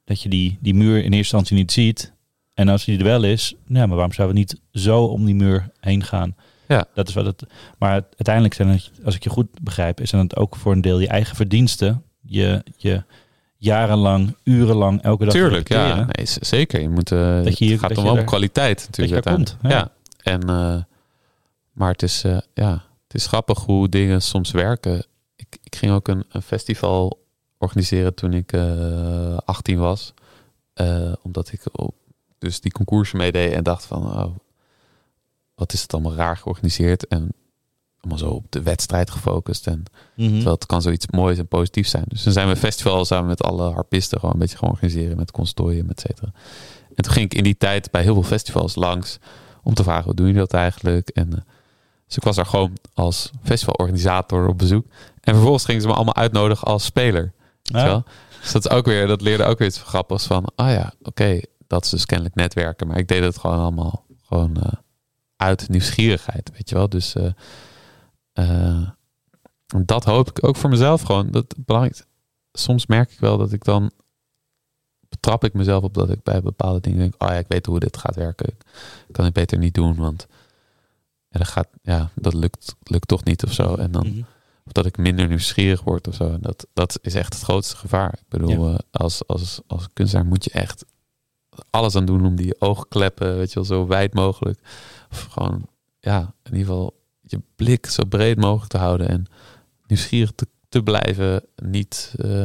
[0.04, 2.14] dat je die, die muur in eerste instantie niet ziet.
[2.56, 5.34] En als die er wel is, nou, maar waarom zouden we niet zo om die
[5.34, 6.34] muur heen gaan?
[6.68, 6.84] Ja.
[6.94, 7.42] Dat is wat het.
[7.78, 10.98] Maar uiteindelijk zijn het, als ik je goed begrijp, is het ook voor een deel
[11.00, 12.02] je eigen verdiensten.
[12.22, 13.02] Je, je
[13.56, 15.94] jarenlang, urenlang, elke dag Tuurlijk, ja.
[16.16, 16.80] Nee, zeker.
[16.80, 18.96] Je moet, eh, Dat je hier- het gaat dat om je wel om kwaliteit dat
[18.96, 19.56] je natuurlijk komt.
[19.62, 19.92] uiteindelijk.
[20.24, 20.32] Ja.
[20.32, 20.32] Ja.
[20.32, 20.82] En, eh,
[21.72, 22.70] maar het is, eh, ja,
[23.06, 25.04] het is grappig hoe dingen soms werken.
[25.36, 27.24] Ik, ik ging ook een, een festival
[27.58, 30.14] organiseren toen ik eh 18 was.
[31.22, 31.94] Omdat ik op,
[32.46, 34.02] dus die concoursen meedeed en dacht van...
[34.04, 34.36] Oh,
[35.54, 37.06] wat is het allemaal raar georganiseerd.
[37.06, 37.28] En
[38.00, 39.66] allemaal zo op de wedstrijd gefocust.
[39.66, 39.84] En
[40.16, 40.28] Mhm.
[40.32, 42.04] Terwijl het kan zoiets moois en positiefs zijn.
[42.08, 45.16] Dus dan zijn we een festival samen met alle harpisten gewoon een beetje gaan organiseren
[45.16, 46.32] met constooien, et cetera.
[46.94, 49.18] En toen ging ik in die tijd bij heel veel festivals langs
[49.62, 51.08] om te vragen, hoe doen jullie dat eigenlijk?
[51.08, 51.38] En eh,
[52.06, 54.86] dus ik was daar gewoon als festivalorganisator op bezoek.
[55.20, 57.32] En vervolgens gingen ze me allemaal uitnodigen als speler.
[58.40, 61.40] Dus dat is ook weer, dat leerde ook weer iets grappigs van, ah ja, oké,
[61.66, 62.86] dat is dus kennelijk netwerken.
[62.86, 64.72] Maar ik deed het gewoon allemaal gewoon eh,
[65.36, 66.88] uit nieuwsgierigheid, weet je wel.
[66.88, 67.30] Dus eh,
[68.32, 68.88] eh,
[69.84, 71.30] dat hoop ik ook voor mezelf gewoon.
[71.30, 72.04] Dat belangrijk.
[72.52, 73.90] Soms merk ik wel dat ik dan
[75.08, 77.80] betrap ik mezelf op dat ik bij bepaalde dingen denk, oh ja, ik weet hoe
[77.80, 78.46] dit gaat werken.
[79.06, 80.26] Ik kan het beter niet doen, want
[81.28, 83.74] ja, dat gaat, ja, dat lukt, lukt toch niet of zo.
[83.74, 84.18] En dan Mhm.
[84.64, 86.32] of dat ik minder nieuwsgierig word of zo.
[86.32, 88.12] En dat, dat is echt het grootste gevaar.
[88.12, 88.78] Ik bedoel, Ja.
[88.90, 90.84] als, als, als kunstenaar moet je echt
[91.70, 94.58] alles aan doen om die oogkleppen, weet je wel, zo wijd mogelijk.
[95.10, 95.66] Of gewoon,
[96.00, 99.26] ja, in ieder geval je blik zo breed mogelijk te houden en
[99.86, 101.42] nieuwsgierig te, te blijven.
[101.56, 102.44] Niet eh,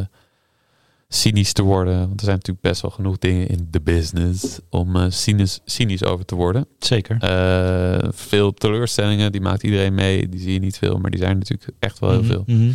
[1.07, 1.99] cynisch te worden.
[1.99, 6.03] Want er zijn natuurlijk best wel genoeg dingen in de business om eh, cynisch, cynisch
[6.03, 6.67] over te worden.
[6.79, 7.17] Zeker.
[7.21, 10.29] Eh, veel teleurstellingen, die maakt iedereen mee.
[10.29, 12.43] Die zie je niet veel, maar die zijn natuurlijk echt wel heel Mhm, veel.
[12.47, 12.71] mhm.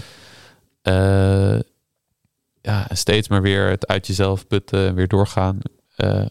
[2.63, 5.59] Ja, en steeds maar weer het uit jezelf putten en weer doorgaan.
[5.97, 6.27] Eh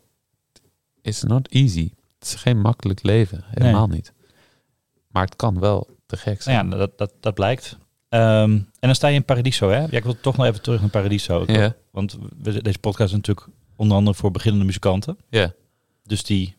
[1.06, 1.92] is not easy.
[2.20, 4.14] Het is geen makkelijk leven, helemaal niet.
[5.08, 6.68] Maar het kan wel te gek zijn.
[6.68, 7.78] Nou ja, dat, dat, dat blijkt.
[8.10, 9.80] Ehm, en dan sta je in Paradiso, hè?
[9.80, 11.46] Ja, ik wil toch nog even terug naar Paradiso.
[11.92, 15.18] Want we, deze podcast is natuurlijk onder andere voor beginnende muzikanten.
[15.30, 15.54] Ja.
[16.04, 16.56] Dus die,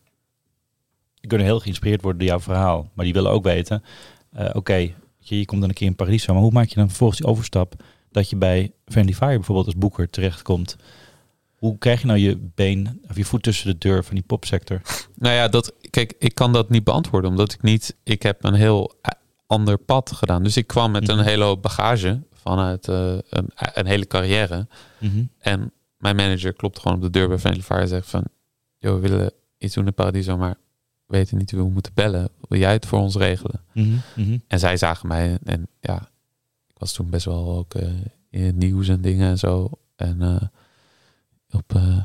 [1.13, 2.89] die kunnen heel geïnspireerd worden door jouw verhaal.
[2.93, 3.83] Maar die willen ook weten,
[4.31, 4.75] eh, oké,
[5.19, 6.33] je, je komt dan een keer in Paradiso.
[6.33, 9.77] Maar hoe maak je dan vervolgens die overstap dat je bij Friendly Fire bijvoorbeeld als
[9.77, 10.75] boeker terechtkomt?
[11.57, 14.81] Hoe krijg je nou je been of je voet tussen de deur van die popsector?
[15.19, 18.53] Nou ja, dat, kijk, ik kan dat niet beantwoorden, omdat ik niet, ik heb een
[18.53, 19.11] heel eh,
[19.47, 20.43] ander pad gedaan.
[20.43, 21.25] Dus ik kwam met een Mhm.
[21.25, 24.67] hele hoop bagage vanuit eh, een, een hele carrière.
[25.39, 28.23] En mijn manager klopt gewoon op de deur bij Friendly Fire en zegt van,
[28.77, 30.55] joh, we willen iets doen in Paradiso, maar
[31.05, 32.29] we weten niet hoe we moeten bellen.
[32.47, 33.61] Wil jij het voor ons regelen?
[33.73, 34.37] Mhm, mhm.
[34.47, 36.09] En zij zagen mij en ja,
[36.67, 37.89] ik was toen best wel ook eh,
[38.29, 39.69] in het nieuws en dingen en zo.
[39.95, 40.41] En eh,
[41.51, 41.97] op, eh,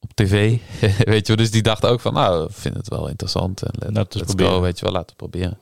[0.00, 0.58] op tv,
[1.12, 1.36] weet je wel.
[1.36, 3.62] Dus die dachten ook van, nou, we vinden het wel interessant.
[3.62, 4.52] En let, Laten we het let's proberen.
[4.52, 5.58] go, weet je wel, laten we proberen.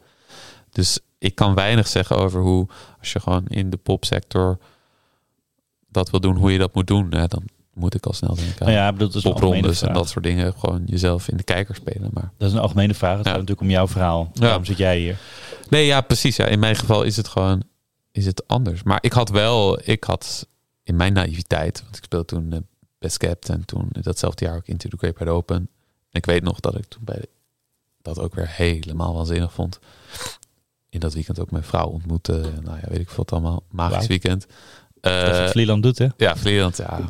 [0.71, 2.69] Dus ik kan weinig zeggen over hoe,
[2.99, 4.59] als je gewoon in de popsector
[5.91, 7.15] dat wil doen, hoe je dat moet doen.
[7.15, 7.43] Hè, dan
[7.75, 10.53] moet ik al snel denken Nou ja, dat is poprondes en dat soort dingen.
[10.59, 12.11] Gewoon jezelf in de kijker spelen.
[12.13, 13.17] Maar Dat is een algemene vraag.
[13.17, 13.31] Het Ja.
[13.31, 14.31] gaat natuurlijk om jouw verhaal.
[14.33, 14.41] Ja.
[14.41, 15.19] Waarom zit jij hier?
[15.69, 16.37] Nee, ja, precies.
[16.37, 16.47] Ja.
[16.47, 17.63] In mijn geval is het gewoon
[18.13, 18.83] is het anders.
[18.83, 20.47] Maar ik had wel, ik had
[20.83, 22.59] in mijn naïviteit, want ik speelde toen eh,
[22.99, 25.57] Best Kept en toen datzelfde jaar ook Into the Great Wide Open.
[25.57, 25.69] En
[26.11, 27.25] ik weet nog dat ik toen bij
[28.03, 29.79] dat ook weer helemaal waanzinnig vond.
[30.89, 32.33] In dat weekend ook mijn vrouw ontmoette.
[32.63, 33.63] Nou ja, weet ik wat allemaal.
[33.71, 34.07] Magisch Wauw.
[34.07, 34.47] weekend.
[35.01, 36.07] Dat is Eh, wat Vlieland doet, hè?
[36.17, 37.01] ja, Vlieland, ja.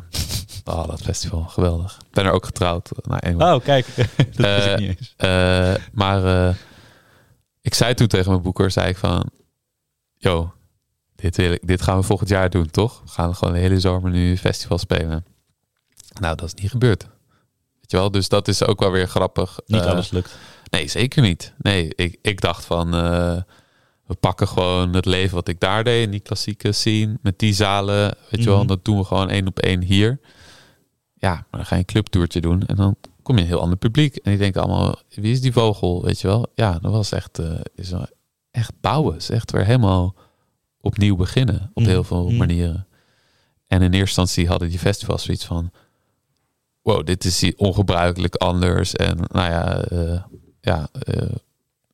[0.65, 1.97] Oh, dat festival, geweldig.
[2.05, 2.89] Ik ben er ook getrouwd.
[3.01, 3.53] Nou, anyway.
[3.53, 3.85] Oh, kijk.
[4.35, 5.13] dat Eh, ik niet eens.
[5.17, 6.55] Eh, maar eh,
[7.61, 9.29] ik zei toen tegen mijn boeker, zei ik van,
[10.17, 10.53] yo,
[11.15, 13.01] dit, wil ik, dit gaan we volgend jaar doen, toch?
[13.01, 15.25] We gaan gewoon de hele zomer nu festival spelen.
[16.21, 17.03] Nou, dat is niet gebeurd.
[17.75, 19.59] Weet je wel, dus dat is ook wel weer grappig.
[19.65, 20.37] Niet Eh, alles lukt.
[20.69, 21.53] Nee, zeker niet.
[21.57, 23.41] Nee, ik, ik dacht van, eh,
[24.05, 27.53] we pakken gewoon het leven wat ik daar deed, in die klassieke scene, met die
[27.53, 28.61] zalen, weet je wel, Mhm.
[28.61, 30.19] en dat doen we gewoon één op één hier.
[31.13, 33.77] Ja, maar dan ga je een clubtoertje doen en dan kom je een heel ander
[33.77, 34.15] publiek.
[34.15, 36.47] En die denken allemaal, wie is die vogel, weet je wel?
[36.55, 38.07] Ja, dat was echt, eh, is wel
[38.51, 39.15] echt bouwen.
[39.15, 40.15] is echt weer helemaal
[40.81, 41.89] opnieuw beginnen, op Mhm.
[41.91, 42.37] heel veel Mhm.
[42.37, 42.87] manieren.
[43.67, 45.71] En in eerste instantie hadden die festivals zoiets van,
[46.89, 48.95] wow, dit is ongebruikelijk anders.
[48.95, 50.21] En nou ja, eh,
[50.61, 51.35] ja eh,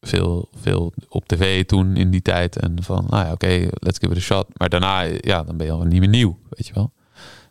[0.01, 2.57] veel, veel op tv toen in die tijd.
[2.57, 4.47] En van, nou ja, oké, let's give it a shot.
[4.57, 6.93] Maar daarna, ja, dan ben je al niet meer nieuw, weet je wel.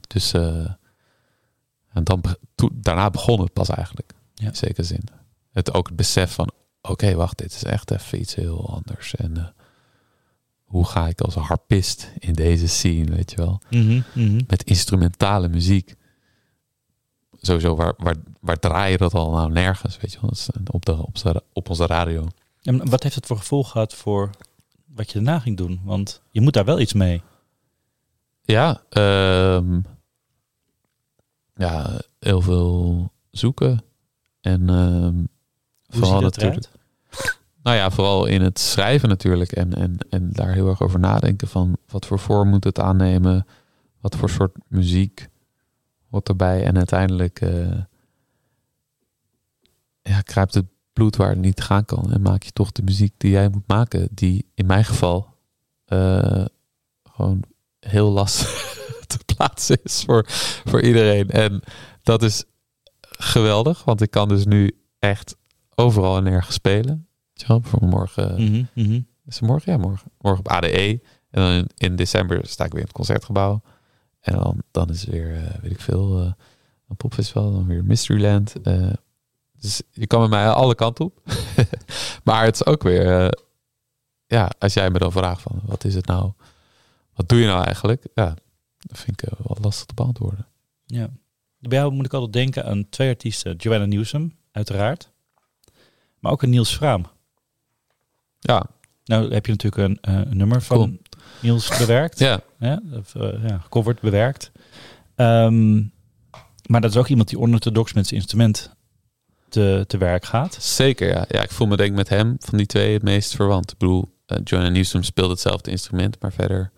[0.07, 0.71] Dus eh,
[1.93, 2.23] en dan,
[2.55, 4.13] toen, daarna begon het pas eigenlijk.
[4.35, 4.47] Ja.
[4.47, 5.05] In zekere zin.
[5.53, 6.51] Het ook het besef van,
[6.83, 9.15] oké, wacht, dit is echt even iets heel anders.
[9.15, 9.55] En
[10.65, 13.61] hoe ga ik als harpist in deze scene, weet je wel?
[13.71, 14.41] Mhm, mhm.
[14.47, 15.95] Met instrumentale muziek.
[17.47, 20.93] Sowieso, waar, waar, waar draai je dat al nou nergens, weet je is op, de,
[21.07, 22.27] op, z'n- op onze radio.
[22.63, 24.31] En wat heeft het voor gevolg gehad voor
[24.87, 25.81] wat je daarna ging doen?
[25.85, 27.23] Want je moet daar wel iets mee.
[28.43, 29.81] Ja, ehm,
[31.55, 33.83] ja, heel veel zoeken.
[34.41, 35.25] En ehm,
[35.89, 36.67] vooral natuurlijk.
[36.67, 36.71] eruit?
[37.63, 39.53] Nou ja, vooral in het schrijven natuurlijk.
[39.53, 43.47] En, en, en daar heel erg over nadenken van wat voor vorm moet het aannemen.
[44.01, 45.29] Wat voor soort muziek
[46.15, 46.65] hoort erbij.
[46.65, 47.81] En uiteindelijk eh,
[50.03, 52.13] ja, kruipt het bloed waar het niet gaan kan.
[52.13, 54.09] En maak je toch de muziek die jij moet maken.
[54.11, 55.35] Die in mijn geval
[55.85, 56.45] eh,
[57.03, 57.43] gewoon
[57.81, 58.77] heel lastig
[59.07, 60.25] te plaatsen is voor,
[60.65, 61.31] voor iedereen.
[61.31, 61.61] En
[62.03, 62.45] dat is
[63.01, 63.85] geweldig.
[63.85, 65.37] Want ik kan dus nu echt
[65.75, 67.07] overal en nergens spelen.
[67.47, 69.01] Wel, Voor morgen Mhm, mhm.
[69.27, 69.73] is het morgen?
[69.73, 70.11] Ja, morgen.
[70.19, 71.01] Morgen op ADE.
[71.31, 73.63] En dan in, in december sta ik weer in het concertgebouw.
[74.25, 76.33] En dan, dan is weer, eh, weet ik veel, eh,
[76.89, 77.53] een popfestival.
[77.53, 78.63] Dan weer Mysteryland.
[78.63, 78.93] Eh,
[79.53, 81.21] dus je kan met mij alle kanten op.
[82.25, 83.39] maar het is ook weer,
[84.27, 86.33] ja, als jij me dan vraagt van, wat is het nou?
[87.15, 88.07] Wat doe je nou eigenlijk?
[88.15, 88.35] Ja,
[88.79, 90.47] dat vind ik wel lastig te beantwoorden.
[90.87, 91.09] Ja.
[91.59, 93.57] Bij jou moet ik altijd denken aan twee artiesten.
[93.57, 95.11] Joanna Newsom, uiteraard.
[96.19, 97.07] Maar ook een Niels Vraam.
[98.39, 98.67] Ja,
[99.05, 100.99] Nou heb je natuurlijk een, nummer van Cool.
[101.41, 102.19] Niels bewerkt.
[102.19, 104.51] ja, Ja, of, eh, ja, gecoverd, bewerkt.
[105.15, 105.75] Ehm,
[106.67, 108.75] maar dat is ook iemand die onorthodox met zijn instrument
[109.49, 110.55] te, te werk gaat.
[110.61, 111.25] Zeker, ja.
[111.29, 111.43] ja.
[111.43, 113.73] Ik voel me denk ik met hem van die twee het meest verwant.
[113.73, 116.73] Ik bedoel, uh, Joanna Newsom speelt hetzelfde instrument, maar verder...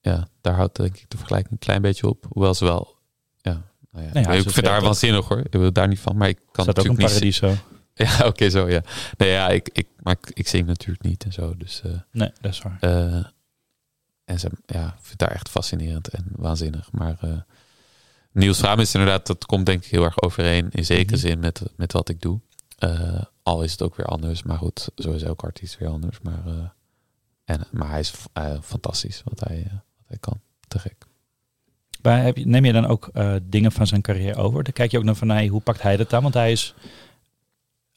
[0.00, 2.26] Ja, daar houdt denk ik de vergelijking een klein beetje op.
[2.28, 2.96] Hoewel ze wel...
[3.40, 5.38] Ja, nou ja, Nou ja, ik vind ook- waanzinnig hoor.
[5.38, 7.42] Ik wil daar niet van, maar ik kan Staat ook een natuurlijk niet...
[7.94, 8.82] Ja, oké, zo ja.
[9.16, 11.56] Nee, ja, ik, ik, maar ik, ik zing natuurlijk niet en zo.
[11.56, 12.78] Dus, eh, Nee, dat is waar.
[14.24, 16.92] En ze, ja, ik vind haar echt fascinerend en waanzinnig.
[16.92, 17.30] Maar eh
[18.32, 21.26] Niels Vraam is inderdaad, dat komt denk ik heel erg overeen in zekere Mhm.
[21.26, 22.40] zin met, met wat ik doe.
[22.78, 26.20] Eh, al is het ook weer anders, maar goed, zo is elke artiest weer anders.
[26.20, 26.52] Maar, eh,
[27.44, 28.12] en, maar hij is
[28.62, 30.40] fantastisch wat hij, wat hij kan.
[30.68, 30.96] Te gek.
[32.02, 33.10] Maar heb je, neem je dan ook
[33.42, 34.64] dingen van zijn carrière over?
[34.64, 36.22] Dan kijk je ook naar van, hey, hoe pakt hij dat aan?
[36.22, 36.74] Want hij is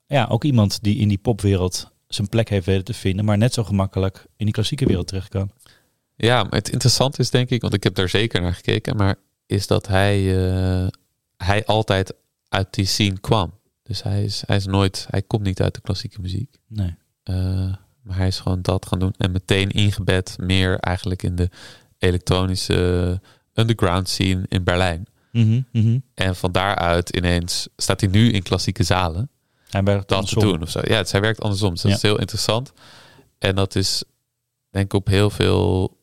[0.08, 3.54] ja, ook iemand die in die popwereld zijn plek heeft weten te vinden, maar net
[3.54, 5.52] zo gemakkelijk in die klassieke wereld terecht kan.
[6.20, 9.16] Ja, maar het interessante is denk ik, want ik heb daar zeker naar gekeken, maar
[9.46, 10.88] is dat hij, eh,
[11.38, 12.14] hij altijd
[12.50, 13.54] uit die scene kwam.
[13.84, 16.58] Dus hij is, hij is nooit, hij komt niet uit de klassieke muziek.
[16.68, 16.96] Nee.
[17.24, 17.36] Eh,
[18.02, 21.50] maar hij is gewoon dat gaan doen en meteen ingebed meer eigenlijk in de
[21.98, 23.22] elektronische
[23.54, 25.06] underground scene in Berlijn.
[25.32, 26.00] Mhm, mhm.
[26.14, 29.30] En van daaruit ineens staat hij nu in klassieke zalen
[29.70, 30.42] Hij werkt dat te andersom.
[30.52, 30.80] doen of zo.
[30.84, 31.70] Ja, het, hij werkt andersom.
[31.72, 31.98] Dus dat Ja.
[31.98, 32.74] is heel interessant.
[33.38, 34.04] En dat is,
[34.70, 35.97] denk ik, op heel veel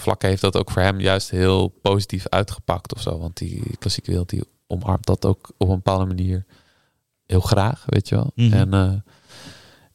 [0.00, 3.18] vlakken heeft dat ook voor hem juist heel positief uitgepakt of zo.
[3.18, 6.44] Want die klassieke wereld die omarmt dat ook op een bepaalde manier
[7.26, 8.30] heel graag, weet je wel.
[8.34, 8.52] Mhm.
[8.52, 8.94] En, eh,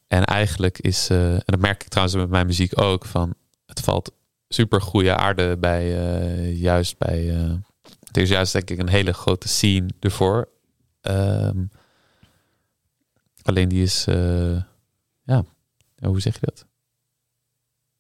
[0.08, 3.34] en eigenlijk is, eh, en dat merk ik trouwens met mijn muziek ook, van
[3.66, 4.12] het valt
[4.48, 7.30] super goede aarde bij, eh, juist bij,
[8.12, 10.50] er is juist denk ik een hele grote scene ervoor.
[11.02, 11.64] Ehm,
[13.42, 14.06] alleen die is,
[15.24, 15.44] ja,
[16.02, 16.66] hoe zeg je dat?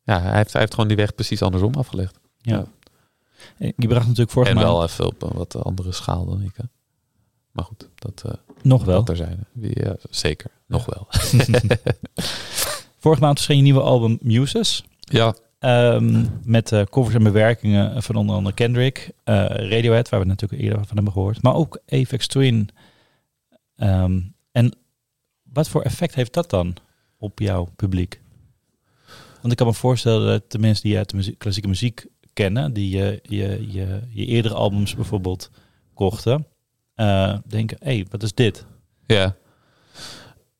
[0.06, 2.20] Ja, hij heeft, hij heeft gewoon die weg precies andersom afgelegd.
[2.38, 2.66] Ja.
[3.58, 6.42] Eh, Je bracht natuurlijk vorige en maand wel even op een wat andere schaal dan
[6.42, 6.52] ik.
[6.56, 6.64] Hè?
[7.52, 8.98] Maar goed, dat, eh nog wel.
[9.00, 9.46] dat er zijn.
[9.54, 11.08] Ja, zeker, nog wel.
[13.00, 14.84] Vorige maand verscheen je nieuwe album Muses.
[15.00, 20.26] ja, Ehm, met eh, covers en bewerkingen van onder andere Kendrick, eh, Radiohead, waar we
[20.26, 22.70] natuurlijk eerder van hebben gehoord, maar ook Apex Twin.
[23.76, 24.20] Ehm,
[24.52, 24.76] en
[25.44, 26.76] wat voor effect heeft dat dan
[27.18, 28.22] op jouw publiek?
[29.46, 32.06] Want ik kan me voorstellen dat de mensen die je uit de muziek, klassieke muziek
[32.34, 35.50] kennen, die je, je, je, je eerdere albums bijvoorbeeld
[35.94, 36.48] kochten,
[36.94, 38.66] eh, denken, hé, hey, wat is dit?
[39.08, 39.36] ja.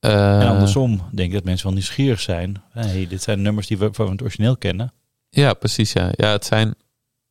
[0.00, 2.62] Eh, en andersom denk ik dat mensen wel nieuwsgierig zijn.
[2.70, 4.92] hey, dit zijn nummers die we van het origineel kennen.
[5.28, 5.92] Ja, precies.
[5.92, 6.74] Ja, ja, het, zijn,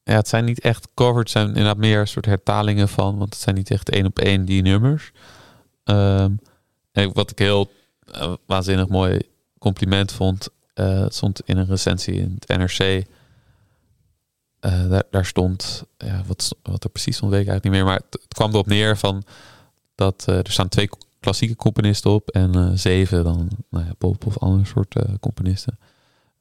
[0.04, 3.34] ja het zijn niet echt covers, het zijn inderdaad meer een soort hertalingen van, want
[3.34, 5.12] het zijn niet echt één op één die nummers.
[5.84, 6.32] Ehm,
[6.92, 7.72] en wat ik heel
[8.12, 9.20] eh, waanzinnig mooi
[9.60, 13.06] compliment vond, eh, het stond in een recensie in het NRC.
[14.60, 15.84] Eh, daar, daar stond,
[16.28, 18.68] wat, wat er precies stond weet ik eigenlijk niet meer, maar het, het kwam erop
[18.68, 19.24] neer van
[19.96, 20.90] dat eh, er staan twee
[21.20, 25.80] klassieke componisten op en zeven dan nou ja, pop of andere soort componisten.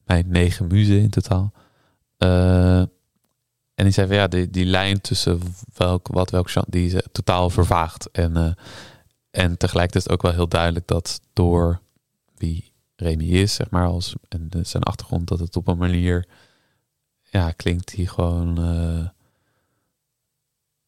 [0.05, 1.53] Bij negen muzen in totaal.
[3.75, 5.41] En die zei van ja, die, die lijn tussen
[5.75, 8.11] welk, wat, welk genre, die is totaal vervaagd.
[8.11, 8.57] En,
[9.31, 11.81] en tegelijkertijd is het ook wel heel duidelijk dat door
[12.37, 16.27] wie Remy is, zeg maar, als, en zijn achtergrond, dat het op een manier,
[17.23, 19.09] ja, klinkt die gewoon, eh,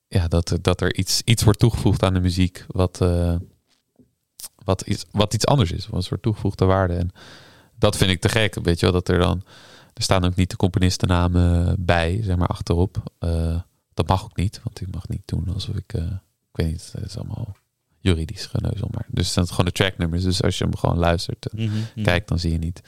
[0.08, 3.36] ja, dat, dat er iets, iets wordt toegevoegd aan de muziek, wat, eh,
[4.64, 6.94] wat, iets, wat iets anders is, wat een soort toegevoegde waarde.
[6.94, 7.10] En
[7.78, 9.42] dat vind ik te gek, weet je wel, dat er dan,
[9.94, 13.12] er staan ook niet de componistennamen bij, zeg maar, achterop.
[13.18, 13.60] Eh,
[13.94, 17.04] dat mag ook niet, want ik mag niet doen alsof ik, ik weet niet, het
[17.04, 17.56] is allemaal
[18.06, 20.22] juridisch geneuzel, maar dus het zijn gewoon de tracknummers.
[20.22, 22.02] Dus als je hem gewoon luistert en Mhm.
[22.04, 22.80] kijkt, dan zie je niet.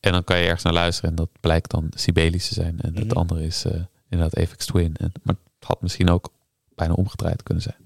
[0.00, 2.80] En dan kan je ergens naar luisteren en dat blijkt dan Sibelius te zijn.
[2.80, 3.16] En het Mhm.
[3.16, 4.94] andere is eh, inderdaad Apex Twin.
[4.96, 6.32] En, maar het had misschien ook
[6.74, 7.76] bijna omgedraaid kunnen zijn.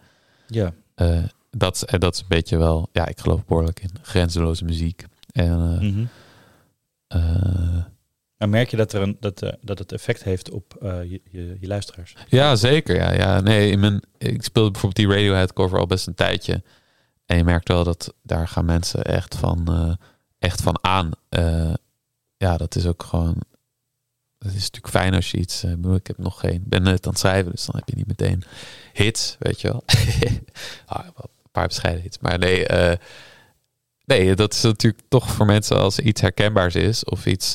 [0.47, 0.73] Ja.
[0.95, 5.05] Eh, dat, en dat is een beetje wel, ja, ik geloof behoorlijk in grenzeloze muziek.
[5.33, 6.05] En eh, Mhm.
[8.39, 11.21] Maar merk je dat, er een, dat, eh, dat het effect heeft op eh, je,
[11.31, 12.17] je, luisteraars?
[12.29, 12.97] Ja, zeker.
[12.97, 13.41] Ja, ja.
[13.41, 16.63] Nee, in mijn, ik speelde bijvoorbeeld die Radiohead cover al best een tijdje.
[17.27, 19.95] En je merkt wel dat daar gaan mensen echt van, eh,
[20.39, 21.11] echt van aan.
[22.39, 23.43] Ja, dat is ook gewoon.
[24.39, 25.65] Het is natuurlijk fijn als je iets.
[25.95, 26.63] ik heb nog geen.
[26.67, 28.43] ben net aan het schrijven, dus dan heb je niet meteen
[28.93, 29.83] hits, weet je wel.
[30.87, 32.19] ah, een paar bescheiden hits.
[32.19, 32.67] Maar nee,
[34.05, 37.55] nee, dat is natuurlijk toch voor mensen als iets herkenbaars is of iets.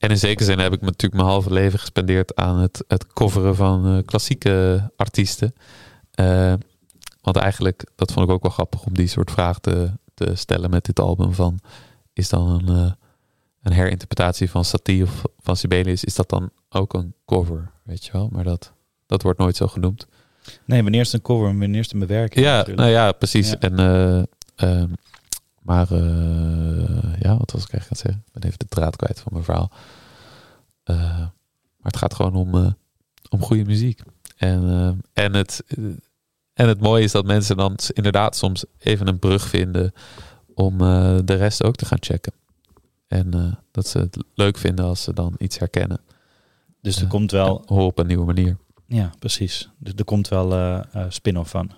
[0.00, 3.56] En in zekere zin heb ik natuurlijk mijn halve leven gespendeerd aan het, het coveren
[3.56, 5.54] van eh, klassieke artiesten.
[6.10, 6.54] Eh,
[7.20, 10.70] want eigenlijk, dat vond ik ook wel grappig om die soort vraag te, te stellen
[10.70, 11.32] met dit album.
[11.32, 11.58] Van,
[12.12, 12.92] is dan een, eh,
[13.62, 17.70] een herinterpretatie van Satie of van Sibelius, is dat dan ook een cover?
[17.82, 18.72] Weet je wel, maar dat,
[19.06, 20.06] dat wordt nooit zo genoemd.
[20.64, 22.44] Nee, wanneer is het een cover en wanneer is het een bewerking?
[22.44, 22.78] Ja, natuurlijk.
[22.78, 23.50] nou ja, precies.
[23.50, 23.58] Ja.
[23.58, 24.22] En, eh,
[24.70, 24.92] ehm,
[25.70, 28.22] maar eh, ja, wat was ik eigenlijk aan het zeggen?
[28.26, 29.70] Ik ben even de draad kwijt van mijn verhaal.
[30.82, 30.96] Eh,
[31.76, 32.72] maar het gaat gewoon om, eh,
[33.28, 34.02] om goede muziek.
[34.36, 35.64] En, en, het,
[36.54, 39.92] en het mooie is dat mensen dan inderdaad soms even een brug vinden
[40.54, 40.78] om
[41.24, 42.32] de rest ook te gaan checken.
[43.06, 46.00] En dat ze het leuk vinden als ze dan iets herkennen.
[46.80, 48.56] Dus er komt wel, En op een nieuwe manier.
[48.86, 49.68] ja, precies.
[49.78, 51.70] Dus er komt wel eh, spin-off van.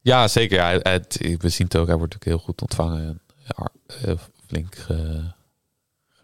[0.00, 0.56] Ja, zeker.
[0.56, 1.86] Ja, het, we zien het ook.
[1.86, 3.06] Hij wordt natuurlijk heel goed ontvangen.
[3.06, 3.68] En ja,
[4.04, 4.16] eh,
[4.46, 5.32] flink ge-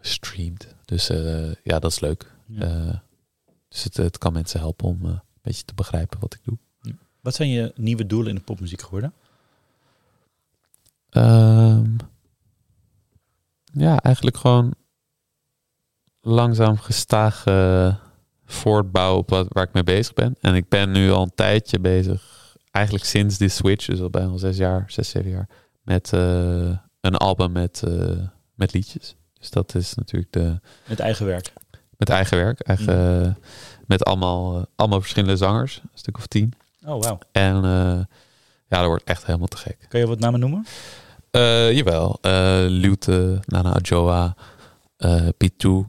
[0.01, 0.67] gestreamd.
[0.85, 2.33] Dus eh, ja, dat is leuk.
[2.47, 2.61] Ja.
[2.63, 2.95] Eh,
[3.69, 6.59] dus het, het kan mensen helpen om eh, een beetje te begrijpen wat ik doe.
[7.21, 9.13] Wat zijn je nieuwe doelen in de popmuziek geworden?
[11.11, 11.97] Ehm,
[13.73, 14.75] ja, eigenlijk gewoon
[16.21, 17.97] langzaam gestaag eh,
[18.45, 20.37] voortbouwen op wat, waar ik mee bezig ben.
[20.41, 22.36] En ik ben nu al een tijdje bezig,
[22.77, 25.49] eigenlijk sinds die switch, dus al bijna zes jaar, zes, zeven jaar,
[25.83, 28.19] met eh, een album met, eh,
[28.55, 29.17] met liedjes.
[29.39, 31.53] Dus dat is natuurlijk de, Met eigen werk.
[31.97, 33.33] met eigen werk, eigen, eh,
[33.87, 36.53] met allemaal, eh, allemaal verschillende zangers, een stuk of tien.
[36.87, 37.19] Oh, wauw.
[37.33, 37.63] En
[38.69, 39.87] ja, dat wordt echt helemaal te gek.
[39.89, 40.67] Kan je wat namen noemen?
[41.75, 42.19] Jawel.
[42.69, 44.37] Lute, Nana Adjoa,
[44.97, 45.85] eh Pitu,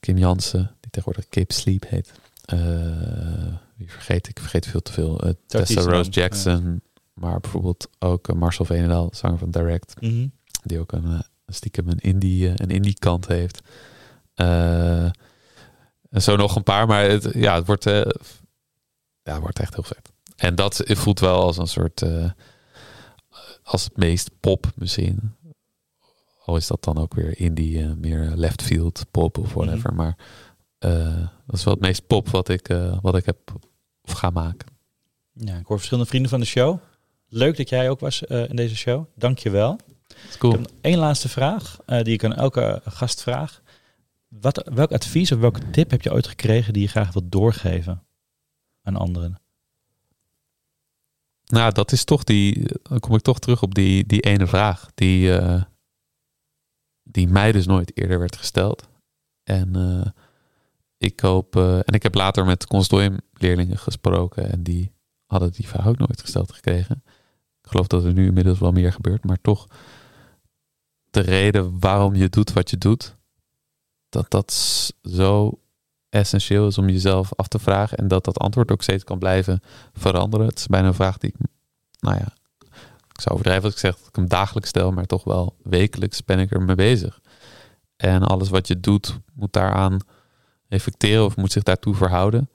[0.00, 2.12] Kim Jansen, die tegenwoordig Cape Sleep heet.
[2.50, 4.38] Eh, wie vergeet ik?
[4.38, 5.20] Vergeet veel te veel.
[5.20, 6.82] Eh, Tessa Rose Jackson,
[7.14, 10.26] maar bijvoorbeeld ook eh, Marcel Veenendaal, zanger van Direct, Mhm.
[10.64, 13.60] die ook een, eh, stiekem een indie, eh, een indie kant heeft.
[14.34, 15.04] Eh,
[16.10, 17.94] en zo nog een paar, maar het, ja, het wordt, eh,
[19.22, 20.10] ja, het wordt echt heel vet.
[20.36, 22.30] En dat voelt wel als een soort, eh,
[23.62, 25.34] als het meest pop misschien.
[26.44, 29.94] Al is dat dan ook weer indie, eh, meer left field pop of whatever.
[29.94, 30.16] Maar
[30.78, 33.38] eh, dat is wel het meest pop wat ik, eh, wat ik heb
[34.02, 34.68] of ga maken.
[35.32, 36.78] Ja, ik hoor verschillende vrienden van de show.
[37.28, 39.06] Leuk dat jij ook was eh, in deze show.
[39.14, 39.78] Dank je wel.
[40.38, 40.52] Cool.
[40.52, 43.62] Ik heb nog één laatste vraag eh, die ik aan elke gast vraag.
[44.28, 48.02] Wat, welk advies of welke tip heb je ooit gekregen die je graag wilt doorgeven
[48.82, 49.40] aan anderen?
[51.46, 52.68] Nou, dat is toch die.
[52.82, 54.90] Dan kom ik toch terug op die, die ene vraag.
[54.94, 55.38] Die,
[57.02, 58.88] die mij dus nooit eerder werd gesteld.
[59.44, 59.72] En
[61.00, 61.56] ik hoop.
[61.56, 64.50] eh, en ik heb later met consortiumleerlingen gesproken.
[64.50, 64.92] En die
[65.26, 67.02] hadden die vraag ook nooit gesteld gekregen.
[67.62, 69.24] Ik geloof dat er nu inmiddels wel meer gebeurt.
[69.24, 69.66] Maar toch.
[71.10, 73.16] De reden waarom je doet wat je doet.
[74.08, 74.52] Dat dat
[75.02, 75.60] zo
[76.08, 77.98] essentieel is om jezelf af te vragen.
[77.98, 79.60] En dat dat antwoord ook steeds kan blijven
[79.92, 80.46] veranderen.
[80.46, 81.46] Het is bijna een vraag die ik,
[82.00, 82.32] nou ja,
[83.14, 86.24] ik zou overdrijven als ik zeg dat ik hem dagelijks stel, maar toch wel wekelijks
[86.24, 87.20] ben ik er mee bezig.
[87.96, 89.98] En alles wat je doet moet daaraan
[90.70, 92.50] reflecteren of moet zich daartoe verhouden.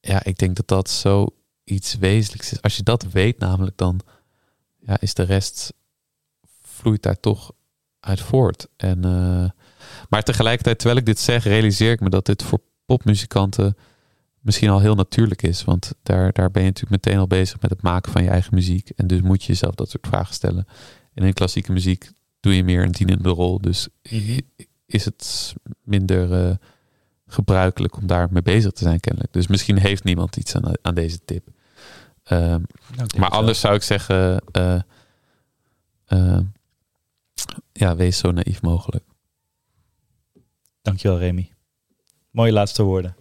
[0.00, 1.26] Ja, ik denk dat dat zo
[1.64, 2.62] iets wezenlijks is.
[2.62, 4.00] Als je dat weet namelijk, dan
[4.80, 5.72] ja, is de rest
[6.62, 7.52] vloeit daar toch
[8.00, 8.68] uit voort.
[8.76, 9.50] En eh,
[10.08, 13.76] Maar tegelijkertijd, terwijl ik dit zeg, realiseer ik me dat dit voor popmuzikanten
[14.40, 15.64] misschien al heel natuurlijk is.
[15.64, 18.54] Want daar, daar ben je natuurlijk meteen al bezig met het maken van je eigen
[18.54, 18.90] muziek.
[18.90, 20.66] En dus moet je jezelf dat soort vragen stellen.
[21.14, 22.10] En in klassieke muziek
[22.40, 23.60] doe je meer een dienende rol.
[23.60, 24.38] Dus Mhm.
[24.94, 26.56] Is het minder eh,
[27.26, 29.32] gebruikelijk om daar mee bezig te zijn kennelijk.
[29.32, 31.48] Dus misschien heeft niemand iets aan, aan deze tip.
[32.24, 32.60] Ehm,
[32.96, 34.80] Nou, maar anders zou ik zeggen, eh,
[36.06, 36.38] eh,
[37.72, 39.04] ja, wees zo naïef mogelijk.
[39.04, 40.42] wel.
[40.82, 41.50] Dankjewel, Remy.
[42.30, 43.16] Mooie laatste woorden.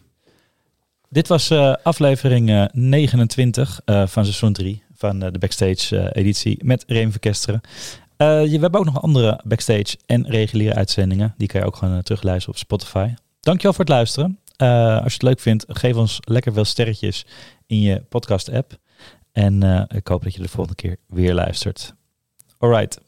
[1.11, 1.52] Dit was
[1.84, 7.61] aflevering eh, 29 eh, van seizoen 3 van de Backstage editie met Remy Verkesteren.
[8.22, 11.34] Eh, we hebben ook nog andere Backstage en reguliere uitzendingen.
[11.38, 13.14] Die kan je ook gewoon eh, terugluisteren op Spotify.
[13.39, 14.39] Dankjewel voor het luisteren.
[14.56, 17.26] Eh, als je het leuk vindt, geef ons lekker veel sterretjes
[17.65, 18.77] in je podcast app.
[19.31, 21.93] En ik hoop dat je de volgende keer weer luistert.
[22.57, 22.99] Alright,